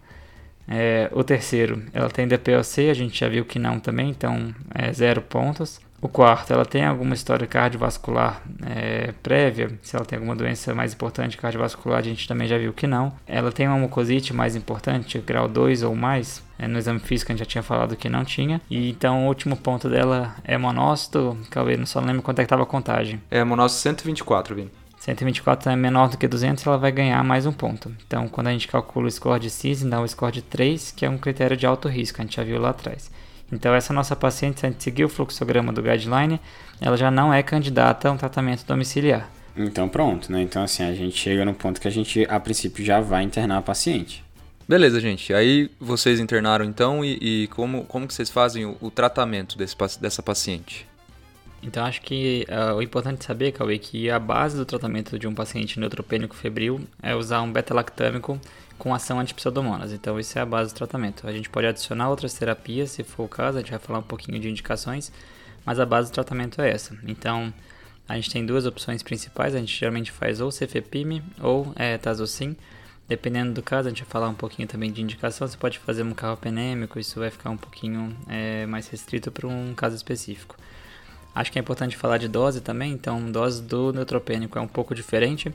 É, 0.68 1.10
o 1.14 1.24
terceiro, 1.24 1.84
ela 1.94 2.10
tem 2.10 2.28
DPOC, 2.28 2.90
a 2.90 2.94
gente 2.94 3.20
já 3.20 3.30
viu 3.30 3.46
que 3.46 3.60
não 3.60 3.80
também, 3.80 4.10
então 4.10 4.54
é 4.74 4.92
zero 4.92 5.22
pontos. 5.22 5.80
O 6.02 6.08
quarto, 6.08 6.54
ela 6.54 6.66
tem 6.66 6.86
alguma 6.86 7.14
história 7.14 7.48
cardiovascular 7.48 8.42
é, 8.66 9.14
prévia, 9.24 9.72
se 9.82 9.96
ela 9.96 10.06
tem 10.06 10.18
alguma 10.18 10.36
doença 10.36 10.74
mais 10.76 10.94
importante 10.94 11.38
cardiovascular, 11.38 12.00
a 12.00 12.04
gente 12.04 12.28
também 12.28 12.48
já 12.48 12.58
viu 12.58 12.74
que 12.74 12.86
não. 12.86 13.14
Ela 13.26 13.52
tem 13.52 13.68
uma 13.68 13.78
mucosite 13.78 14.34
mais 14.34 14.56
importante, 14.56 15.18
grau 15.20 15.48
2 15.48 15.84
ou 15.84 15.96
mais, 15.96 16.44
é, 16.60 16.68
no 16.68 16.78
exame 16.78 17.00
físico 17.00 17.32
a 17.32 17.34
gente 17.34 17.40
já 17.40 17.46
tinha 17.46 17.64
falado 17.64 17.96
que 17.96 18.10
não 18.10 18.24
tinha. 18.24 18.62
E 18.70 18.90
então 18.90 19.26
o 19.26 19.28
último 19.28 19.56
ponto 19.56 19.90
dela 19.90 20.36
é 20.44 20.58
monócito, 20.58 21.38
Cauê, 21.50 21.78
não 21.78 21.86
só 21.86 22.00
lembro 22.00 22.22
quanto 22.22 22.40
é 22.40 22.44
que 22.44 22.46
estava 22.46 22.64
a 22.64 22.68
contagem. 22.68 23.22
É 23.32 23.44
monócito 23.44 23.82
124, 23.82 24.56
Vini. 24.56 24.72
124 25.00 25.72
é 25.72 25.76
menor 25.76 26.10
do 26.10 26.18
que 26.18 26.28
200, 26.28 26.66
ela 26.66 26.78
vai 26.78 26.92
ganhar 26.92 27.24
mais 27.24 27.46
um 27.46 27.52
ponto. 27.52 27.94
Então, 28.08 28.28
quando 28.28 28.48
a 28.48 28.52
gente 28.52 28.68
calcula 28.68 29.06
o 29.06 29.12
score 29.12 29.40
de 29.40 29.52
CIS, 29.52 29.84
dá 29.84 30.02
um 30.02 30.08
score 30.08 30.32
de 30.32 30.42
3, 30.42 30.92
que 30.92 31.06
é 31.06 31.10
um 31.10 31.18
critério 31.18 31.56
de 31.56 31.66
alto 31.66 31.88
risco, 31.88 32.20
a 32.20 32.24
gente 32.24 32.38
já 32.38 32.44
viu 32.44 32.60
lá 32.60 32.72
atrás. 32.72 33.12
Então, 33.52 33.74
essa 33.74 33.94
nossa 33.94 34.16
paciente, 34.16 34.60
se 34.60 34.66
a 34.66 34.70
gente 34.70 34.84
seguir 34.84 35.06
o 35.06 35.10
fluxograma 35.10 35.72
do 35.72 35.82
guideline, 35.82 36.40
ela 36.82 36.98
já 36.98 37.12
não 37.12 37.34
é 37.34 37.44
candidata 37.44 38.10
a 38.10 38.12
um 38.12 38.18
tratamento 38.18 38.66
domiciliar. 38.66 39.30
Então, 39.56 39.88
pronto, 39.88 40.32
né? 40.32 40.42
Então, 40.42 40.64
assim, 40.64 40.84
a 40.84 40.94
gente 40.94 41.16
chega 41.16 41.46
no 41.46 41.54
ponto 41.54 41.80
que 41.80 41.88
a 41.88 41.92
gente, 41.92 42.26
a 42.30 42.40
princípio, 42.40 42.84
já 42.84 43.00
vai 43.00 43.24
internar 43.24 43.58
a 43.58 43.62
paciente. 43.62 44.26
Beleza, 44.68 45.00
gente. 45.00 45.32
Aí 45.34 45.70
vocês 45.80 46.20
internaram 46.20 46.66
então 46.66 47.06
e, 47.06 47.18
e 47.22 47.48
como, 47.50 47.84
como 47.86 48.08
que 48.08 48.14
vocês 48.14 48.32
fazem 48.32 48.66
o, 48.66 48.76
o 48.82 48.90
tratamento 48.90 49.58
desse, 49.58 49.76
dessa 50.02 50.24
paciente? 50.24 50.88
Então 51.62 51.86
acho 51.86 52.02
que 52.02 52.46
uh, 52.50 52.76
o 52.76 52.82
importante 52.82 53.24
saber, 53.24 53.52
Cauê, 53.52 53.76
é 53.76 53.78
que 53.78 54.10
a 54.10 54.20
base 54.20 54.58
do 54.58 54.66
tratamento 54.66 55.18
de 55.20 55.28
um 55.28 55.34
paciente 55.34 55.80
neutropênico 55.80 56.36
febril 56.36 56.82
é 57.02 57.16
usar 57.16 57.42
um 57.42 57.52
beta-lactâmico 57.52 58.40
com 58.78 58.94
ação 58.94 59.20
antipseudomonas. 59.20 59.92
Então, 59.92 60.20
isso 60.20 60.38
é 60.38 60.42
a 60.42 60.46
base 60.46 60.74
do 60.74 60.78
tratamento. 60.78 61.28
A 61.28 61.32
gente 61.32 61.50
pode 61.50 61.68
adicionar 61.68 62.10
outras 62.10 62.34
terapias, 62.34 62.92
se 62.92 63.04
for 63.04 63.24
o 63.24 63.30
caso, 63.30 63.58
a 63.58 63.62
gente 63.62 63.72
vai 63.72 63.80
falar 63.80 64.00
um 64.00 64.04
pouquinho 64.04 64.40
de 64.40 64.50
indicações, 64.50 65.12
mas 65.66 65.80
a 65.80 65.86
base 65.86 66.12
do 66.12 66.14
tratamento 66.14 66.62
é 66.62 66.70
essa. 66.70 66.98
Então, 67.08 67.54
a 68.08 68.16
gente 68.16 68.30
tem 68.30 68.46
duas 68.46 68.66
opções 68.66 69.02
principais, 69.02 69.56
a 69.56 69.60
gente 69.60 69.76
geralmente 69.76 70.12
faz 70.12 70.40
ou 70.40 70.52
cefepime 70.52 71.24
ou 71.40 71.74
é, 71.76 71.98
tazocin. 71.98 72.56
Dependendo 73.08 73.54
do 73.54 73.62
caso, 73.62 73.88
a 73.88 73.92
gente 73.92 74.04
vai 74.04 74.10
falar 74.10 74.30
um 74.30 74.34
pouquinho 74.34 74.68
também 74.68 74.92
de 74.92 75.02
indicação. 75.02 75.48
Você 75.48 75.58
pode 75.58 75.78
fazer 75.80 76.04
um 76.04 76.14
carropenêmico, 76.14 77.00
isso 77.00 77.20
vai 77.20 77.30
ficar 77.30 77.50
um 77.52 77.58
pouquinho 77.58 78.16
é, 78.28 78.66
mais 78.66 78.88
restrito 78.88 79.32
para 79.32 79.48
um 79.48 79.74
caso 79.76 79.96
específico. 79.96 80.56
Acho 81.34 81.52
que 81.52 81.60
é 81.60 81.62
importante 81.62 81.98
falar 81.98 82.18
de 82.18 82.28
dose 82.28 82.62
também, 82.62 82.94
então 82.94 83.32
dose 83.32 83.62
do 83.62 83.92
neutropênico 83.92 84.58
é 84.58 84.62
um 84.62 84.68
pouco 84.68 84.96
diferente. 84.96 85.54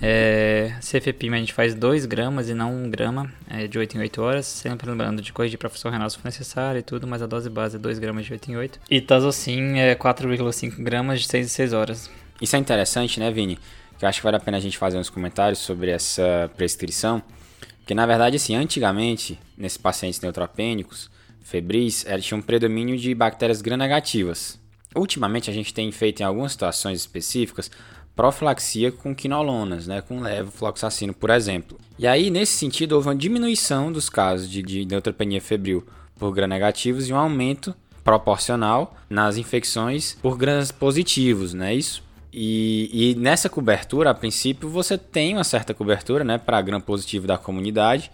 É, 0.00 0.74
CFPIM 0.80 1.34
a 1.34 1.38
gente 1.38 1.52
faz 1.52 1.74
2 1.74 2.06
gramas 2.06 2.48
e 2.48 2.54
não 2.54 2.72
1 2.72 2.84
um 2.84 2.90
grama, 2.90 3.32
é, 3.48 3.66
de 3.66 3.78
8 3.78 3.96
em 3.96 4.00
8 4.00 4.22
horas, 4.22 4.46
sempre 4.46 4.88
lembrando 4.88 5.20
de 5.20 5.32
corrigir 5.32 5.58
para 5.58 5.68
função 5.68 5.90
renal 5.90 6.08
se 6.08 6.16
for 6.16 6.24
necessário 6.24 6.78
e 6.78 6.82
tudo, 6.82 7.06
mas 7.06 7.20
a 7.20 7.26
dose 7.26 7.50
base 7.50 7.76
é 7.76 7.78
2 7.78 7.98
gramas 7.98 8.24
de 8.24 8.32
8 8.32 8.50
em 8.50 8.56
8. 8.56 8.80
E 8.90 9.00
Tazocin 9.00 9.78
é 9.78 9.94
4,5 9.94 10.82
gramas 10.82 11.20
de 11.20 11.26
6 11.26 11.46
em 11.46 11.48
6 11.48 11.72
horas. 11.72 12.10
Isso 12.40 12.54
é 12.54 12.58
interessante, 12.58 13.18
né, 13.18 13.30
Vini? 13.30 13.58
Que 13.98 14.04
eu 14.04 14.08
acho 14.08 14.20
que 14.20 14.24
vale 14.24 14.36
a 14.36 14.40
pena 14.40 14.56
a 14.56 14.60
gente 14.60 14.78
fazer 14.78 14.96
uns 14.98 15.10
comentários 15.10 15.58
sobre 15.58 15.90
essa 15.90 16.48
prescrição, 16.56 17.20
porque 17.80 17.94
na 17.94 18.06
verdade, 18.06 18.36
assim, 18.36 18.54
antigamente, 18.54 19.38
nesses 19.56 19.78
pacientes 19.78 20.20
neutropênicos, 20.20 21.10
febris, 21.42 22.04
ela 22.06 22.20
tinha 22.20 22.38
um 22.38 22.42
predomínio 22.42 22.96
de 22.96 23.14
bactérias 23.14 23.60
gram-negativas. 23.60 24.60
Ultimamente 24.94 25.50
a 25.50 25.52
gente 25.52 25.72
tem 25.74 25.90
feito 25.90 26.20
em 26.20 26.24
algumas 26.24 26.52
situações 26.52 27.00
específicas 27.00 27.70
profilaxia 28.18 28.90
com 28.90 29.14
quinolonas, 29.14 29.86
né, 29.86 30.00
com 30.00 30.18
levofloxacino, 30.18 31.14
por 31.14 31.30
exemplo. 31.30 31.78
E 31.96 32.04
aí, 32.04 32.30
nesse 32.30 32.54
sentido, 32.54 32.94
houve 32.94 33.06
uma 33.06 33.14
diminuição 33.14 33.92
dos 33.92 34.10
casos 34.10 34.50
de, 34.50 34.60
de 34.60 34.84
neutropenia 34.84 35.40
febril 35.40 35.86
por 36.18 36.34
gram-negativos 36.34 37.08
e 37.08 37.12
um 37.12 37.16
aumento 37.16 37.72
proporcional 38.02 38.96
nas 39.08 39.36
infecções 39.36 40.18
por 40.20 40.36
grãs 40.36 40.72
positivos, 40.72 41.54
não 41.54 41.66
é 41.66 41.76
isso? 41.76 42.02
E, 42.32 42.90
e, 42.92 43.14
nessa 43.14 43.48
cobertura, 43.48 44.10
a 44.10 44.14
princípio, 44.14 44.68
você 44.68 44.98
tem 44.98 45.34
uma 45.34 45.44
certa 45.44 45.72
cobertura 45.72 46.24
né, 46.24 46.38
para 46.38 46.60
gram 46.60 46.80
positivo 46.80 47.24
da 47.24 47.38
comunidade, 47.38 48.10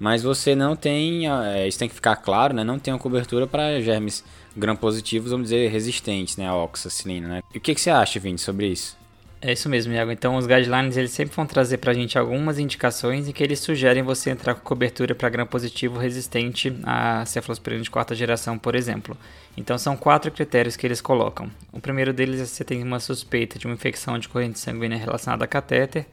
mas 0.00 0.22
você 0.22 0.54
não 0.54 0.74
tem, 0.74 1.30
é, 1.30 1.68
isso 1.68 1.78
tem 1.78 1.90
que 1.90 1.94
ficar 1.94 2.16
claro, 2.16 2.54
né, 2.54 2.64
não 2.64 2.78
tem 2.78 2.94
uma 2.94 2.98
cobertura 2.98 3.46
para 3.46 3.82
germes 3.82 4.24
gram 4.56 4.74
positivos, 4.74 5.30
vamos 5.30 5.50
dizer, 5.50 5.70
resistentes 5.70 6.38
né, 6.38 6.48
à 6.48 6.56
oxacilina. 6.56 7.28
Né? 7.28 7.42
E 7.54 7.58
o 7.58 7.60
que, 7.60 7.74
que 7.74 7.80
você 7.82 7.90
acha, 7.90 8.18
Vini, 8.18 8.38
sobre 8.38 8.68
isso? 8.68 9.01
É 9.44 9.52
isso 9.52 9.68
mesmo, 9.68 9.92
Iago. 9.92 10.12
Então, 10.12 10.36
os 10.36 10.46
guidelines 10.46 10.96
eles 10.96 11.10
sempre 11.10 11.34
vão 11.34 11.44
trazer 11.44 11.78
para 11.78 11.90
a 11.90 11.94
gente 11.94 12.16
algumas 12.16 12.60
indicações 12.60 13.26
em 13.26 13.32
que 13.32 13.42
eles 13.42 13.58
sugerem 13.58 14.00
você 14.00 14.30
entrar 14.30 14.54
com 14.54 14.60
cobertura 14.60 15.16
para 15.16 15.28
gram 15.28 15.44
positivo 15.44 15.98
resistente 15.98 16.72
a 16.84 17.26
cefalosporina 17.26 17.82
de 17.82 17.90
quarta 17.90 18.14
geração, 18.14 18.56
por 18.56 18.76
exemplo. 18.76 19.18
Então, 19.56 19.76
são 19.76 19.96
quatro 19.96 20.30
critérios 20.30 20.76
que 20.76 20.86
eles 20.86 21.00
colocam. 21.00 21.50
O 21.72 21.80
primeiro 21.80 22.12
deles 22.12 22.40
é 22.40 22.44
se 22.44 22.54
você 22.54 22.62
tem 22.62 22.84
uma 22.84 23.00
suspeita 23.00 23.58
de 23.58 23.66
uma 23.66 23.74
infecção 23.74 24.16
de 24.16 24.28
corrente 24.28 24.60
sanguínea 24.60 24.96
relacionada 24.96 25.44
a 25.44 25.48
catéter. 25.48 26.06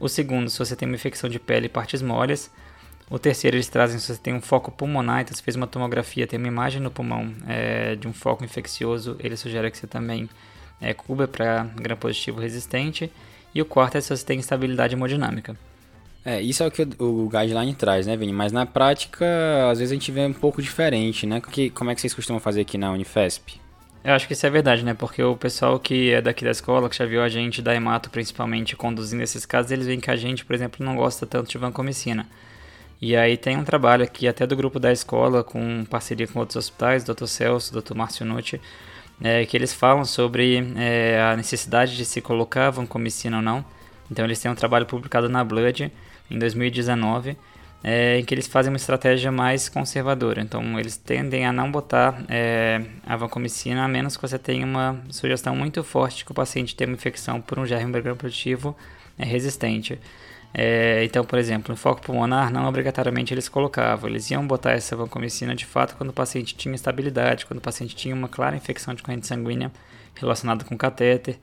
O 0.00 0.08
segundo, 0.08 0.50
se 0.50 0.58
você 0.58 0.74
tem 0.74 0.88
uma 0.88 0.96
infecção 0.96 1.30
de 1.30 1.38
pele 1.38 1.66
e 1.66 1.68
partes 1.68 2.02
molhas. 2.02 2.50
O 3.08 3.20
terceiro, 3.20 3.56
eles 3.56 3.68
trazem 3.68 4.00
se 4.00 4.12
você 4.12 4.20
tem 4.20 4.34
um 4.34 4.40
foco 4.40 4.72
pulmonar, 4.72 5.20
então 5.20 5.32
você 5.32 5.42
fez 5.42 5.54
uma 5.54 5.68
tomografia, 5.68 6.26
tem 6.26 6.40
uma 6.40 6.48
imagem 6.48 6.82
no 6.82 6.90
pulmão 6.90 7.32
é, 7.46 7.94
de 7.94 8.08
um 8.08 8.12
foco 8.12 8.44
infeccioso, 8.44 9.16
ele 9.20 9.36
sugere 9.36 9.70
que 9.70 9.78
você 9.78 9.86
também 9.86 10.28
é, 10.84 10.92
Cuba 10.92 11.26
para 11.26 11.64
gram 11.76 11.96
positivo 11.96 12.40
resistente. 12.40 13.10
E 13.54 13.62
o 13.62 13.64
quarto 13.64 13.96
é 13.96 14.00
se 14.00 14.14
você 14.14 14.24
tem 14.24 14.38
instabilidade 14.38 14.94
hemodinâmica. 14.94 15.56
É, 16.24 16.40
isso 16.40 16.62
é 16.62 16.66
o 16.66 16.70
que 16.70 16.82
o, 16.98 17.26
o 17.26 17.28
guideline 17.28 17.74
traz, 17.74 18.06
né, 18.06 18.16
Vini? 18.16 18.32
Mas 18.32 18.52
na 18.52 18.66
prática, 18.66 19.24
às 19.70 19.78
vezes 19.78 19.92
a 19.92 19.94
gente 19.94 20.10
vê 20.10 20.22
um 20.26 20.32
pouco 20.32 20.60
diferente, 20.60 21.26
né? 21.26 21.40
Que, 21.40 21.70
como 21.70 21.90
é 21.90 21.94
que 21.94 22.00
vocês 22.00 22.14
costumam 22.14 22.40
fazer 22.40 22.62
aqui 22.62 22.76
na 22.76 22.90
Unifesp? 22.90 23.60
Eu 24.02 24.12
acho 24.12 24.26
que 24.26 24.34
isso 24.34 24.46
é 24.46 24.50
verdade, 24.50 24.84
né? 24.84 24.92
Porque 24.92 25.22
o 25.22 25.36
pessoal 25.36 25.78
que 25.78 26.10
é 26.10 26.20
daqui 26.20 26.44
da 26.44 26.50
escola, 26.50 26.90
que 26.90 26.96
já 26.96 27.06
viu 27.06 27.22
a 27.22 27.28
gente 27.28 27.62
da 27.62 27.74
Emato 27.74 28.10
principalmente 28.10 28.76
conduzindo 28.76 29.22
esses 29.22 29.46
casos, 29.46 29.70
eles 29.70 29.86
veem 29.86 30.00
que 30.00 30.10
a 30.10 30.16
gente, 30.16 30.44
por 30.44 30.54
exemplo, 30.54 30.84
não 30.84 30.96
gosta 30.96 31.26
tanto 31.26 31.48
de 31.48 31.56
vancomicina. 31.56 32.26
E 33.00 33.16
aí 33.16 33.36
tem 33.36 33.56
um 33.56 33.64
trabalho 33.64 34.04
aqui 34.04 34.26
até 34.26 34.46
do 34.46 34.56
grupo 34.56 34.78
da 34.78 34.92
escola, 34.92 35.44
com 35.44 35.84
parceria 35.84 36.26
com 36.26 36.38
outros 36.38 36.56
hospitais, 36.56 37.04
Dr. 37.04 37.26
Celso, 37.26 37.72
Dr. 37.80 37.94
Márcio 37.94 38.24
Nucci, 38.26 38.60
é, 39.22 39.44
que 39.46 39.56
eles 39.56 39.72
falam 39.72 40.04
sobre 40.04 40.72
é, 40.76 41.20
a 41.20 41.36
necessidade 41.36 41.96
de 41.96 42.04
se 42.04 42.20
colocar 42.20 42.70
vancomicina 42.70 43.36
ou 43.38 43.42
não. 43.42 43.64
Então 44.10 44.24
eles 44.24 44.40
têm 44.40 44.50
um 44.50 44.54
trabalho 44.54 44.86
publicado 44.86 45.28
na 45.28 45.42
Blood 45.42 45.92
em 46.30 46.38
2019, 46.38 47.36
é, 47.82 48.18
em 48.18 48.24
que 48.24 48.34
eles 48.34 48.46
fazem 48.46 48.72
uma 48.72 48.76
estratégia 48.76 49.30
mais 49.30 49.68
conservadora. 49.68 50.40
Então, 50.40 50.78
eles 50.80 50.96
tendem 50.96 51.46
a 51.46 51.52
não 51.52 51.70
botar 51.70 52.24
é, 52.28 52.82
a 53.06 53.14
vancomicina, 53.16 53.84
a 53.84 53.88
menos 53.88 54.16
que 54.16 54.22
você 54.22 54.38
tenha 54.38 54.64
uma 54.64 55.00
sugestão 55.10 55.54
muito 55.54 55.84
forte 55.84 56.24
que 56.24 56.32
o 56.32 56.34
paciente 56.34 56.74
tem 56.74 56.86
uma 56.86 56.94
infecção 56.94 57.40
por 57.40 57.58
um 57.58 57.66
germe 57.66 58.00
gram 58.00 58.16
positivo 58.16 58.74
é, 59.18 59.24
resistente. 59.24 60.00
É, 60.56 61.04
então, 61.04 61.24
por 61.24 61.38
exemplo, 61.38 61.72
no 61.72 61.76
foco 61.76 62.00
pulmonar, 62.00 62.52
não 62.52 62.68
obrigatoriamente 62.68 63.34
eles 63.34 63.48
colocavam. 63.48 64.08
Eles 64.08 64.30
iam 64.30 64.46
botar 64.46 64.72
essa 64.72 64.94
vancomicina 64.94 65.54
de 65.54 65.66
fato 65.66 65.96
quando 65.96 66.10
o 66.10 66.12
paciente 66.12 66.54
tinha 66.54 66.74
estabilidade, 66.74 67.44
quando 67.44 67.58
o 67.58 67.62
paciente 67.62 67.96
tinha 67.96 68.14
uma 68.14 68.28
clara 68.28 68.56
infecção 68.56 68.94
de 68.94 69.02
corrente 69.02 69.26
sanguínea 69.26 69.72
relacionada 70.14 70.64
com 70.64 70.78
catéter, 70.78 71.38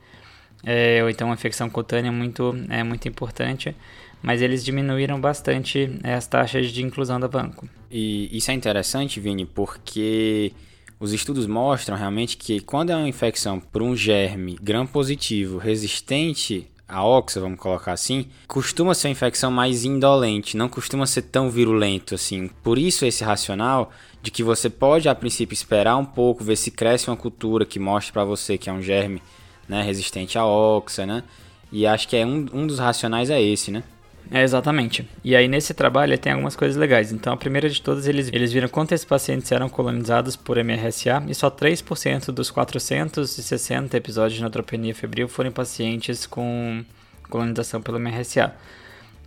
é, 0.64 1.00
ou 1.02 1.10
então 1.10 1.28
uma 1.28 1.34
infecção 1.34 1.68
cutânea 1.68 2.10
muito, 2.10 2.54
é, 2.70 2.82
muito 2.82 3.06
importante 3.06 3.76
mas 4.22 4.40
eles 4.40 4.64
diminuíram 4.64 5.20
bastante 5.20 5.90
eh, 6.02 6.14
as 6.14 6.26
taxas 6.26 6.70
de 6.70 6.82
inclusão 6.82 7.18
da 7.18 7.26
banco. 7.26 7.68
E 7.90 8.34
isso 8.36 8.50
é 8.50 8.54
interessante, 8.54 9.18
Vini, 9.18 9.44
porque 9.44 10.52
os 11.00 11.12
estudos 11.12 11.46
mostram 11.46 11.96
realmente 11.96 12.36
que 12.36 12.60
quando 12.60 12.90
é 12.90 12.96
uma 12.96 13.08
infecção 13.08 13.58
por 13.58 13.82
um 13.82 13.96
germe 13.96 14.56
gram-positivo 14.62 15.58
resistente 15.58 16.68
a 16.92 17.02
oxa, 17.04 17.40
vamos 17.40 17.58
colocar 17.58 17.92
assim, 17.92 18.26
costuma 18.46 18.94
ser 18.94 19.08
uma 19.08 19.12
infecção 19.12 19.50
mais 19.50 19.84
indolente, 19.84 20.56
não 20.58 20.68
costuma 20.68 21.06
ser 21.06 21.22
tão 21.22 21.48
virulento 21.48 22.14
assim. 22.14 22.50
Por 22.62 22.78
isso 22.78 23.06
esse 23.06 23.24
racional 23.24 23.90
de 24.22 24.30
que 24.30 24.42
você 24.42 24.68
pode 24.68 25.08
a 25.08 25.14
princípio 25.14 25.54
esperar 25.54 25.96
um 25.96 26.04
pouco, 26.04 26.44
ver 26.44 26.56
se 26.56 26.70
cresce 26.70 27.08
uma 27.08 27.16
cultura 27.16 27.64
que 27.64 27.78
mostre 27.78 28.12
para 28.12 28.24
você 28.24 28.58
que 28.58 28.68
é 28.68 28.72
um 28.72 28.82
germe 28.82 29.22
né, 29.66 29.82
resistente 29.82 30.38
a 30.38 30.44
oxa, 30.44 31.06
né? 31.06 31.24
E 31.72 31.86
acho 31.86 32.06
que 32.06 32.16
é 32.16 32.26
um, 32.26 32.46
um 32.52 32.66
dos 32.66 32.78
racionais 32.78 33.30
é 33.30 33.40
esse, 33.40 33.70
né? 33.70 33.82
É, 34.30 34.42
exatamente. 34.42 35.06
E 35.22 35.36
aí 35.36 35.46
nesse 35.46 35.74
trabalho 35.74 36.16
tem 36.16 36.32
algumas 36.32 36.56
coisas 36.56 36.76
legais. 36.76 37.12
Então 37.12 37.32
a 37.32 37.36
primeira 37.36 37.68
de 37.68 37.82
todas, 37.82 38.06
eles, 38.06 38.30
eles 38.32 38.52
viram 38.52 38.68
quantos 38.68 39.04
pacientes 39.04 39.50
eram 39.52 39.68
colonizados 39.68 40.36
por 40.36 40.56
MRSA 40.56 41.22
e 41.28 41.34
só 41.34 41.50
3% 41.50 42.26
dos 42.32 42.50
460 42.50 43.96
episódios 43.96 44.34
de 44.34 44.40
neutropenia 44.40 44.94
febril 44.94 45.28
foram 45.28 45.50
pacientes 45.50 46.26
com 46.26 46.84
colonização 47.28 47.82
pelo 47.82 47.98
MRSA. 47.98 48.54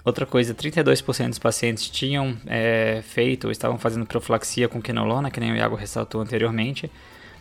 Outra 0.03 0.25
coisa, 0.25 0.53
32% 0.53 1.29
dos 1.29 1.39
pacientes 1.39 1.89
tinham 1.89 2.37
é, 2.45 3.01
feito 3.03 3.45
ou 3.45 3.51
estavam 3.51 3.79
fazendo 3.79 4.05
profilaxia 4.05 4.67
com 4.67 4.79
quinolona, 4.79 5.31
que 5.31 5.39
nem 5.39 5.51
o 5.51 5.55
Iago 5.55 5.75
ressaltou 5.75 6.21
anteriormente. 6.21 6.91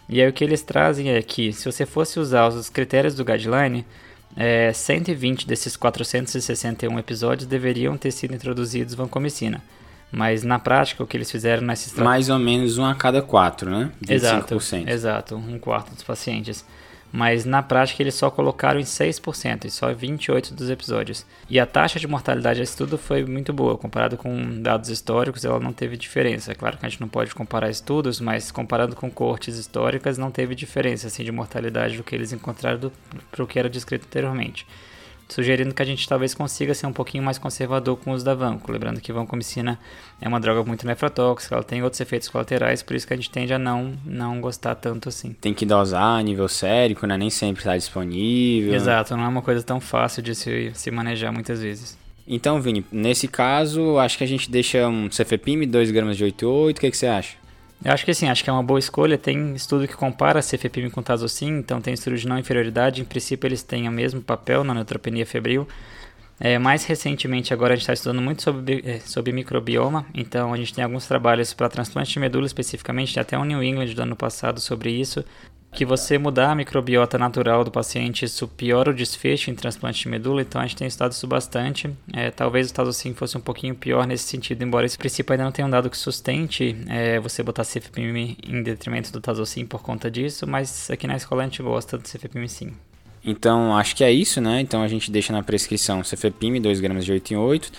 E 0.09 0.20
aí 0.20 0.28
o 0.28 0.32
que 0.32 0.42
eles 0.42 0.62
trazem 0.62 1.11
é 1.11 1.20
que 1.22 1.52
se 1.52 1.70
você 1.70 1.84
fosse 1.84 2.18
usar 2.18 2.48
os 2.48 2.70
critérios 2.70 3.14
do 3.14 3.24
guideline, 3.24 3.84
é, 4.37 4.72
120 4.72 5.47
desses 5.47 5.76
461 5.76 6.99
episódios 6.99 7.47
deveriam 7.47 7.97
ter 7.97 8.11
sido 8.11 8.35
introduzidos 8.35 8.95
vancomicina. 8.95 9.62
Mas 10.11 10.45
na 10.45 10.59
prática, 10.59 11.03
o 11.03 11.07
que 11.07 11.16
eles 11.16 11.30
fizeram 11.30 11.62
nessa 11.62 11.89
estratégia... 11.89 12.09
Mais 12.09 12.28
ou 12.28 12.39
menos 12.39 12.78
um 12.78 12.85
a 12.85 12.95
cada 12.95 13.20
quatro, 13.20 13.70
né? 13.70 13.91
25%. 14.05 14.12
Exato, 14.12 14.91
exato, 14.91 15.37
um 15.37 15.59
quarto 15.59 15.93
dos 15.93 16.05
pacientes 16.05 16.64
mas 17.14 17.44
na 17.44 17.62
prática 17.62 18.02
eles 18.02 18.16
só 18.16 18.28
colocaram 18.28 18.80
em 18.80 18.82
6%, 18.82 19.66
e 19.66 19.70
só 19.70 19.94
28 19.94 20.52
dos 20.52 20.68
episódios. 20.68 21.24
E 21.48 21.60
a 21.60 21.64
taxa 21.64 22.00
de 22.00 22.08
mortalidade 22.08 22.58
desse 22.58 22.72
estudo 22.72 22.98
foi 22.98 23.24
muito 23.24 23.52
boa, 23.52 23.78
comparado 23.78 24.16
com 24.16 24.60
dados 24.60 24.88
históricos, 24.90 25.44
ela 25.44 25.60
não 25.60 25.72
teve 25.72 25.96
diferença. 25.96 26.50
É 26.50 26.56
claro 26.56 26.76
que 26.76 26.84
a 26.84 26.88
gente 26.88 27.00
não 27.00 27.06
pode 27.06 27.32
comparar 27.32 27.70
estudos, 27.70 28.20
mas 28.20 28.50
comparando 28.50 28.96
com 28.96 29.08
cortes 29.08 29.56
históricas, 29.56 30.18
não 30.18 30.32
teve 30.32 30.56
diferença 30.56 31.06
assim, 31.06 31.22
de 31.22 31.30
mortalidade 31.30 31.96
do 31.96 32.02
que 32.02 32.16
eles 32.16 32.32
encontraram 32.32 32.90
para 33.30 33.44
o 33.44 33.46
que 33.46 33.60
era 33.60 33.70
descrito 33.70 34.06
anteriormente 34.06 34.66
sugerindo 35.28 35.74
que 35.74 35.82
a 35.82 35.84
gente 35.84 36.08
talvez 36.08 36.34
consiga 36.34 36.74
ser 36.74 36.86
um 36.86 36.92
pouquinho 36.92 37.22
mais 37.22 37.38
conservador 37.38 37.96
com 37.96 38.10
o 38.10 38.14
uso 38.14 38.24
da 38.24 38.34
vanco. 38.34 38.70
Lembrando 38.70 39.00
que 39.00 39.12
vancomicina 39.12 39.78
é 40.20 40.28
uma 40.28 40.40
droga 40.40 40.62
muito 40.64 40.86
nefrotóxica, 40.86 41.54
ela 41.54 41.64
tem 41.64 41.82
outros 41.82 42.00
efeitos 42.00 42.28
colaterais, 42.28 42.82
por 42.82 42.94
isso 42.94 43.06
que 43.06 43.14
a 43.14 43.16
gente 43.16 43.30
tende 43.30 43.52
a 43.52 43.58
não, 43.58 43.94
não 44.04 44.40
gostar 44.40 44.74
tanto 44.74 45.08
assim. 45.08 45.34
Tem 45.40 45.54
que 45.54 45.66
dosar 45.66 46.18
a 46.18 46.22
nível 46.22 46.48
sérico, 46.48 47.06
né? 47.06 47.16
Nem 47.16 47.30
sempre 47.30 47.60
está 47.60 47.76
disponível. 47.76 48.74
Exato, 48.74 49.16
não 49.16 49.24
é 49.24 49.28
uma 49.28 49.42
coisa 49.42 49.62
tão 49.62 49.80
fácil 49.80 50.22
de 50.22 50.34
se, 50.34 50.70
se 50.74 50.90
manejar 50.90 51.32
muitas 51.32 51.60
vezes. 51.60 51.98
Então, 52.26 52.60
Vini, 52.60 52.84
nesse 52.90 53.28
caso, 53.28 53.98
acho 53.98 54.16
que 54.16 54.24
a 54.24 54.26
gente 54.26 54.50
deixa 54.50 54.88
um 54.88 55.10
cefepime 55.10 55.66
2 55.66 55.90
gramas 55.90 56.16
de 56.16 56.24
88, 56.24 56.76
o 56.76 56.80
que, 56.80 56.90
que 56.90 56.96
você 56.96 57.06
acha? 57.06 57.43
Eu 57.85 57.93
acho 57.93 58.05
que 58.05 58.14
sim, 58.14 58.28
acho 58.28 58.43
que 58.43 58.49
é 58.49 58.53
uma 58.53 58.62
boa 58.62 58.78
escolha. 58.78 59.18
Tem 59.18 59.55
estudo 59.55 59.87
que 59.87 59.95
compara 59.95 60.41
cefepime 60.41 60.91
com 60.91 61.03
tazocin, 61.03 61.59
então 61.59 61.80
tem 61.80 61.93
estudo 61.93 62.16
de 62.16 62.26
não 62.26 62.39
inferioridade. 62.39 63.03
Em 63.03 63.05
princípio, 63.05 63.47
eles 63.47 63.62
têm 63.62 63.87
o 63.87 63.93
mesmo 63.93 64.22
papel 64.22 64.64
na 64.64 64.72
neutropenia 64.72 65.26
febril. 65.26 65.68
É, 66.41 66.59
mais 66.59 66.85
recentemente, 66.85 67.53
agora 67.53 67.74
a 67.74 67.76
gente 67.76 67.82
está 67.82 67.93
estudando 67.93 68.20
muito 68.20 68.43
sobre, 68.43 68.82
é, 68.85 68.99
sobre 68.99 69.32
microbioma, 69.32 70.05
então 70.12 70.53
a 70.53 70.57
gente 70.57 70.74
tem 70.74 70.82
alguns 70.82 71.07
trabalhos 71.07 71.55
para 71.55 71.68
transplante 71.68 72.12
de 72.12 72.18
medula 72.18 72.45
especificamente, 72.45 73.20
até 73.20 73.39
um 73.39 73.45
New 73.45 73.62
England 73.62 73.95
do 73.95 74.03
ano 74.03 74.16
passado 74.16 74.59
sobre 74.61 74.91
isso, 74.91 75.24
que 75.74 75.84
você 75.84 76.16
mudar 76.16 76.52
a 76.52 76.54
microbiota 76.54 77.18
natural 77.18 77.64
do 77.64 77.70
paciente, 77.70 78.24
isso 78.24 78.46
piora 78.46 78.90
o 78.90 78.94
desfecho 78.94 79.50
em 79.50 79.54
transplante 79.54 80.02
de 80.02 80.08
medula, 80.08 80.40
então 80.40 80.60
a 80.60 80.66
gente 80.66 80.76
tem 80.76 80.86
estudado 80.86 81.12
isso 81.12 81.26
bastante. 81.26 81.90
É, 82.12 82.30
talvez 82.30 82.70
o 82.70 82.74
Tazocin 82.74 83.12
fosse 83.12 83.36
um 83.36 83.40
pouquinho 83.40 83.74
pior 83.74 84.06
nesse 84.06 84.24
sentido, 84.24 84.62
embora 84.62 84.86
esse 84.86 84.96
princípio 84.96 85.32
ainda 85.32 85.44
não 85.44 85.52
tenha 85.52 85.66
um 85.66 85.70
dado 85.70 85.90
que 85.90 85.98
sustente 85.98 86.76
é, 86.88 87.18
você 87.18 87.42
botar 87.42 87.64
CFPM 87.64 88.38
em 88.46 88.62
detrimento 88.62 89.12
do 89.12 89.20
Tazocin 89.20 89.66
por 89.66 89.82
conta 89.82 90.10
disso, 90.10 90.46
mas 90.46 90.90
aqui 90.90 91.06
na 91.06 91.16
escola 91.16 91.42
a 91.42 91.44
gente 91.44 91.62
gosta 91.62 91.98
do 91.98 92.04
CFPM 92.08 92.48
sim. 92.48 92.72
Então, 93.24 93.74
acho 93.76 93.96
que 93.96 94.04
é 94.04 94.12
isso, 94.12 94.40
né? 94.40 94.60
Então 94.60 94.82
a 94.82 94.88
gente 94.88 95.10
deixa 95.10 95.32
na 95.32 95.42
prescrição 95.42 96.02
CFPM 96.02 96.60
2 96.60 96.80
gramas 96.80 97.06
de 97.06 97.12
8 97.12 97.32
em 97.32 97.36
8, 97.36 97.72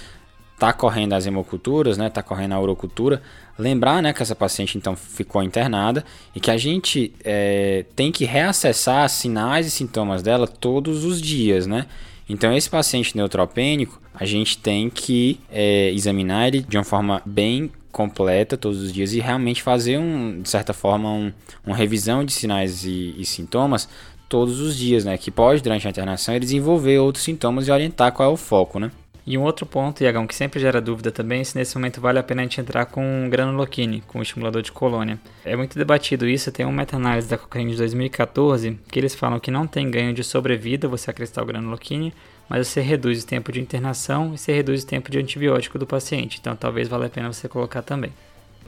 tá 0.57 0.71
correndo 0.71 1.13
as 1.13 1.25
hemoculturas, 1.25 1.97
né? 1.97 2.09
Tá 2.09 2.23
correndo 2.23 2.53
a 2.53 2.59
urocultura. 2.59 3.21
Lembrar, 3.57 4.01
né, 4.01 4.11
que 4.11 4.21
essa 4.21 4.35
paciente 4.35 4.77
então 4.77 4.95
ficou 4.95 5.41
internada 5.41 6.03
e 6.35 6.39
que 6.41 6.51
a 6.51 6.57
gente 6.57 7.13
é, 7.23 7.85
tem 7.95 8.11
que 8.11 8.25
reacessar 8.25 9.07
sinais 9.09 9.65
e 9.65 9.71
sintomas 9.71 10.21
dela 10.21 10.45
todos 10.45 11.05
os 11.05 11.21
dias, 11.21 11.65
né? 11.65 11.85
Então 12.27 12.53
esse 12.53 12.69
paciente 12.69 13.15
neutropênico 13.15 14.01
a 14.13 14.25
gente 14.25 14.57
tem 14.57 14.89
que 14.89 15.39
é, 15.49 15.91
examinar 15.91 16.47
ele 16.47 16.61
de 16.61 16.77
uma 16.77 16.83
forma 16.83 17.21
bem 17.25 17.71
completa 17.91 18.57
todos 18.57 18.81
os 18.81 18.91
dias 18.91 19.13
e 19.13 19.21
realmente 19.21 19.61
fazer 19.61 19.97
um, 19.97 20.41
de 20.41 20.49
certa 20.49 20.73
forma 20.73 21.09
um, 21.09 21.31
uma 21.65 21.75
revisão 21.75 22.25
de 22.25 22.33
sinais 22.33 22.83
e, 22.83 23.15
e 23.17 23.25
sintomas 23.25 23.87
todos 24.27 24.59
os 24.59 24.75
dias, 24.75 25.05
né? 25.05 25.17
Que 25.17 25.31
pode 25.31 25.61
durante 25.61 25.87
a 25.87 25.89
internação 25.89 26.35
ele 26.35 26.43
desenvolver 26.43 26.99
outros 26.99 27.23
sintomas 27.23 27.67
e 27.67 27.71
orientar 27.71 28.11
qual 28.11 28.29
é 28.29 28.33
o 28.33 28.35
foco, 28.35 28.79
né? 28.79 28.91
E 29.27 29.37
um 29.37 29.41
outro 29.41 29.65
ponto, 29.65 30.03
Iagão, 30.03 30.27
que 30.27 30.35
sempre 30.35 30.59
gera 30.59 30.79
dúvida 30.79 31.11
também, 31.11 31.41
é 31.41 31.43
se 31.43 31.57
nesse 31.57 31.75
momento 31.75 31.99
vale 31.99 32.19
a 32.19 32.23
pena 32.23 32.41
a 32.41 32.45
gente 32.45 32.61
entrar 32.61 32.85
com 32.85 33.27
granuloquine, 33.27 34.01
com 34.01 34.21
estimulador 34.21 34.61
de 34.61 34.71
colônia. 34.71 35.19
É 35.43 35.55
muito 35.55 35.77
debatido 35.77 36.27
isso, 36.27 36.51
tem 36.51 36.63
uma 36.63 36.75
meta-análise 36.75 37.27
da 37.27 37.37
Cochrane 37.37 37.71
de 37.71 37.77
2014, 37.77 38.79
que 38.91 38.99
eles 38.99 39.15
falam 39.15 39.39
que 39.39 39.49
não 39.49 39.65
tem 39.65 39.89
ganho 39.89 40.13
de 40.13 40.23
sobrevida 40.23 40.87
você 40.87 41.09
acrescentar 41.09 41.43
o 41.43 41.47
granuloquine, 41.47 42.13
mas 42.47 42.67
você 42.67 42.81
reduz 42.81 43.23
o 43.23 43.27
tempo 43.27 43.51
de 43.51 43.59
internação 43.59 44.33
e 44.35 44.37
você 44.37 44.53
reduz 44.53 44.83
o 44.83 44.87
tempo 44.87 45.09
de 45.09 45.17
antibiótico 45.17 45.79
do 45.79 45.87
paciente, 45.87 46.37
então 46.39 46.55
talvez 46.55 46.87
valha 46.87 47.07
a 47.07 47.09
pena 47.09 47.33
você 47.33 47.49
colocar 47.49 47.81
também. 47.81 48.13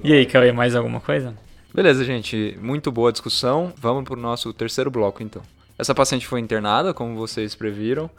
E 0.03 0.11
aí, 0.11 0.25
Cauê, 0.25 0.51
mais 0.51 0.75
alguma 0.75 0.99
coisa? 0.99 1.35
Beleza, 1.73 2.03
gente, 2.03 2.57
muito 2.59 2.91
boa 2.91 3.11
discussão. 3.11 3.73
Vamos 3.77 4.03
para 4.03 4.13
o 4.13 4.19
nosso 4.19 4.51
terceiro 4.53 4.89
bloco, 4.89 5.21
então. 5.21 5.41
Essa 5.77 5.93
paciente 5.93 6.25
foi 6.25 6.39
internada, 6.39 6.93
como 6.93 7.15
vocês 7.15 7.53
previram. 7.53 8.09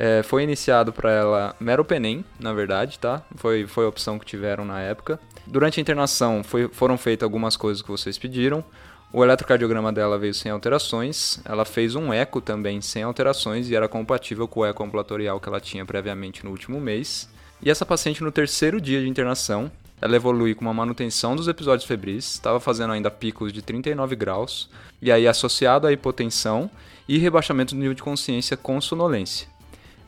É, 0.00 0.22
foi 0.22 0.44
iniciado 0.44 0.92
para 0.92 1.10
ela 1.10 1.56
meropenem, 1.58 2.24
na 2.38 2.52
verdade, 2.52 3.00
tá? 3.00 3.20
Foi, 3.34 3.66
foi 3.66 3.84
a 3.84 3.88
opção 3.88 4.16
que 4.16 4.24
tiveram 4.24 4.64
na 4.64 4.80
época. 4.80 5.18
Durante 5.44 5.80
a 5.80 5.82
internação 5.82 6.44
foi, 6.44 6.68
foram 6.68 6.96
feitas 6.96 7.24
algumas 7.24 7.56
coisas 7.56 7.82
que 7.82 7.90
vocês 7.90 8.16
pediram. 8.16 8.64
O 9.12 9.24
eletrocardiograma 9.24 9.92
dela 9.92 10.16
veio 10.16 10.32
sem 10.32 10.52
alterações. 10.52 11.40
Ela 11.44 11.64
fez 11.64 11.96
um 11.96 12.12
eco 12.12 12.40
também 12.40 12.80
sem 12.80 13.02
alterações 13.02 13.68
e 13.68 13.74
era 13.74 13.88
compatível 13.88 14.46
com 14.46 14.60
o 14.60 14.64
eco 14.64 14.84
ambulatorial 14.84 15.40
que 15.40 15.48
ela 15.48 15.60
tinha 15.60 15.84
previamente 15.84 16.44
no 16.44 16.52
último 16.52 16.80
mês. 16.80 17.28
E 17.60 17.68
essa 17.68 17.84
paciente, 17.84 18.22
no 18.22 18.30
terceiro 18.30 18.80
dia 18.80 19.00
de 19.00 19.08
internação, 19.08 19.68
ela 20.00 20.14
evolui 20.14 20.54
com 20.54 20.60
uma 20.60 20.74
manutenção 20.74 21.34
dos 21.34 21.48
episódios 21.48 21.88
febris, 21.88 22.34
estava 22.34 22.60
fazendo 22.60 22.92
ainda 22.92 23.10
picos 23.10 23.52
de 23.52 23.62
39 23.62 24.14
graus, 24.14 24.70
e 25.02 25.10
aí 25.10 25.26
associado 25.26 25.88
à 25.88 25.92
hipotensão 25.92 26.70
e 27.08 27.18
rebaixamento 27.18 27.74
do 27.74 27.80
nível 27.80 27.94
de 27.94 28.02
consciência 28.02 28.56
com 28.56 28.80
sonolência. 28.80 29.57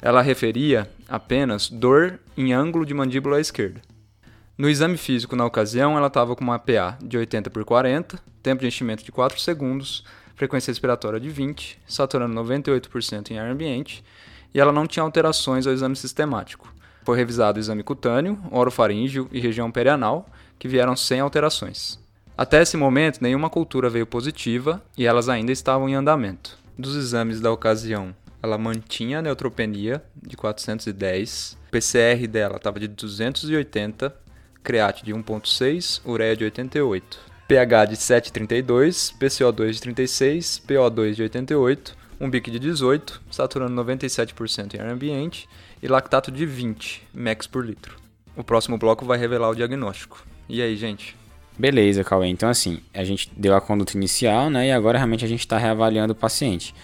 Ela 0.03 0.23
referia 0.23 0.91
apenas 1.09 1.69
dor 1.69 2.19
em 2.37 2.53
ângulo 2.53 2.87
de 2.87 2.95
mandíbula 2.95 3.37
à 3.37 3.41
esquerda. 3.41 3.81
No 4.57 4.69
exame 4.69 4.97
físico, 4.97 5.35
na 5.35 5.47
ocasião, 5.47 5.97
ela 5.97 6.09
estava 6.09 6.37
com 6.37 6.45
uma 6.45 6.59
PA 6.59 6.99
de 7.03 7.17
80 7.17 7.51
por 7.51 7.65
40, 7.65 8.19
tempo 8.43 8.61
de 8.61 8.67
enchimento 8.67 9.05
de 9.05 9.11
4 9.11 9.41
segundos, 9.41 10.05
frequência 10.35 10.71
respiratória 10.71 11.21
de 11.21 11.29
20, 11.29 11.79
saturando 11.87 12.35
98% 12.41 13.31
em 13.31 13.39
ar 13.39 13.51
ambiente, 13.51 14.05
e 14.55 14.61
ela 14.61 14.73
não 14.73 14.87
tinha 14.87 15.03
alterações 15.03 15.67
ao 15.67 15.73
exame 15.73 15.97
sistemático. 15.97 16.73
Foi 17.05 17.17
revisado 17.17 17.59
o 17.59 17.61
exame 17.61 17.83
cutâneo, 17.83 18.39
orofaríngeo 18.51 19.29
e 19.33 19.41
região 19.41 19.71
perianal, 19.71 20.29
que 20.59 20.69
vieram 20.69 20.95
sem 20.95 21.21
alterações. 21.21 21.99
Até 22.37 22.63
esse 22.63 22.77
momento, 22.77 23.21
nenhuma 23.21 23.51
cultura 23.51 23.91
veio 23.91 24.07
positiva 24.07 24.83
e 24.97 25.07
elas 25.07 25.29
ainda 25.29 25.53
estavam 25.53 25.89
em 25.89 25.95
andamento. 25.95 26.59
Dos 26.79 26.97
exames 26.97 27.41
da 27.41 27.53
ocasião, 27.53 28.15
ela 28.43 28.59
mantinha 28.59 29.19
a 29.19 29.23
neutropenia 29.23 30.03
de 30.17 30.37
410, 30.37 31.59
o 31.69 31.71
PCR 31.71 32.27
dela 32.27 32.57
estava 32.57 32.81
de 32.81 32.89
280, 32.89 34.15
create 34.63 35.05
de 35.05 35.13
1.6, 35.13 36.01
ureia 36.05 36.37
de 36.37 36.45
88, 36.45 37.19
pH 37.47 37.85
de 37.87 37.97
7,32, 37.97 39.15
PCO2 39.19 39.71
de 39.73 39.81
36, 39.81 40.63
PO2 40.67 41.15
de 41.15 41.23
88, 41.23 41.97
um 42.21 42.31
BIC 42.31 42.51
de 42.51 42.59
18, 42.59 43.21
saturando 43.31 43.83
97% 43.83 44.75
em 44.75 44.81
ar 44.81 44.89
ambiente 44.89 45.49
e 45.83 45.89
lactato 45.89 46.31
de 46.31 46.45
20 46.45 47.09
mEq 47.15 47.49
por 47.49 47.65
litro. 47.65 47.97
O 48.37 48.45
próximo 48.45 48.79
bloco 48.79 49.05
vai 49.05 49.19
revelar 49.19 49.51
o 49.51 49.55
diagnóstico. 49.55 50.25
E 50.49 50.63
aí, 50.63 50.77
gente? 50.77 51.17
Beleza, 51.59 52.05
Cauê. 52.05 52.29
Então, 52.29 52.49
assim, 52.49 52.81
a 52.95 53.05
gente 53.05 53.31
deu 53.37 53.55
a 53.55 53.61
conduta 53.61 53.97
inicial, 53.97 54.49
né? 54.49 54.69
E 54.69 54.73
agora 54.73 54.99
realmente 54.99 55.25
a 55.25 55.29
gente 55.29 55.41
está 55.41 55.59
reavaliando 55.59 56.13
o 56.13 56.17
paciente. 56.17 56.75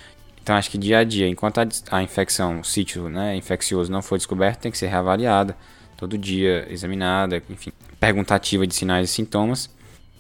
Então, 0.47 0.55
acho 0.55 0.71
que 0.71 0.79
dia 0.79 0.99
a 0.99 1.05
dia, 1.05 1.27
enquanto 1.27 1.59
a, 1.59 1.67
a 1.91 2.05
infecção, 2.05 2.61
o 2.61 2.65
sítio 2.65 3.09
né, 3.09 3.35
infeccioso 3.35 3.91
não 3.91 4.01
for 4.01 4.17
descoberto, 4.17 4.61
tem 4.61 4.71
que 4.71 4.79
ser 4.79 4.87
reavaliada, 4.87 5.57
todo 5.97 6.17
dia 6.17 6.65
examinada, 6.71 7.43
enfim, 7.51 7.73
perguntativa 7.99 8.65
de 8.65 8.73
sinais 8.73 9.11
e 9.11 9.13
sintomas. 9.13 9.69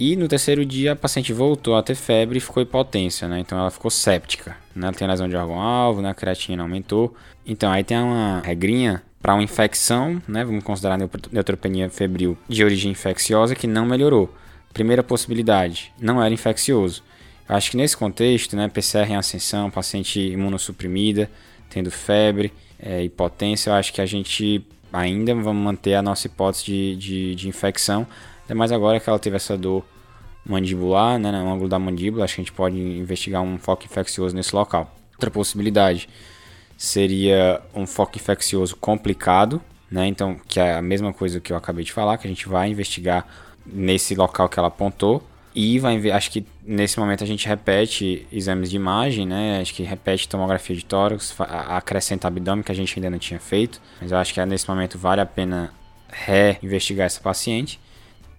E 0.00 0.16
no 0.16 0.26
terceiro 0.26 0.66
dia 0.66 0.94
a 0.94 0.96
paciente 0.96 1.32
voltou 1.32 1.76
a 1.76 1.82
ter 1.82 1.94
febre 1.94 2.38
e 2.38 2.40
ficou 2.40 2.60
hipotência, 2.60 3.28
né? 3.28 3.38
Então 3.38 3.56
ela 3.56 3.70
ficou 3.70 3.88
séptica, 3.88 4.56
né? 4.74 4.88
Ela 4.88 4.96
tem 4.96 5.06
lesão 5.06 5.28
de 5.28 5.36
órgão-alvo, 5.36 6.02
né? 6.02 6.10
A 6.10 6.14
creatina 6.14 6.64
aumentou. 6.64 7.16
Então 7.46 7.70
aí 7.70 7.84
tem 7.84 7.96
uma 7.96 8.40
regrinha 8.40 9.04
para 9.22 9.32
uma 9.32 9.44
infecção, 9.44 10.20
né? 10.26 10.44
Vamos 10.44 10.64
considerar 10.64 10.98
neutropenia 11.30 11.88
febril 11.88 12.36
de 12.48 12.64
origem 12.64 12.90
infecciosa 12.90 13.54
que 13.54 13.68
não 13.68 13.86
melhorou. 13.86 14.34
Primeira 14.74 15.04
possibilidade, 15.04 15.92
não 16.00 16.20
era 16.20 16.34
infeccioso. 16.34 17.04
Acho 17.48 17.70
que 17.70 17.76
nesse 17.76 17.96
contexto, 17.96 18.56
né? 18.56 18.68
PCR 18.68 19.10
em 19.10 19.16
ascensão, 19.16 19.70
paciente 19.70 20.20
imunossuprimida, 20.20 21.30
tendo 21.70 21.90
febre, 21.90 22.52
é, 22.78 23.02
hipotência, 23.04 23.70
eu 23.70 23.74
acho 23.74 23.92
que 23.92 24.00
a 24.00 24.06
gente 24.06 24.64
ainda 24.92 25.34
vamos 25.34 25.62
manter 25.62 25.94
a 25.94 26.02
nossa 26.02 26.26
hipótese 26.26 26.64
de, 26.64 26.96
de, 26.96 27.34
de 27.34 27.48
infecção 27.48 28.06
Ainda 28.46 28.54
mais 28.54 28.70
agora 28.70 29.00
que 29.00 29.10
ela 29.10 29.18
teve 29.18 29.34
essa 29.34 29.58
dor 29.58 29.84
mandibular, 30.44 31.18
né, 31.18 31.32
no 31.32 31.52
ângulo 31.52 31.68
da 31.68 31.80
mandíbula, 31.80 32.24
acho 32.24 32.36
que 32.36 32.40
a 32.40 32.44
gente 32.44 32.52
pode 32.52 32.78
investigar 32.78 33.42
um 33.42 33.58
foco 33.58 33.84
infeccioso 33.84 34.36
nesse 34.36 34.54
local. 34.54 34.94
Outra 35.14 35.32
possibilidade 35.32 36.08
seria 36.76 37.60
um 37.74 37.84
foco 37.86 38.16
infeccioso 38.16 38.76
complicado, 38.76 39.60
né, 39.90 40.06
então 40.06 40.36
que 40.46 40.60
é 40.60 40.74
a 40.74 40.82
mesma 40.82 41.12
coisa 41.12 41.40
que 41.40 41.52
eu 41.52 41.56
acabei 41.56 41.84
de 41.84 41.92
falar, 41.92 42.18
que 42.18 42.26
a 42.28 42.30
gente 42.30 42.48
vai 42.48 42.70
investigar 42.70 43.26
nesse 43.66 44.14
local 44.14 44.48
que 44.48 44.56
ela 44.56 44.68
apontou 44.68 45.20
e 45.56 45.78
vai 45.78 46.10
acho 46.10 46.30
que 46.30 46.44
nesse 46.62 47.00
momento 47.00 47.24
a 47.24 47.26
gente 47.26 47.48
repete 47.48 48.26
exames 48.30 48.68
de 48.68 48.76
imagem, 48.76 49.26
né? 49.26 49.58
Acho 49.58 49.72
que 49.72 49.82
repete 49.82 50.28
tomografia 50.28 50.76
de 50.76 50.84
tórax, 50.84 51.34
acrescenta 51.40 52.28
abdômen 52.28 52.62
que 52.62 52.70
a 52.70 52.74
gente 52.74 52.94
ainda 52.98 53.08
não 53.08 53.18
tinha 53.18 53.40
feito, 53.40 53.80
mas 53.98 54.12
eu 54.12 54.18
acho 54.18 54.34
que 54.34 54.44
nesse 54.44 54.68
momento 54.68 54.98
vale 54.98 55.22
a 55.22 55.26
pena 55.26 55.72
reinvestigar 56.12 57.06
essa 57.06 57.22
paciente. 57.22 57.80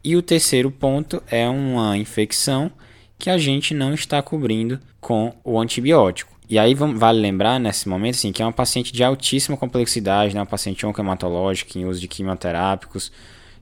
E 0.03 0.15
o 0.15 0.21
terceiro 0.21 0.69
ponto 0.69 1.21
é 1.27 1.49
uma 1.49 1.97
infecção 1.97 2.71
que 3.17 3.31
a 3.31 3.37
gente 3.39 3.73
não 3.73 3.95
está 3.95 4.21
cobrindo 4.21 4.79
com 5.01 5.33
o 5.43 5.59
antibiótico. 5.59 6.37
E 6.47 6.59
aí 6.59 6.75
vale 6.75 7.19
lembrar 7.19 7.59
nesse 7.59 7.89
momento 7.89 8.13
assim, 8.13 8.31
que 8.31 8.43
é 8.43 8.45
uma 8.45 8.53
paciente 8.53 8.93
de 8.93 9.03
altíssima 9.03 9.57
complexidade, 9.57 10.35
né? 10.35 10.39
uma 10.39 10.45
paciente 10.45 10.85
oncohematológica 10.85 11.79
em 11.79 11.85
uso 11.85 11.99
de 11.99 12.07
quimioterápicos, 12.07 13.11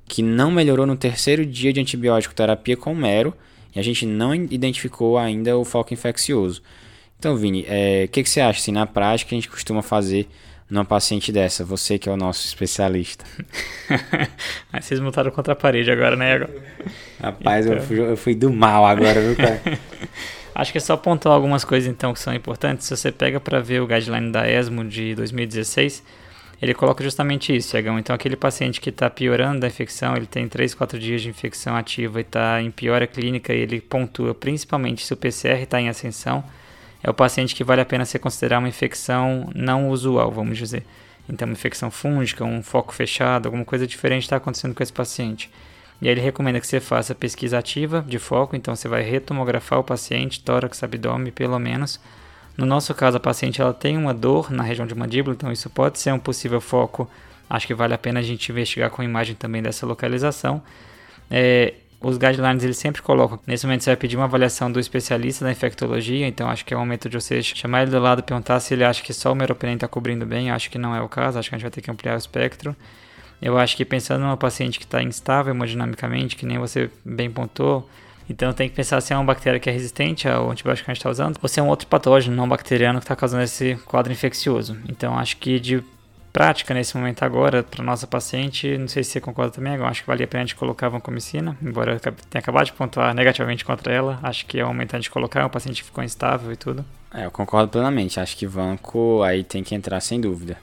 que 0.07 0.21
não 0.21 0.51
melhorou 0.51 0.85
no 0.85 0.95
terceiro 0.95 1.45
dia 1.45 1.73
de 1.73 1.79
antibiótico 1.79 2.35
terapia 2.35 2.77
com 2.77 2.93
mero, 2.93 3.33
e 3.75 3.79
a 3.79 3.83
gente 3.83 4.05
não 4.05 4.33
identificou 4.33 5.17
ainda 5.17 5.57
o 5.57 5.65
foco 5.65 5.93
infeccioso. 5.93 6.61
Então, 7.19 7.35
Vini, 7.35 7.61
o 7.61 7.65
é, 7.67 8.07
que, 8.07 8.23
que 8.23 8.29
você 8.29 8.39
acha? 8.39 8.59
Assim, 8.59 8.71
na 8.71 8.85
prática, 8.85 9.33
a 9.33 9.35
gente 9.35 9.49
costuma 9.49 9.81
fazer 9.81 10.27
numa 10.69 10.85
paciente 10.85 11.31
dessa? 11.31 11.63
Você 11.63 11.97
que 11.97 12.09
é 12.09 12.11
o 12.11 12.17
nosso 12.17 12.45
especialista. 12.45 13.25
Aí 14.71 14.81
vocês 14.81 14.99
montaram 14.99 15.31
contra 15.31 15.53
a 15.53 15.55
parede 15.55 15.91
agora, 15.91 16.15
né? 16.15 16.47
Rapaz, 17.21 17.65
então... 17.65 17.77
eu, 17.77 17.83
fui, 17.83 17.99
eu 17.99 18.17
fui 18.17 18.35
do 18.35 18.51
mal 18.51 18.85
agora, 18.85 19.21
viu, 19.21 19.35
cara? 19.35 19.61
Acho 20.55 20.71
que 20.71 20.77
é 20.77 20.81
só 20.81 20.95
pontuar 20.95 21.35
algumas 21.35 21.65
coisas 21.65 21.89
então 21.89 22.13
que 22.13 22.19
são 22.19 22.33
importantes. 22.33 22.87
Se 22.87 22.95
você 22.95 23.11
pega 23.11 23.39
para 23.39 23.59
ver 23.59 23.81
o 23.81 23.87
guideline 23.87 24.31
da 24.31 24.49
ESMO 24.49 24.85
de 24.85 25.13
2016, 25.13 26.01
ele 26.61 26.73
coloca 26.73 27.03
justamente 27.03 27.55
isso, 27.55 27.71
Tiagão. 27.71 27.99
Então, 27.99 28.15
aquele 28.15 28.35
paciente 28.35 28.79
que 28.79 28.89
está 28.89 29.09
piorando 29.09 29.59
da 29.59 29.67
infecção, 29.67 30.15
ele 30.15 30.25
tem 30.25 30.47
3, 30.47 30.73
4 30.73 30.97
dias 30.97 31.21
de 31.21 31.29
infecção 31.29 31.75
ativa 31.75 32.19
e 32.19 32.21
está 32.21 32.61
em 32.61 32.71
piora 32.71 33.05
clínica, 33.05 33.53
e 33.53 33.59
ele 33.59 33.81
pontua 33.81 34.33
principalmente 34.33 35.05
se 35.05 35.13
o 35.13 35.17
PCR 35.17 35.61
está 35.61 35.79
em 35.79 35.89
ascensão 35.89 36.43
é 37.05 37.09
o 37.09 37.13
paciente 37.13 37.53
que 37.53 37.63
vale 37.63 37.81
a 37.81 37.85
pena 37.85 38.03
ser 38.03 38.17
considerar 38.17 38.57
uma 38.57 38.67
infecção 38.67 39.47
não 39.53 39.89
usual, 39.89 40.31
vamos 40.31 40.57
dizer. 40.57 40.83
Então, 41.29 41.47
uma 41.47 41.53
infecção 41.53 41.91
fúngica, 41.91 42.43
um 42.43 42.63
foco 42.63 42.91
fechado, 42.91 43.45
alguma 43.45 43.63
coisa 43.63 43.85
diferente 43.85 44.23
está 44.23 44.37
acontecendo 44.37 44.73
com 44.73 44.81
esse 44.81 44.91
paciente. 44.91 45.51
E 46.01 46.07
aí 46.07 46.13
ele 46.15 46.21
recomenda 46.21 46.59
que 46.59 46.65
você 46.65 46.79
faça 46.79 47.13
pesquisa 47.13 47.59
ativa 47.59 48.03
de 48.07 48.17
foco, 48.17 48.55
então 48.55 48.75
você 48.75 48.87
vai 48.87 49.03
retomografar 49.03 49.77
o 49.77 49.83
paciente, 49.83 50.41
tórax, 50.41 50.81
abdômen, 50.81 51.31
pelo 51.31 51.59
menos. 51.59 51.99
No 52.57 52.65
nosso 52.65 52.93
caso, 52.93 53.17
a 53.17 53.19
paciente 53.19 53.61
ela 53.61 53.73
tem 53.73 53.97
uma 53.97 54.13
dor 54.13 54.51
na 54.51 54.63
região 54.63 54.87
de 54.87 54.95
mandíbula, 54.95 55.35
então 55.35 55.51
isso 55.51 55.69
pode 55.69 55.99
ser 55.99 56.13
um 56.13 56.19
possível 56.19 56.61
foco. 56.61 57.09
Acho 57.49 57.67
que 57.67 57.73
vale 57.73 57.93
a 57.93 57.97
pena 57.97 58.19
a 58.19 58.23
gente 58.23 58.49
investigar 58.49 58.89
com 58.89 59.03
imagem 59.03 59.35
também 59.35 59.61
dessa 59.61 59.85
localização. 59.85 60.63
É, 61.29 61.73
os 62.01 62.17
guidelines 62.17 62.63
eles 62.63 62.77
sempre 62.77 63.01
colocam. 63.01 63.39
Nesse 63.45 63.65
momento 63.65 63.83
você 63.83 63.89
vai 63.89 63.97
pedir 63.97 64.15
uma 64.15 64.25
avaliação 64.25 64.71
do 64.71 64.79
especialista 64.79 65.43
da 65.43 65.51
infectologia, 65.51 66.27
então 66.27 66.49
acho 66.49 66.65
que 66.65 66.73
é 66.73 66.77
o 66.77 66.79
momento 66.79 67.09
de 67.09 67.19
você 67.19 67.41
chamar 67.41 67.83
ele 67.83 67.91
do 67.91 67.99
lado 67.99 68.23
perguntar 68.23 68.59
se 68.59 68.73
ele 68.73 68.83
acha 68.83 69.03
que 69.03 69.13
só 69.13 69.31
o 69.31 69.35
meropenem 69.35 69.75
está 69.75 69.87
cobrindo 69.87 70.25
bem. 70.25 70.51
Acho 70.51 70.69
que 70.69 70.77
não 70.77 70.95
é 70.95 71.01
o 71.01 71.09
caso, 71.09 71.37
acho 71.37 71.49
que 71.49 71.55
a 71.55 71.57
gente 71.57 71.63
vai 71.63 71.71
ter 71.71 71.81
que 71.81 71.91
ampliar 71.91 72.15
o 72.15 72.17
espectro. 72.17 72.75
Eu 73.41 73.57
acho 73.57 73.75
que 73.75 73.83
pensando 73.83 74.21
numa 74.21 74.37
paciente 74.37 74.79
que 74.79 74.85
está 74.85 75.03
instável 75.03 75.53
hemodinamicamente, 75.53 76.35
que 76.35 76.45
nem 76.45 76.57
você 76.57 76.89
bem 77.03 77.29
pontuou, 77.29 77.87
então 78.29 78.51
tem 78.53 78.69
que 78.69 78.75
pensar 78.75 78.99
se 79.01 79.13
é 79.13 79.17
uma 79.17 79.25
bactéria 79.25 79.59
que 79.59 79.69
é 79.69 79.73
resistente 79.73 80.27
ao 80.27 80.51
antibiótico 80.51 80.85
que 80.85 80.91
a 80.91 80.93
gente 80.93 81.01
está 81.01 81.09
usando, 81.09 81.37
ou 81.41 81.47
se 81.47 81.59
é 81.59 81.63
um 81.63 81.67
outro 81.67 81.87
patógeno 81.87 82.35
não 82.35 82.47
bacteriano 82.47 82.99
que 82.99 83.05
está 83.05 83.15
causando 83.15 83.43
esse 83.43 83.75
quadro 83.85 84.11
infeccioso. 84.11 84.77
Então 84.87 85.17
acho 85.17 85.37
que 85.37 85.59
de 85.59 85.83
prática 86.35 86.73
nesse 86.73 86.97
momento 86.97 87.23
agora 87.23 87.63
para 87.63 87.81
nossa 87.81 88.05
paciente. 88.05 88.77
Não 88.77 88.89
sei 88.89 89.05
se 89.05 89.11
você 89.11 89.21
concorda 89.21 89.53
também, 89.53 89.75
eu 89.75 89.85
acho 89.85 90.01
que 90.01 90.07
valia 90.07 90.25
a 90.25 90.27
pena 90.27 90.43
a 90.43 90.45
gente 90.45 90.55
colocar 90.57 90.87
a 90.87 90.89
vancomicina, 90.89 91.57
embora 91.61 91.93
eu 91.93 91.99
tenha 91.99 92.39
acabado 92.39 92.65
de 92.65 92.73
pontuar 92.73 93.13
negativamente 93.13 93.63
contra 93.63 93.93
ela. 93.93 94.19
Acho 94.21 94.45
que 94.45 94.59
é 94.59 94.65
o 94.65 94.67
momento 94.67 94.95
a 94.95 94.99
gente 94.99 95.09
colocar, 95.09 95.39
é 95.39 95.45
um 95.45 95.49
paciente 95.49 95.81
que 95.81 95.85
ficou 95.85 96.03
instável 96.03 96.51
e 96.51 96.57
tudo. 96.57 96.83
É, 97.13 97.25
eu 97.25 97.31
concordo 97.31 97.69
plenamente. 97.69 98.19
Acho 98.19 98.35
que 98.35 98.45
vanco 98.45 99.23
aí 99.23 99.45
tem 99.45 99.63
que 99.63 99.73
entrar 99.73 100.01
sem 100.01 100.19
dúvida. 100.19 100.57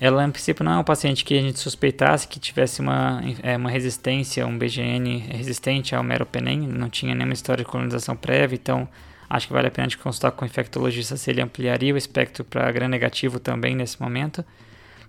Ela, 0.00 0.24
em 0.24 0.30
princípio, 0.30 0.64
não 0.64 0.72
é 0.72 0.78
um 0.78 0.84
paciente 0.84 1.22
que 1.22 1.38
a 1.38 1.42
gente 1.42 1.58
suspeitasse 1.58 2.26
que 2.26 2.40
tivesse 2.40 2.80
uma, 2.80 3.20
é, 3.42 3.54
uma 3.54 3.68
resistência, 3.68 4.46
um 4.46 4.56
BGN 4.56 5.18
resistente 5.18 5.94
ao 5.94 6.02
meropenem, 6.02 6.60
não 6.60 6.88
tinha 6.88 7.14
nenhuma 7.14 7.34
história 7.34 7.62
de 7.62 7.70
colonização 7.70 8.16
prévia, 8.16 8.56
então 8.56 8.88
acho 9.28 9.46
que 9.46 9.52
vale 9.52 9.68
a 9.68 9.70
pena 9.70 9.86
a 9.86 9.88
gente 9.90 9.98
consultar 9.98 10.32
com 10.32 10.42
o 10.42 10.48
infectologista 10.48 11.18
se 11.18 11.30
ele 11.30 11.42
ampliaria 11.42 11.92
o 11.92 11.98
espectro 11.98 12.42
para 12.42 12.72
gram 12.72 12.88
negativo 12.88 13.38
também 13.38 13.76
nesse 13.76 14.00
momento. 14.00 14.42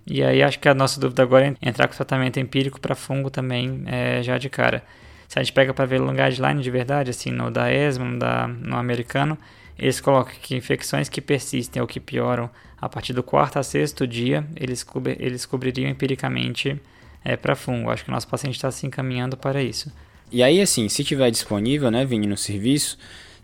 E 0.06 0.22
aí 0.22 0.42
acho 0.42 0.58
que 0.58 0.68
a 0.68 0.74
nossa 0.74 1.00
dúvida 1.00 1.22
agora 1.22 1.46
é 1.46 1.68
entrar 1.68 1.88
com 1.88 1.94
tratamento 1.94 2.38
empírico 2.38 2.78
para 2.78 2.94
fungo 2.94 3.30
também 3.30 3.84
é, 3.86 4.22
já 4.22 4.36
de 4.36 4.50
cara. 4.50 4.84
Se 5.26 5.38
a 5.38 5.42
gente 5.42 5.54
pega 5.54 5.72
para 5.72 5.86
ver 5.86 6.02
o 6.02 6.12
guideline 6.12 6.60
de 6.60 6.70
verdade, 6.70 7.08
assim, 7.08 7.30
no 7.30 7.50
da 7.50 7.72
ESMA, 7.72 8.04
no, 8.04 8.18
da, 8.18 8.46
no 8.46 8.76
americano, 8.76 9.38
eles 9.82 10.00
colocam 10.00 10.34
que 10.40 10.54
infecções 10.54 11.08
que 11.08 11.20
persistem 11.20 11.82
ou 11.82 11.88
que 11.88 11.98
pioram 11.98 12.48
a 12.80 12.88
partir 12.88 13.12
do 13.12 13.22
quarto 13.22 13.58
a 13.58 13.62
sexto 13.62 14.06
dia, 14.06 14.46
eles, 14.56 14.86
eles 15.18 15.44
cobririam 15.44 15.90
empiricamente 15.90 16.80
é, 17.24 17.36
para 17.36 17.56
fungo. 17.56 17.90
Acho 17.90 18.04
que 18.04 18.10
o 18.10 18.14
nosso 18.14 18.28
paciente 18.28 18.54
está 18.54 18.70
se 18.70 18.86
encaminhando 18.86 19.36
para 19.36 19.62
isso. 19.62 19.92
E 20.30 20.42
aí, 20.42 20.60
assim, 20.60 20.88
se 20.88 21.02
tiver 21.04 21.30
disponível, 21.30 21.90
né, 21.90 22.04
Vini, 22.04 22.26
no 22.26 22.36
serviço, 22.36 22.96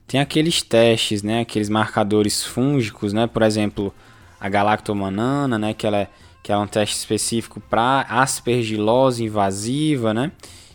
tem 0.07 0.20
aqueles 0.20 0.62
testes, 0.62 1.22
né, 1.22 1.41
aqueles 1.41 1.68
marcadores 1.68 2.45
fúngicos, 2.45 3.12
né, 3.12 3.26
por 3.26 3.43
exemplo, 3.43 3.93
a 4.41 4.49
galactomanana, 4.49 5.59
né, 5.59 5.74
que 5.74 5.86
ela 5.86 5.99
é 5.99 6.09
que 6.49 6.53
é 6.53 6.57
um 6.57 6.66
teste 6.66 6.97
específico 6.97 7.61
para 7.61 8.07
aspergilose 8.09 9.22
invasiva, 9.22 10.14
né? 10.14 10.32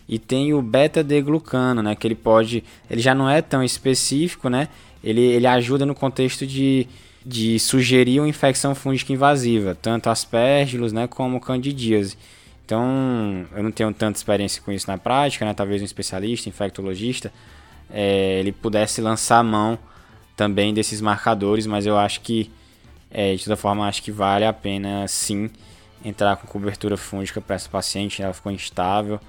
E 0.08 0.20
tem 0.20 0.54
o 0.54 0.62
beta-deglucano, 0.62 1.82
né? 1.82 1.96
Que 1.96 2.06
ele 2.06 2.14
pode, 2.14 2.62
ele 2.88 3.00
já 3.00 3.12
não 3.12 3.28
é 3.28 3.42
tão 3.42 3.60
específico, 3.60 4.48
né? 4.48 4.68
Ele, 5.04 5.20
ele 5.20 5.46
ajuda 5.46 5.84
no 5.84 5.94
contexto 5.94 6.46
de, 6.46 6.88
de 7.24 7.58
sugerir 7.58 8.20
uma 8.20 8.28
infecção 8.28 8.74
fúngica 8.74 9.12
invasiva, 9.12 9.76
tanto 9.80 10.08
aspergillus, 10.08 10.92
né, 10.92 11.06
como 11.06 11.38
candidíase. 11.38 12.16
Então, 12.64 13.46
eu 13.54 13.62
não 13.62 13.70
tenho 13.70 13.92
tanta 13.92 14.16
experiência 14.16 14.62
com 14.62 14.72
isso 14.72 14.88
na 14.88 14.96
prática, 14.96 15.44
né? 15.44 15.52
Talvez 15.52 15.82
um 15.82 15.84
especialista, 15.84 16.48
infectologista, 16.48 17.30
é, 17.90 18.40
ele 18.40 18.52
pudesse 18.52 19.02
lançar 19.02 19.40
a 19.40 19.42
mão 19.42 19.78
também 20.34 20.72
desses 20.72 21.02
marcadores, 21.02 21.66
mas 21.66 21.84
eu 21.84 21.98
acho 21.98 22.22
que, 22.22 22.50
é, 23.10 23.34
de 23.34 23.44
toda 23.44 23.56
forma, 23.56 23.86
acho 23.86 24.02
que 24.02 24.10
vale 24.10 24.46
a 24.46 24.52
pena 24.52 25.06
sim 25.06 25.50
entrar 26.02 26.36
com 26.36 26.46
cobertura 26.46 26.96
fúngica 26.96 27.38
para 27.38 27.56
essa 27.56 27.68
paciente. 27.68 28.22
Ela 28.22 28.32
ficou 28.32 28.50
instável, 28.50 29.20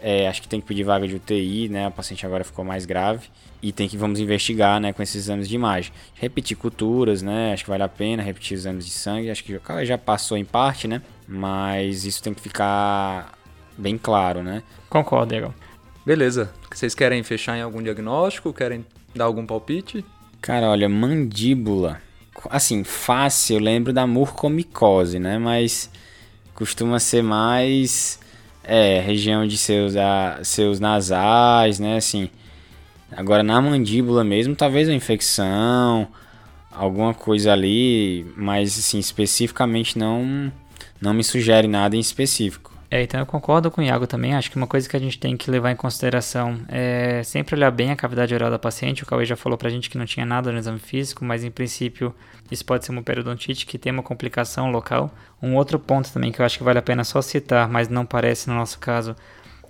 é, 0.00 0.26
acho 0.26 0.40
que 0.40 0.48
tem 0.48 0.58
que 0.58 0.66
pedir 0.66 0.84
vaga 0.84 1.06
de 1.06 1.14
UTI, 1.14 1.68
né? 1.68 1.86
A 1.86 1.90
paciente 1.90 2.24
agora 2.24 2.42
ficou 2.42 2.64
mais 2.64 2.86
grave 2.86 3.28
e 3.60 3.72
tem 3.72 3.88
que 3.88 3.96
vamos 3.96 4.20
investigar, 4.20 4.80
né, 4.80 4.92
com 4.92 5.02
esses 5.02 5.16
exames 5.16 5.48
de 5.48 5.54
imagem. 5.54 5.92
Repetir 6.14 6.56
culturas, 6.56 7.22
né? 7.22 7.52
Acho 7.52 7.64
que 7.64 7.70
vale 7.70 7.82
a 7.82 7.88
pena 7.88 8.22
repetir 8.22 8.56
os 8.56 8.62
exames 8.62 8.84
de 8.84 8.92
sangue. 8.92 9.30
Acho 9.30 9.42
que 9.42 9.58
já 9.82 9.98
passou 9.98 10.36
em 10.36 10.44
parte, 10.44 10.86
né? 10.86 11.02
Mas 11.26 12.04
isso 12.04 12.22
tem 12.22 12.32
que 12.32 12.40
ficar 12.40 13.32
bem 13.76 13.98
claro, 13.98 14.42
né? 14.42 14.62
Concordo, 14.88 15.34
Diego. 15.34 15.54
Beleza. 16.06 16.52
Vocês 16.72 16.94
querem 16.94 17.22
fechar 17.22 17.56
em 17.56 17.62
algum 17.62 17.82
diagnóstico? 17.82 18.52
Querem 18.52 18.86
dar 19.14 19.24
algum 19.24 19.44
palpite? 19.44 20.04
Cara, 20.40 20.70
olha, 20.70 20.88
mandíbula. 20.88 22.00
Assim, 22.48 22.84
fácil, 22.84 23.56
eu 23.56 23.60
lembro 23.60 23.92
da 23.92 24.06
murcomicose, 24.06 25.18
né? 25.18 25.38
Mas 25.38 25.90
costuma 26.54 27.00
ser 27.00 27.22
mais 27.22 28.20
é, 28.62 29.00
região 29.00 29.46
de 29.46 29.58
seus, 29.58 29.96
a, 29.96 30.38
seus 30.44 30.78
nasais, 30.78 31.80
né? 31.80 31.96
Assim, 31.96 32.30
agora 33.12 33.42
na 33.42 33.60
mandíbula 33.60 34.24
mesmo, 34.24 34.54
talvez 34.54 34.88
uma 34.88 34.94
infecção, 34.94 36.08
alguma 36.70 37.14
coisa 37.14 37.52
ali, 37.52 38.26
mas 38.36 38.78
assim, 38.78 38.98
especificamente 38.98 39.98
não, 39.98 40.52
não 41.00 41.12
me 41.12 41.24
sugere 41.24 41.66
nada 41.66 41.96
em 41.96 42.00
específico. 42.00 42.68
É, 42.90 43.02
então 43.02 43.20
eu 43.20 43.26
concordo 43.26 43.70
com 43.70 43.82
o 43.82 43.84
Iago 43.84 44.06
também. 44.06 44.34
Acho 44.34 44.50
que 44.50 44.56
uma 44.56 44.66
coisa 44.66 44.88
que 44.88 44.96
a 44.96 45.00
gente 45.00 45.18
tem 45.18 45.36
que 45.36 45.50
levar 45.50 45.70
em 45.70 45.76
consideração 45.76 46.58
é 46.68 47.22
sempre 47.22 47.54
olhar 47.54 47.70
bem 47.70 47.90
a 47.90 47.96
cavidade 47.96 48.34
oral 48.34 48.50
da 48.50 48.58
paciente. 48.58 49.02
O 49.02 49.06
Cauê 49.06 49.26
já 49.26 49.36
falou 49.36 49.58
pra 49.58 49.68
gente 49.68 49.90
que 49.90 49.98
não 49.98 50.06
tinha 50.06 50.24
nada 50.24 50.50
no 50.50 50.58
exame 50.58 50.78
físico, 50.78 51.22
mas 51.22 51.44
em 51.44 51.50
princípio 51.50 52.14
isso 52.50 52.64
pode 52.64 52.86
ser 52.86 52.92
uma 52.92 53.02
periodontite 53.02 53.66
que 53.66 53.76
tem 53.76 53.92
uma 53.92 54.02
complicação 54.02 54.70
local. 54.70 55.12
Um 55.42 55.54
outro 55.54 55.78
ponto 55.78 56.10
também 56.10 56.32
que 56.32 56.40
eu 56.40 56.46
acho 56.46 56.56
que 56.56 56.64
vale 56.64 56.78
a 56.78 56.82
pena 56.82 57.04
só 57.04 57.20
citar, 57.20 57.68
mas 57.68 57.90
não 57.90 58.06
parece 58.06 58.48
no 58.48 58.54
nosso 58.54 58.78
caso, 58.78 59.14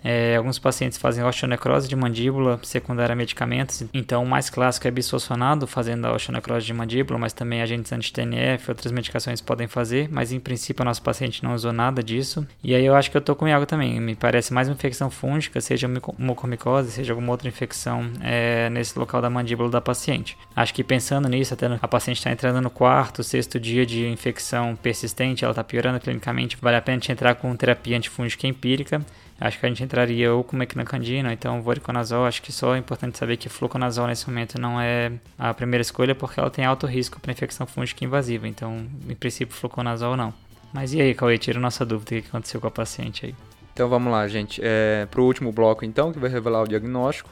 é, 0.03 0.37
alguns 0.37 0.59
pacientes 0.59 0.99
fazem 0.99 1.25
osteonecrose 1.25 1.89
de 1.89 1.97
mandíbula 1.97 2.59
secundária 2.63 3.13
a 3.13 3.17
medicamentos, 3.17 3.85
então 3.93 4.23
o 4.23 4.27
mais 4.27 4.51
clássico 4.51 4.87
é 4.87 4.91
bisfosfonado, 4.91 5.67
fazendo 5.67 6.07
a 6.07 6.13
osteonecrose 6.13 6.67
de 6.67 6.73
mandíbula, 6.73 7.19
mas 7.19 7.33
também 7.33 7.63
agentes 7.63 7.93
anti-TNF, 7.93 8.71
outras 8.71 8.93
medicações 8.93 9.41
podem 9.41 9.67
fazer, 9.67 10.09
mas 10.11 10.33
em 10.33 10.41
princípio 10.41 10.83
o 10.83 10.85
nosso 10.85 11.03
paciente 11.03 11.43
não 11.43 11.55
usou 11.55 11.73
nada 11.73 12.03
disso. 12.03 12.47
E 12.63 12.75
aí 12.75 12.85
eu 12.85 12.95
acho 12.95 13.11
que 13.11 13.17
eu 13.17 13.21
tô 13.21 13.35
com 13.35 13.47
algo 13.47 13.67
também, 13.67 14.01
me 14.01 14.15
parece 14.15 14.53
mais 14.53 14.69
uma 14.69 14.75
infecção 14.75 15.11
fúngica, 15.11 15.61
seja 15.61 15.89
mucormicose, 16.19 16.91
seja 16.91 17.13
alguma 17.13 17.33
outra 17.33 17.49
infecção 17.49 18.11
é, 18.21 18.69
nesse 18.71 18.99
local 18.99 19.21
da 19.21 19.31
mandíbula 19.31 19.71
da 19.71 19.81
paciente. 19.81 20.37
Acho 20.55 20.75
que 20.75 20.85
pensando 20.85 21.29
nisso, 21.29 21.55
até 21.55 21.67
a 21.67 21.89
paciente 21.89 22.19
está 22.19 22.31
entrando 22.31 22.61
no 22.61 22.71
quarto, 22.71 23.23
sexto 23.23 23.59
dia 23.59 23.85
de 23.85 24.07
infecção 24.07 24.77
persistente, 24.77 25.45
ela 25.45 25.53
está 25.53 25.65
piorando 25.65 26.01
clinicamente, 26.01 26.57
vale 26.61 26.77
a 26.77 26.83
pena 26.83 26.97
a 26.97 27.01
gente 27.01 27.13
entrar 27.13 27.35
com 27.35 27.55
terapia 27.57 27.97
antifúngica 27.97 28.47
empírica 28.47 29.05
Acho 29.41 29.61
que 29.61 29.67
a 29.67 29.69
gente 29.69 29.85
entraria 29.85 30.33
ou 30.33 30.43
com 30.43 30.57
mequinacandina, 30.57 31.29
ou 31.29 31.33
então 31.33 31.63
voriconazol. 31.63 32.27
Acho 32.27 32.43
que 32.43 32.51
só 32.51 32.75
é 32.75 32.79
importante 32.79 33.17
saber 33.17 33.37
que 33.37 33.49
fluconazol 33.49 34.09
nesse 34.09 34.29
momento 34.29 34.61
não 34.61 34.81
é 34.81 35.13
a 35.39 35.55
primeira 35.55 35.81
escolha 35.81 36.15
porque 36.15 36.41
ela 36.41 36.51
tem 36.51 36.65
alto 36.65 36.87
risco 36.87 37.21
para 37.21 37.31
infecção 37.31 37.67
fúngica 37.67 38.05
invasiva. 38.05 38.49
Então, 38.49 38.87
em 39.09 39.15
princípio, 39.15 39.55
fluconazol 39.55 40.17
não. 40.17 40.35
Mas 40.73 40.93
e 40.93 41.01
aí, 41.01 41.15
Cauê, 41.15 41.39
tira 41.39 41.61
nossa 41.61 41.87
dúvida, 41.87 42.17
o 42.17 42.23
que 42.23 42.29
aconteceu 42.29 42.61
com 42.61 42.67
a 42.67 42.71
paciente 42.71 43.27
aí? 43.27 43.35
Então 43.73 43.89
vamos 43.89 44.11
lá, 44.11 44.27
gente. 44.27 44.61
É, 44.63 45.07
para 45.09 45.21
o 45.21 45.25
último 45.25 45.53
bloco, 45.53 45.85
então, 45.85 46.13
que 46.13 46.19
vai 46.19 46.29
revelar 46.29 46.63
o 46.63 46.69
diagnóstico. 46.69 47.31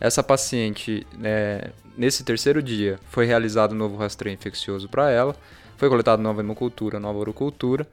Essa 0.00 0.22
paciente, 0.22 1.04
é, 1.24 1.72
nesse 1.96 2.22
terceiro 2.22 2.62
dia, 2.62 3.00
foi 3.10 3.26
realizado 3.26 3.72
um 3.72 3.78
novo 3.78 3.96
rastreio 3.96 4.32
infeccioso 4.32 4.88
para 4.88 5.10
ela. 5.10 5.34
Foi 5.76 5.88
coletado 5.88 6.22
nova 6.22 6.40
hemocultura, 6.40 7.00
nova 7.00 7.18
urocultura. 7.18 7.84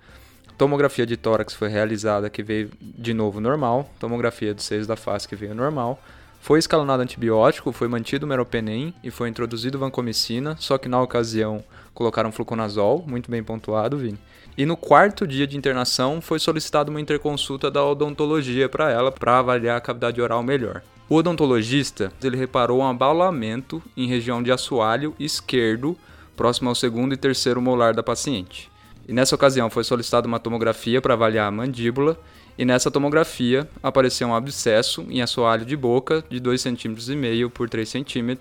Tomografia 0.58 1.06
de 1.06 1.18
tórax 1.18 1.53
foi 1.53 1.68
realizada, 1.68 2.30
que 2.30 2.41
veio 2.41 2.72
de 2.80 3.14
novo 3.14 3.41
normal. 3.41 3.89
Tomografia 3.99 4.53
dos 4.53 4.64
seios 4.64 4.88
da 4.88 4.95
face, 4.95 5.28
que 5.28 5.36
veio 5.36 5.53
normal. 5.53 6.01
Foi 6.39 6.60
escalonado 6.60 7.01
antibiótico, 7.01 7.72
foi 7.72 7.88
mantido 7.88 8.28
meropenem 8.28 8.93
e 9.03 9.12
foi 9.12 9.28
introduzido 9.28 9.80
vancomicina, 9.80 10.56
só 10.60 10.78
que 10.78 10.88
na 10.88 11.01
ocasião 11.01 11.64
colocaram 11.93 12.32
fluconazol, 12.32 13.03
muito 13.06 13.32
bem 13.32 13.43
pontuado, 13.43 13.97
Vini. 13.97 14.20
E 14.58 14.66
no 14.66 14.78
quarto 14.78 15.28
dia 15.28 15.45
de 15.45 15.58
internação 15.58 16.22
foi 16.22 16.39
solicitada 16.39 16.89
uma 16.89 17.01
interconsulta 17.01 17.70
da 17.70 17.84
odontologia 17.84 18.70
para 18.70 18.91
ela, 18.91 19.12
para 19.12 19.39
avaliar 19.39 19.78
a 19.78 19.82
cavidade 19.82 20.22
oral 20.22 20.43
melhor. 20.43 20.82
O 21.10 21.16
odontologista 21.16 22.14
ele 22.24 22.38
reparou 22.38 22.80
um 22.80 22.88
abalamento 22.88 23.82
em 23.97 24.08
região 24.08 24.41
de 24.41 24.51
assoalho 24.51 25.14
esquerdo, 25.20 25.97
próximo 26.38 26.70
ao 26.70 26.76
segundo 26.76 27.14
e 27.14 27.18
terceiro 27.18 27.62
molar 27.62 27.93
da 27.93 28.03
paciente. 28.03 28.70
E 29.08 29.14
nessa 29.14 29.36
ocasião 29.36 29.70
foi 29.70 29.84
solicitada 29.84 30.28
uma 30.28 30.39
tomografia 30.39 31.01
para 31.01 31.14
avaliar 31.14 31.47
a 31.47 31.51
mandíbula, 31.51 32.18
e 32.58 32.66
nessa 32.66 32.89
tomografia 32.89 33.68
apareceu 33.84 34.28
um 34.28 34.36
abscesso 34.36 35.06
em 35.10 35.22
assoalho 35.22 35.66
de 35.66 35.76
boca 35.76 36.24
de 36.30 36.39
2,5 36.39 36.97
cm 36.99 37.49
por 37.49 37.70
3 37.70 37.91
cm. 37.91 38.38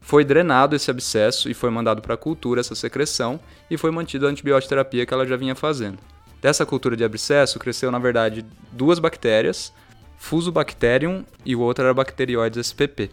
Foi 0.00 0.24
drenado 0.24 0.76
esse 0.76 0.90
abscesso 0.90 1.50
e 1.50 1.54
foi 1.54 1.70
mandado 1.70 2.00
para 2.00 2.14
a 2.14 2.18
cultura 2.18 2.60
essa 2.60 2.74
secreção 2.74 3.40
e 3.70 3.76
foi 3.76 3.90
mantida 3.90 4.26
a 4.26 4.30
antibioterapia 4.30 5.04
que 5.04 5.12
ela 5.12 5.26
já 5.26 5.36
vinha 5.36 5.54
fazendo. 5.54 5.98
Dessa 6.40 6.64
cultura 6.64 6.96
de 6.96 7.02
abscesso 7.02 7.58
cresceu, 7.58 7.90
na 7.90 7.98
verdade, 7.98 8.44
duas 8.70 8.98
bactérias, 8.98 9.72
Fusobacterium 10.18 11.24
e 11.44 11.56
o 11.56 11.60
outro 11.60 11.84
era 11.84 11.94
Bacteroides 11.94 12.66
spp. 12.66 13.10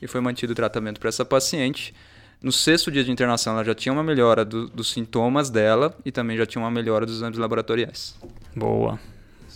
E 0.00 0.06
foi 0.06 0.20
mantido 0.20 0.52
o 0.52 0.56
tratamento 0.56 1.00
para 1.00 1.08
essa 1.08 1.24
paciente 1.24 1.94
no 2.42 2.52
sexto 2.52 2.90
dia 2.90 3.02
de 3.02 3.10
internação, 3.10 3.54
ela 3.54 3.64
já 3.64 3.74
tinha 3.74 3.92
uma 3.92 4.02
melhora 4.02 4.44
do, 4.44 4.68
dos 4.68 4.92
sintomas 4.92 5.50
dela 5.50 5.94
e 6.04 6.12
também 6.12 6.36
já 6.36 6.46
tinha 6.46 6.62
uma 6.62 6.70
melhora 6.70 7.04
dos 7.04 7.16
exames 7.16 7.38
laboratoriais. 7.38 8.16
Boa. 8.54 8.98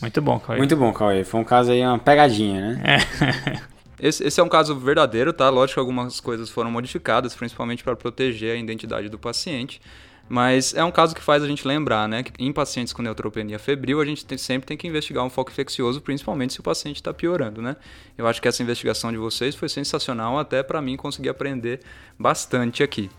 Muito 0.01 0.21
bom, 0.21 0.39
Cauê. 0.41 0.59
Muito 0.59 0.77
bom, 0.77 0.93
Cauê. 0.93 1.23
Foi 1.23 1.41
um 1.41 1.45
caso 1.45 1.71
aí, 1.71 1.81
uma 1.81 1.99
pegadinha, 1.99 2.61
né? 2.61 2.83
É. 2.85 3.73
Esse, 4.03 4.25
esse, 4.27 4.41
é 4.41 4.43
um 4.43 4.49
caso 4.49 4.75
verdadeiro, 4.75 5.33
tá? 5.33 5.49
Lógico 5.49 5.75
que 5.75 5.79
algumas 5.79 6.19
coisas 6.19 6.51
foram 6.51 6.69
modificadas, 6.73 7.37
principalmente 7.37 7.85
para 7.85 7.95
proteger 7.95 8.57
a 8.57 8.59
identidade 8.59 9.09
do 9.09 9.17
paciente. 9.17 9.81
Mas 10.29 10.75
é 10.75 10.83
um 10.83 10.91
caso 10.91 11.15
que 11.15 11.21
faz 11.21 11.43
a 11.43 11.47
gente 11.47 11.67
lembrar, 11.67 12.09
né? 12.09 12.23
Que 12.23 12.33
em 12.39 12.53
pacientes 12.53 12.93
com 12.93 13.03
neutropenia 13.03 13.59
febril, 13.59 14.01
a 14.01 14.05
gente 14.05 14.25
tem, 14.25 14.39
sempre 14.39 14.67
tem 14.67 14.77
que 14.77 14.87
investigar 14.87 15.25
um 15.25 15.31
foco 15.31 15.51
infeccioso, 15.51 16.01
principalmente 16.01 16.55
se 16.55 16.61
o 16.61 16.63
paciente 16.63 16.97
está 16.97 17.13
piorando, 17.13 17.61
né? 17.61 17.77
Eu 18.17 18.27
acho 18.27 18.41
que 18.41 18.49
essa 18.49 18.63
investigação 18.63 19.13
de 19.13 19.19
vocês 19.19 19.55
foi 19.55 19.69
sensacional, 19.69 20.39
até 20.39 20.63
para 20.63 20.81
mim 20.81 20.97
conseguir 20.97 21.29
aprender 21.29 21.81
bastante 22.19 22.83
aqui. 22.83 23.11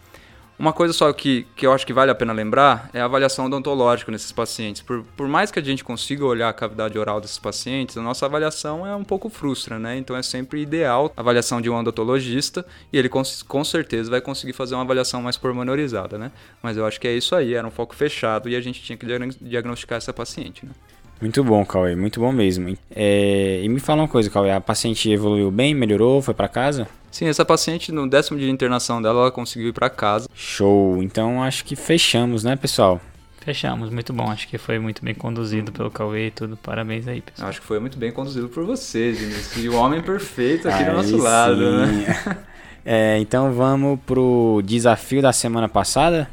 Uma 0.57 0.71
coisa 0.71 0.93
só 0.93 1.11
que, 1.11 1.47
que 1.55 1.65
eu 1.65 1.73
acho 1.73 1.85
que 1.85 1.93
vale 1.93 2.11
a 2.11 2.15
pena 2.15 2.31
lembrar 2.31 2.89
é 2.93 3.01
a 3.01 3.05
avaliação 3.05 3.45
odontológica 3.45 4.11
nesses 4.11 4.31
pacientes. 4.31 4.81
Por, 4.81 5.03
por 5.17 5.27
mais 5.27 5.51
que 5.51 5.59
a 5.59 5.63
gente 5.63 5.83
consiga 5.83 6.25
olhar 6.25 6.49
a 6.49 6.53
cavidade 6.53 6.97
oral 6.97 7.19
desses 7.19 7.39
pacientes, 7.39 7.97
a 7.97 8.01
nossa 8.01 8.25
avaliação 8.25 8.85
é 8.85 8.95
um 8.95 9.03
pouco 9.03 9.29
frustra, 9.29 9.79
né? 9.79 9.97
Então 9.97 10.15
é 10.15 10.21
sempre 10.21 10.61
ideal 10.61 11.11
a 11.17 11.21
avaliação 11.21 11.59
de 11.59 11.69
um 11.69 11.75
odontologista 11.75 12.65
e 12.91 12.97
ele 12.97 13.09
com, 13.09 13.21
com 13.47 13.63
certeza 13.63 14.11
vai 14.11 14.21
conseguir 14.21 14.53
fazer 14.53 14.75
uma 14.75 14.83
avaliação 14.83 15.21
mais 15.21 15.37
pormenorizada, 15.37 16.17
né? 16.17 16.31
Mas 16.61 16.77
eu 16.77 16.85
acho 16.85 16.99
que 17.01 17.07
é 17.07 17.13
isso 17.13 17.35
aí, 17.35 17.55
era 17.55 17.67
um 17.67 17.71
foco 17.71 17.95
fechado 17.95 18.47
e 18.47 18.55
a 18.55 18.61
gente 18.61 18.81
tinha 18.81 18.97
que 18.97 19.05
diagnosticar 19.41 19.97
essa 19.97 20.13
paciente, 20.13 20.65
né? 20.65 20.71
Muito 21.19 21.43
bom, 21.43 21.65
Cauê, 21.65 21.95
muito 21.95 22.19
bom 22.19 22.31
mesmo. 22.31 22.77
É... 22.93 23.61
E 23.63 23.69
me 23.69 23.79
fala 23.79 24.01
uma 24.01 24.07
coisa, 24.07 24.29
Cauê, 24.29 24.51
a 24.51 24.61
paciente 24.61 25.09
evoluiu 25.09 25.49
bem, 25.49 25.73
melhorou, 25.73 26.21
foi 26.21 26.33
para 26.33 26.47
casa? 26.47 26.87
Sim, 27.13 27.27
essa 27.27 27.45
paciente 27.45 27.91
no 27.91 28.09
décimo 28.09 28.39
dia 28.39 28.47
de 28.47 28.51
internação 28.51 28.99
dela, 28.99 29.21
ela 29.21 29.31
conseguiu 29.31 29.69
ir 29.69 29.71
para 29.71 29.87
casa. 29.87 30.27
Show, 30.33 30.97
então 31.03 31.43
acho 31.43 31.63
que 31.63 31.75
fechamos, 31.75 32.43
né, 32.43 32.55
pessoal? 32.55 32.99
Fechamos, 33.39 33.91
muito 33.91 34.11
bom. 34.11 34.31
Acho 34.31 34.47
que 34.47 34.57
foi 34.57 34.79
muito 34.79 35.05
bem 35.05 35.13
conduzido 35.13 35.71
pelo 35.71 35.91
Cauê 35.91 36.27
e 36.27 36.31
tudo. 36.31 36.57
Parabéns 36.57 37.07
aí, 37.07 37.21
pessoal. 37.21 37.49
Acho 37.49 37.61
que 37.61 37.67
foi 37.67 37.79
muito 37.79 37.99
bem 37.99 38.11
conduzido 38.11 38.49
por 38.49 38.65
vocês, 38.65 39.19
Vinícius. 39.19 39.63
E 39.63 39.69
o 39.69 39.75
homem 39.75 40.01
perfeito 40.01 40.67
aqui 40.67 40.85
do 40.85 40.93
nosso 40.93 41.09
sim. 41.09 41.21
lado, 41.21 41.77
né? 41.77 42.45
É, 42.85 43.17
então 43.19 43.53
vamos 43.53 43.97
pro 44.05 44.61
desafio 44.65 45.21
da 45.21 45.31
semana 45.31 45.69
passada. 45.69 46.29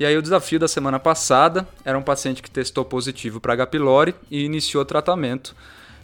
E 0.00 0.04
aí 0.04 0.16
o 0.16 0.22
desafio 0.22 0.58
da 0.58 0.66
semana 0.66 0.98
passada 0.98 1.68
era 1.84 1.96
um 1.96 2.02
paciente 2.02 2.42
que 2.42 2.50
testou 2.50 2.84
positivo 2.84 3.38
para 3.38 3.52
H. 3.52 3.66
pylori 3.66 4.14
e 4.28 4.42
iniciou 4.44 4.84
tratamento. 4.84 5.54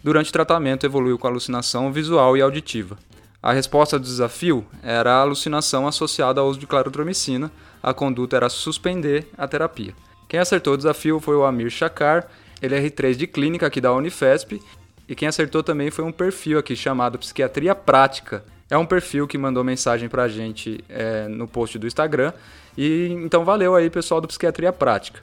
Durante 0.04 0.28
o 0.28 0.32
tratamento 0.32 0.86
evoluiu 0.86 1.18
com 1.18 1.26
alucinação 1.26 1.90
visual 1.90 2.36
e 2.36 2.42
auditiva. 2.42 2.96
A 3.42 3.52
resposta 3.52 3.98
do 3.98 4.04
desafio 4.04 4.66
era 4.82 5.12
a 5.12 5.20
alucinação 5.20 5.86
associada 5.86 6.40
ao 6.40 6.48
uso 6.48 6.58
de 6.58 6.66
clarotromicina. 6.66 7.50
A 7.82 7.94
conduta 7.94 8.36
era 8.36 8.48
suspender 8.48 9.28
a 9.36 9.46
terapia. 9.46 9.94
Quem 10.28 10.40
acertou 10.40 10.74
o 10.74 10.76
desafio 10.76 11.20
foi 11.20 11.36
o 11.36 11.44
Amir 11.44 11.70
Chakar, 11.70 12.28
ele 12.60 12.74
é 12.74 12.80
R3 12.80 13.14
de 13.14 13.26
clínica 13.26 13.66
aqui 13.66 13.80
da 13.80 13.92
Unifesp, 13.92 14.60
e 15.08 15.14
quem 15.14 15.28
acertou 15.28 15.62
também 15.62 15.90
foi 15.90 16.04
um 16.04 16.10
perfil 16.10 16.58
aqui 16.58 16.74
chamado 16.74 17.18
Psiquiatria 17.18 17.74
Prática. 17.74 18.44
é 18.68 18.76
um 18.76 18.84
perfil 18.84 19.28
que 19.28 19.38
mandou 19.38 19.62
mensagem 19.62 20.08
pra 20.08 20.26
gente 20.26 20.84
é, 20.88 21.28
no 21.28 21.46
post 21.46 21.78
do 21.78 21.86
Instagram. 21.86 22.32
E 22.76 23.08
então 23.22 23.44
valeu 23.44 23.76
aí, 23.76 23.88
pessoal 23.88 24.20
do 24.20 24.26
Psiquiatria 24.26 24.72
Prática. 24.72 25.20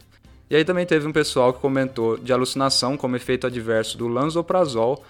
E 0.49 0.55
aí 0.55 0.64
também 0.64 0.86
teve 0.86 1.05
um 1.05 1.11
pessoal 1.11 1.51
que 1.51 1.59
comentou 1.59 2.18
de 2.18 2.32
alucinação 2.32 2.95
como 2.95 3.18
efeito 3.18 3.45
adverso 3.45 3.97
do 3.97 4.07
lanzoprazol. 4.07 5.03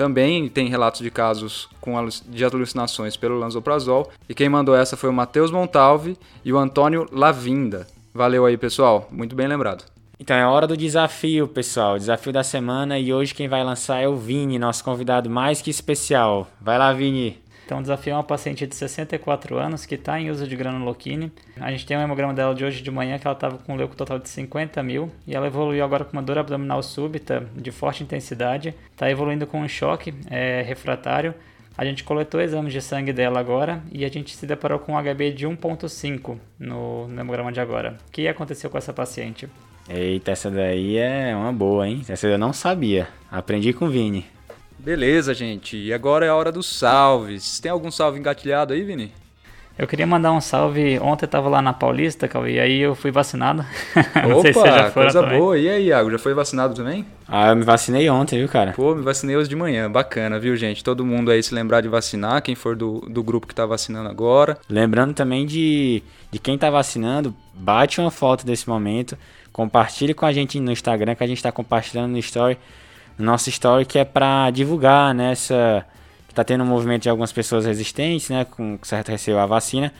Também 0.00 0.48
tem 0.48 0.66
relatos 0.66 1.02
de 1.02 1.10
casos 1.10 1.68
com 1.78 1.92
de 2.26 2.42
alucinações 2.42 3.18
pelo 3.18 3.38
lanzoprazol. 3.38 4.10
E 4.26 4.34
quem 4.34 4.48
mandou 4.48 4.74
essa 4.74 4.96
foi 4.96 5.10
o 5.10 5.12
Matheus 5.12 5.50
Montalve 5.50 6.16
e 6.42 6.50
o 6.50 6.56
Antônio 6.56 7.06
Lavinda. 7.12 7.86
Valeu 8.14 8.46
aí, 8.46 8.56
pessoal. 8.56 9.06
Muito 9.10 9.36
bem 9.36 9.46
lembrado. 9.46 9.84
Então 10.18 10.34
é 10.34 10.46
hora 10.46 10.66
do 10.66 10.74
desafio, 10.74 11.46
pessoal. 11.46 11.98
desafio 11.98 12.32
da 12.32 12.42
semana 12.42 12.98
e 12.98 13.12
hoje 13.12 13.34
quem 13.34 13.46
vai 13.46 13.62
lançar 13.62 14.00
é 14.00 14.08
o 14.08 14.16
Vini, 14.16 14.58
nosso 14.58 14.82
convidado 14.82 15.28
mais 15.28 15.60
que 15.60 15.68
especial. 15.68 16.48
Vai 16.58 16.78
lá, 16.78 16.94
Vini. 16.94 17.38
Então, 17.70 17.78
o 17.78 17.82
desafio 17.82 18.14
é 18.14 18.16
uma 18.16 18.24
paciente 18.24 18.66
de 18.66 18.74
64 18.74 19.56
anos 19.56 19.86
que 19.86 19.94
está 19.94 20.20
em 20.20 20.28
uso 20.28 20.44
de 20.44 20.56
granuloquine. 20.56 21.30
A 21.60 21.70
gente 21.70 21.86
tem 21.86 21.96
um 21.96 22.00
hemograma 22.00 22.34
dela 22.34 22.52
de 22.52 22.64
hoje 22.64 22.82
de 22.82 22.90
manhã 22.90 23.16
que 23.16 23.24
ela 23.24 23.36
estava 23.36 23.58
com 23.58 23.74
um 23.74 23.76
leuco 23.76 23.94
total 23.94 24.18
de 24.18 24.28
50 24.28 24.82
mil 24.82 25.08
e 25.24 25.36
ela 25.36 25.46
evoluiu 25.46 25.84
agora 25.84 26.04
com 26.04 26.12
uma 26.12 26.20
dor 26.20 26.36
abdominal 26.36 26.82
súbita 26.82 27.46
de 27.54 27.70
forte 27.70 28.02
intensidade. 28.02 28.74
Está 28.90 29.08
evoluindo 29.08 29.46
com 29.46 29.60
um 29.60 29.68
choque 29.68 30.12
é, 30.28 30.62
refratário. 30.62 31.32
A 31.78 31.84
gente 31.84 32.02
coletou 32.02 32.40
exames 32.40 32.72
de 32.72 32.82
sangue 32.82 33.12
dela 33.12 33.38
agora 33.38 33.80
e 33.92 34.04
a 34.04 34.08
gente 34.08 34.34
se 34.34 34.46
deparou 34.46 34.80
com 34.80 34.94
um 34.94 35.00
HB 35.00 35.30
de 35.30 35.46
1.5 35.46 36.38
no, 36.58 37.06
no 37.06 37.20
hemograma 37.20 37.52
de 37.52 37.60
agora. 37.60 37.98
O 38.08 38.10
que 38.10 38.26
aconteceu 38.26 38.68
com 38.68 38.78
essa 38.78 38.92
paciente? 38.92 39.48
Eita, 39.88 40.32
essa 40.32 40.50
daí 40.50 40.96
é 40.96 41.36
uma 41.36 41.52
boa, 41.52 41.86
hein? 41.86 42.02
Essa 42.08 42.26
eu 42.26 42.36
não 42.36 42.52
sabia. 42.52 43.06
Aprendi 43.30 43.72
com 43.72 43.84
o 43.84 43.90
Vini. 43.90 44.26
Beleza, 44.82 45.34
gente. 45.34 45.76
E 45.76 45.92
agora 45.92 46.24
é 46.24 46.30
a 46.30 46.34
hora 46.34 46.50
dos 46.50 46.66
salves. 46.66 47.60
Tem 47.60 47.70
algum 47.70 47.90
salve 47.90 48.18
engatilhado 48.18 48.72
aí, 48.72 48.82
Vini? 48.82 49.12
Eu 49.78 49.86
queria 49.86 50.06
mandar 50.06 50.32
um 50.32 50.40
salve. 50.40 50.98
Ontem 50.98 51.26
eu 51.26 51.28
tava 51.28 51.50
lá 51.50 51.60
na 51.60 51.72
Paulista, 51.72 52.26
Cauê, 52.26 52.54
e 52.54 52.60
aí 52.60 52.80
eu 52.80 52.94
fui 52.94 53.10
vacinado. 53.10 53.64
Não 54.26 54.38
Opa, 54.38 54.42
sei 54.42 54.52
se 54.54 54.62
já 54.62 54.90
coisa 54.90 55.22
também. 55.22 55.38
boa. 55.38 55.58
E 55.58 55.68
aí, 55.68 55.86
Iago, 55.86 56.10
já 56.10 56.18
foi 56.18 56.32
vacinado 56.32 56.74
também? 56.74 57.04
Ah, 57.28 57.50
eu 57.50 57.56
me 57.56 57.62
vacinei 57.62 58.08
ontem, 58.08 58.38
viu, 58.38 58.48
cara? 58.48 58.72
Pô, 58.72 58.94
me 58.94 59.02
vacinei 59.02 59.36
hoje 59.36 59.50
de 59.50 59.56
manhã. 59.56 59.90
Bacana, 59.90 60.38
viu, 60.38 60.56
gente? 60.56 60.82
Todo 60.82 61.04
mundo 61.04 61.30
aí 61.30 61.42
se 61.42 61.54
lembrar 61.54 61.82
de 61.82 61.88
vacinar, 61.88 62.42
quem 62.42 62.54
for 62.54 62.74
do, 62.74 63.00
do 63.00 63.22
grupo 63.22 63.46
que 63.46 63.54
tá 63.54 63.66
vacinando 63.66 64.08
agora. 64.08 64.58
Lembrando 64.68 65.12
também 65.14 65.46
de, 65.46 66.02
de 66.30 66.38
quem 66.38 66.56
tá 66.56 66.70
vacinando, 66.70 67.34
bate 67.54 68.00
uma 68.00 68.10
foto 68.10 68.44
desse 68.46 68.68
momento, 68.68 69.16
compartilhe 69.52 70.14
com 70.14 70.24
a 70.26 70.32
gente 70.32 70.58
no 70.58 70.72
Instagram, 70.72 71.14
que 71.14 71.24
a 71.24 71.26
gente 71.26 71.42
tá 71.42 71.52
compartilhando 71.52 72.12
no 72.12 72.18
Story 72.18 72.58
no 73.20 73.26
nosso 73.26 73.48
story, 73.50 73.84
que 73.84 73.98
é 73.98 74.04
para 74.04 74.50
divulgar 74.50 75.14
né, 75.14 75.32
essa, 75.32 75.84
que 76.26 76.32
está 76.32 76.42
tendo 76.42 76.64
um 76.64 76.66
movimento 76.66 77.02
de 77.02 77.08
algumas 77.08 77.32
pessoas 77.32 77.66
resistentes, 77.66 78.30
né, 78.30 78.44
com 78.44 78.78
certo 78.82 79.10
receio 79.10 79.38
à 79.38 79.46
vacina, 79.46 79.92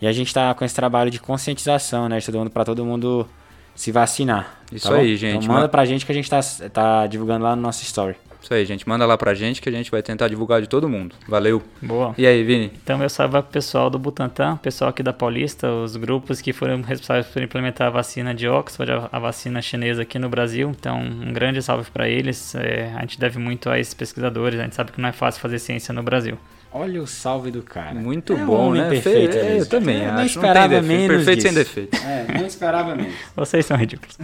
e 0.00 0.06
a 0.06 0.12
gente 0.12 0.28
está 0.28 0.52
com 0.54 0.64
esse 0.64 0.74
trabalho 0.74 1.10
de 1.10 1.18
conscientização, 1.18 2.08
né, 2.08 2.18
para 2.52 2.64
todo 2.64 2.84
mundo 2.84 3.26
se 3.74 3.90
vacinar. 3.90 4.60
Isso 4.70 4.88
tá 4.88 4.96
aí, 4.96 5.16
gente. 5.16 5.44
Então 5.44 5.54
manda 5.54 5.68
pra 5.68 5.84
gente 5.84 6.04
que 6.04 6.12
a 6.12 6.14
gente 6.14 6.28
tá, 6.28 6.40
tá 6.72 7.06
divulgando 7.06 7.44
lá 7.44 7.54
no 7.54 7.62
nosso 7.62 7.82
story. 7.82 8.16
Isso 8.46 8.54
aí, 8.54 8.64
gente. 8.64 8.88
Manda 8.88 9.04
lá 9.04 9.18
pra 9.18 9.34
gente 9.34 9.60
que 9.60 9.68
a 9.68 9.72
gente 9.72 9.90
vai 9.90 10.00
tentar 10.04 10.28
divulgar 10.28 10.62
de 10.62 10.68
todo 10.68 10.88
mundo. 10.88 11.16
Valeu. 11.26 11.60
Boa. 11.82 12.14
E 12.16 12.24
aí, 12.24 12.44
Vini? 12.44 12.70
Então 12.80 13.02
eu 13.02 13.10
salve 13.10 13.36
o 13.36 13.42
pessoal 13.42 13.90
do 13.90 13.98
Butantan, 13.98 14.56
pessoal 14.58 14.90
aqui 14.90 15.02
da 15.02 15.12
Paulista, 15.12 15.68
os 15.68 15.96
grupos 15.96 16.40
que 16.40 16.52
foram 16.52 16.80
responsáveis 16.80 17.26
por 17.26 17.42
implementar 17.42 17.88
a 17.88 17.90
vacina 17.90 18.32
de 18.32 18.46
Oxford, 18.48 19.08
a 19.10 19.18
vacina 19.18 19.60
chinesa 19.60 20.02
aqui 20.02 20.16
no 20.16 20.28
Brasil. 20.28 20.72
Então, 20.78 20.96
um 21.00 21.32
grande 21.32 21.60
salve 21.60 21.90
para 21.90 22.08
eles. 22.08 22.54
É, 22.54 22.92
a 22.94 23.00
gente 23.00 23.18
deve 23.18 23.36
muito 23.40 23.68
a 23.68 23.80
esses 23.80 23.94
pesquisadores. 23.94 24.60
A 24.60 24.62
gente 24.62 24.76
sabe 24.76 24.92
que 24.92 25.00
não 25.00 25.08
é 25.08 25.12
fácil 25.12 25.40
fazer 25.40 25.58
ciência 25.58 25.92
no 25.92 26.04
Brasil. 26.04 26.38
Olha 26.78 27.02
o 27.02 27.06
salve 27.06 27.50
do 27.50 27.62
cara. 27.62 27.94
Muito 27.94 28.34
é 28.34 28.36
bom, 28.36 28.74
né? 28.74 28.90
Perfeito. 28.90 29.34
É, 29.34 29.60
eu 29.60 29.66
também 29.66 30.02
eu 30.02 30.10
acho. 30.10 30.16
Não 30.16 30.24
esperava 30.26 30.74
não 30.74 30.82
menos 30.86 31.24
Perfeito 31.24 31.36
disso. 31.36 31.48
sem 31.48 31.54
defeito. 31.54 31.96
É, 32.06 32.38
não 32.38 32.46
esperava 32.46 32.94
menos. 32.94 33.14
Vocês 33.34 33.64
são 33.64 33.78
ridículos. 33.78 34.18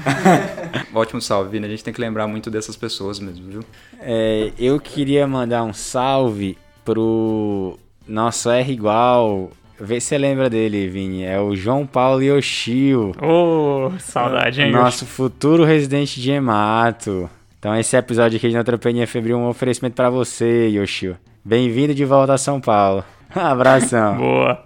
Ótimo 0.92 1.18
salve, 1.22 1.50
Vini. 1.50 1.64
A 1.64 1.68
gente 1.70 1.82
tem 1.82 1.94
que 1.94 2.00
lembrar 2.00 2.26
muito 2.26 2.50
dessas 2.50 2.76
pessoas 2.76 3.18
mesmo, 3.18 3.50
viu? 3.50 3.64
É, 3.98 4.52
eu 4.58 4.78
queria 4.78 5.26
mandar 5.26 5.64
um 5.64 5.72
salve 5.72 6.58
pro 6.84 7.78
nosso 8.06 8.50
R 8.50 8.70
igual. 8.70 9.50
Vê 9.80 9.98
se 9.98 10.08
você 10.08 10.18
lembra 10.18 10.50
dele, 10.50 10.88
Vini. 10.88 11.24
É 11.24 11.40
o 11.40 11.56
João 11.56 11.86
Paulo 11.86 12.22
Yoshio. 12.22 13.12
Ô, 13.18 13.86
oh, 13.86 13.98
saudade, 13.98 14.60
hein? 14.60 14.70
Nosso 14.70 15.06
futuro 15.06 15.64
residente 15.64 16.20
de 16.20 16.30
Emato. 16.30 17.30
Então 17.58 17.74
esse 17.74 17.96
episódio 17.96 18.36
aqui 18.36 18.48
de 18.48 18.54
Neutropenia 18.54 19.06
Febril 19.06 19.38
é 19.38 19.40
um 19.40 19.48
oferecimento 19.48 19.94
para 19.94 20.10
você, 20.10 20.68
Yoshio. 20.68 21.16
Bem-vindo 21.44 21.92
de 21.92 22.04
volta 22.04 22.34
a 22.34 22.38
São 22.38 22.60
Paulo. 22.60 23.04
Abração. 23.34 24.16
Boa. 24.16 24.64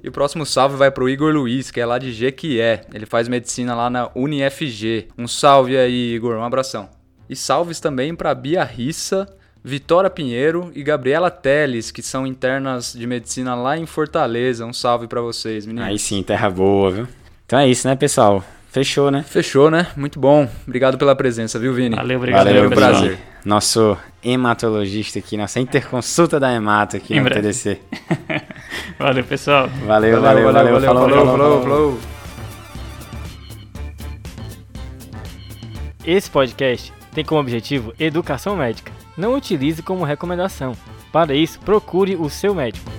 E 0.00 0.08
o 0.08 0.12
próximo 0.12 0.46
salve 0.46 0.76
vai 0.76 0.88
pro 0.88 1.08
Igor 1.08 1.32
Luiz, 1.34 1.72
que 1.72 1.80
é 1.80 1.86
lá 1.86 1.98
de 1.98 2.12
Jequié. 2.12 2.82
Ele 2.94 3.06
faz 3.06 3.26
medicina 3.26 3.74
lá 3.74 3.90
na 3.90 4.08
UniFG. 4.14 5.08
Um 5.18 5.26
salve 5.26 5.76
aí, 5.76 6.14
Igor. 6.14 6.36
Um 6.36 6.44
abração. 6.44 6.88
E 7.28 7.34
salves 7.34 7.80
também 7.80 8.14
para 8.14 8.32
Bia 8.36 8.62
Rissa, 8.62 9.26
Vitória 9.64 10.08
Pinheiro 10.08 10.70
e 10.76 10.84
Gabriela 10.84 11.28
Teles, 11.28 11.90
que 11.90 12.02
são 12.02 12.24
internas 12.24 12.92
de 12.92 13.04
medicina 13.04 13.56
lá 13.56 13.76
em 13.76 13.84
Fortaleza. 13.86 14.64
Um 14.64 14.72
salve 14.72 15.08
para 15.08 15.20
vocês, 15.20 15.66
meninos. 15.66 15.88
Aí 15.88 15.98
sim, 15.98 16.22
terra 16.22 16.48
boa, 16.48 16.90
viu? 16.92 17.08
Então 17.46 17.58
é 17.58 17.68
isso, 17.68 17.88
né, 17.88 17.96
pessoal? 17.96 18.44
Fechou, 18.72 19.10
né? 19.10 19.22
Fechou, 19.22 19.70
né? 19.70 19.88
Muito 19.94 20.18
bom. 20.18 20.48
Obrigado 20.66 20.96
pela 20.96 21.14
presença, 21.14 21.58
viu, 21.58 21.74
Vini? 21.74 21.94
Valeu, 21.94 22.16
obrigado. 22.16 22.46
Valeu, 22.46 22.68
um 22.68 22.70
prazer. 22.70 23.18
Nosso 23.44 23.98
hematologista 24.24 25.18
aqui, 25.18 25.36
nossa 25.36 25.60
interconsulta 25.60 26.40
da 26.40 26.50
hemato 26.50 26.96
aqui 26.96 27.12
em 27.12 27.18
no 27.18 27.24
breve. 27.24 27.42
TDC. 27.42 27.78
valeu, 28.98 29.24
pessoal. 29.24 29.68
Valeu, 29.84 30.22
valeu, 30.22 30.50
valeu. 30.50 30.52
valeu, 30.52 30.72
valeu 30.72 30.88
falou, 30.88 31.08
falou, 31.10 31.26
falou, 31.26 31.36
falou, 31.38 31.62
falou. 31.62 32.00
Esse 36.06 36.30
podcast 36.30 36.94
tem 37.14 37.26
como 37.26 37.42
objetivo 37.42 37.92
educação 38.00 38.56
médica. 38.56 38.90
Não 39.18 39.34
utilize 39.34 39.82
como 39.82 40.02
recomendação. 40.02 40.74
Para 41.12 41.34
isso, 41.34 41.60
procure 41.60 42.16
o 42.16 42.30
seu 42.30 42.54
médico. 42.54 42.90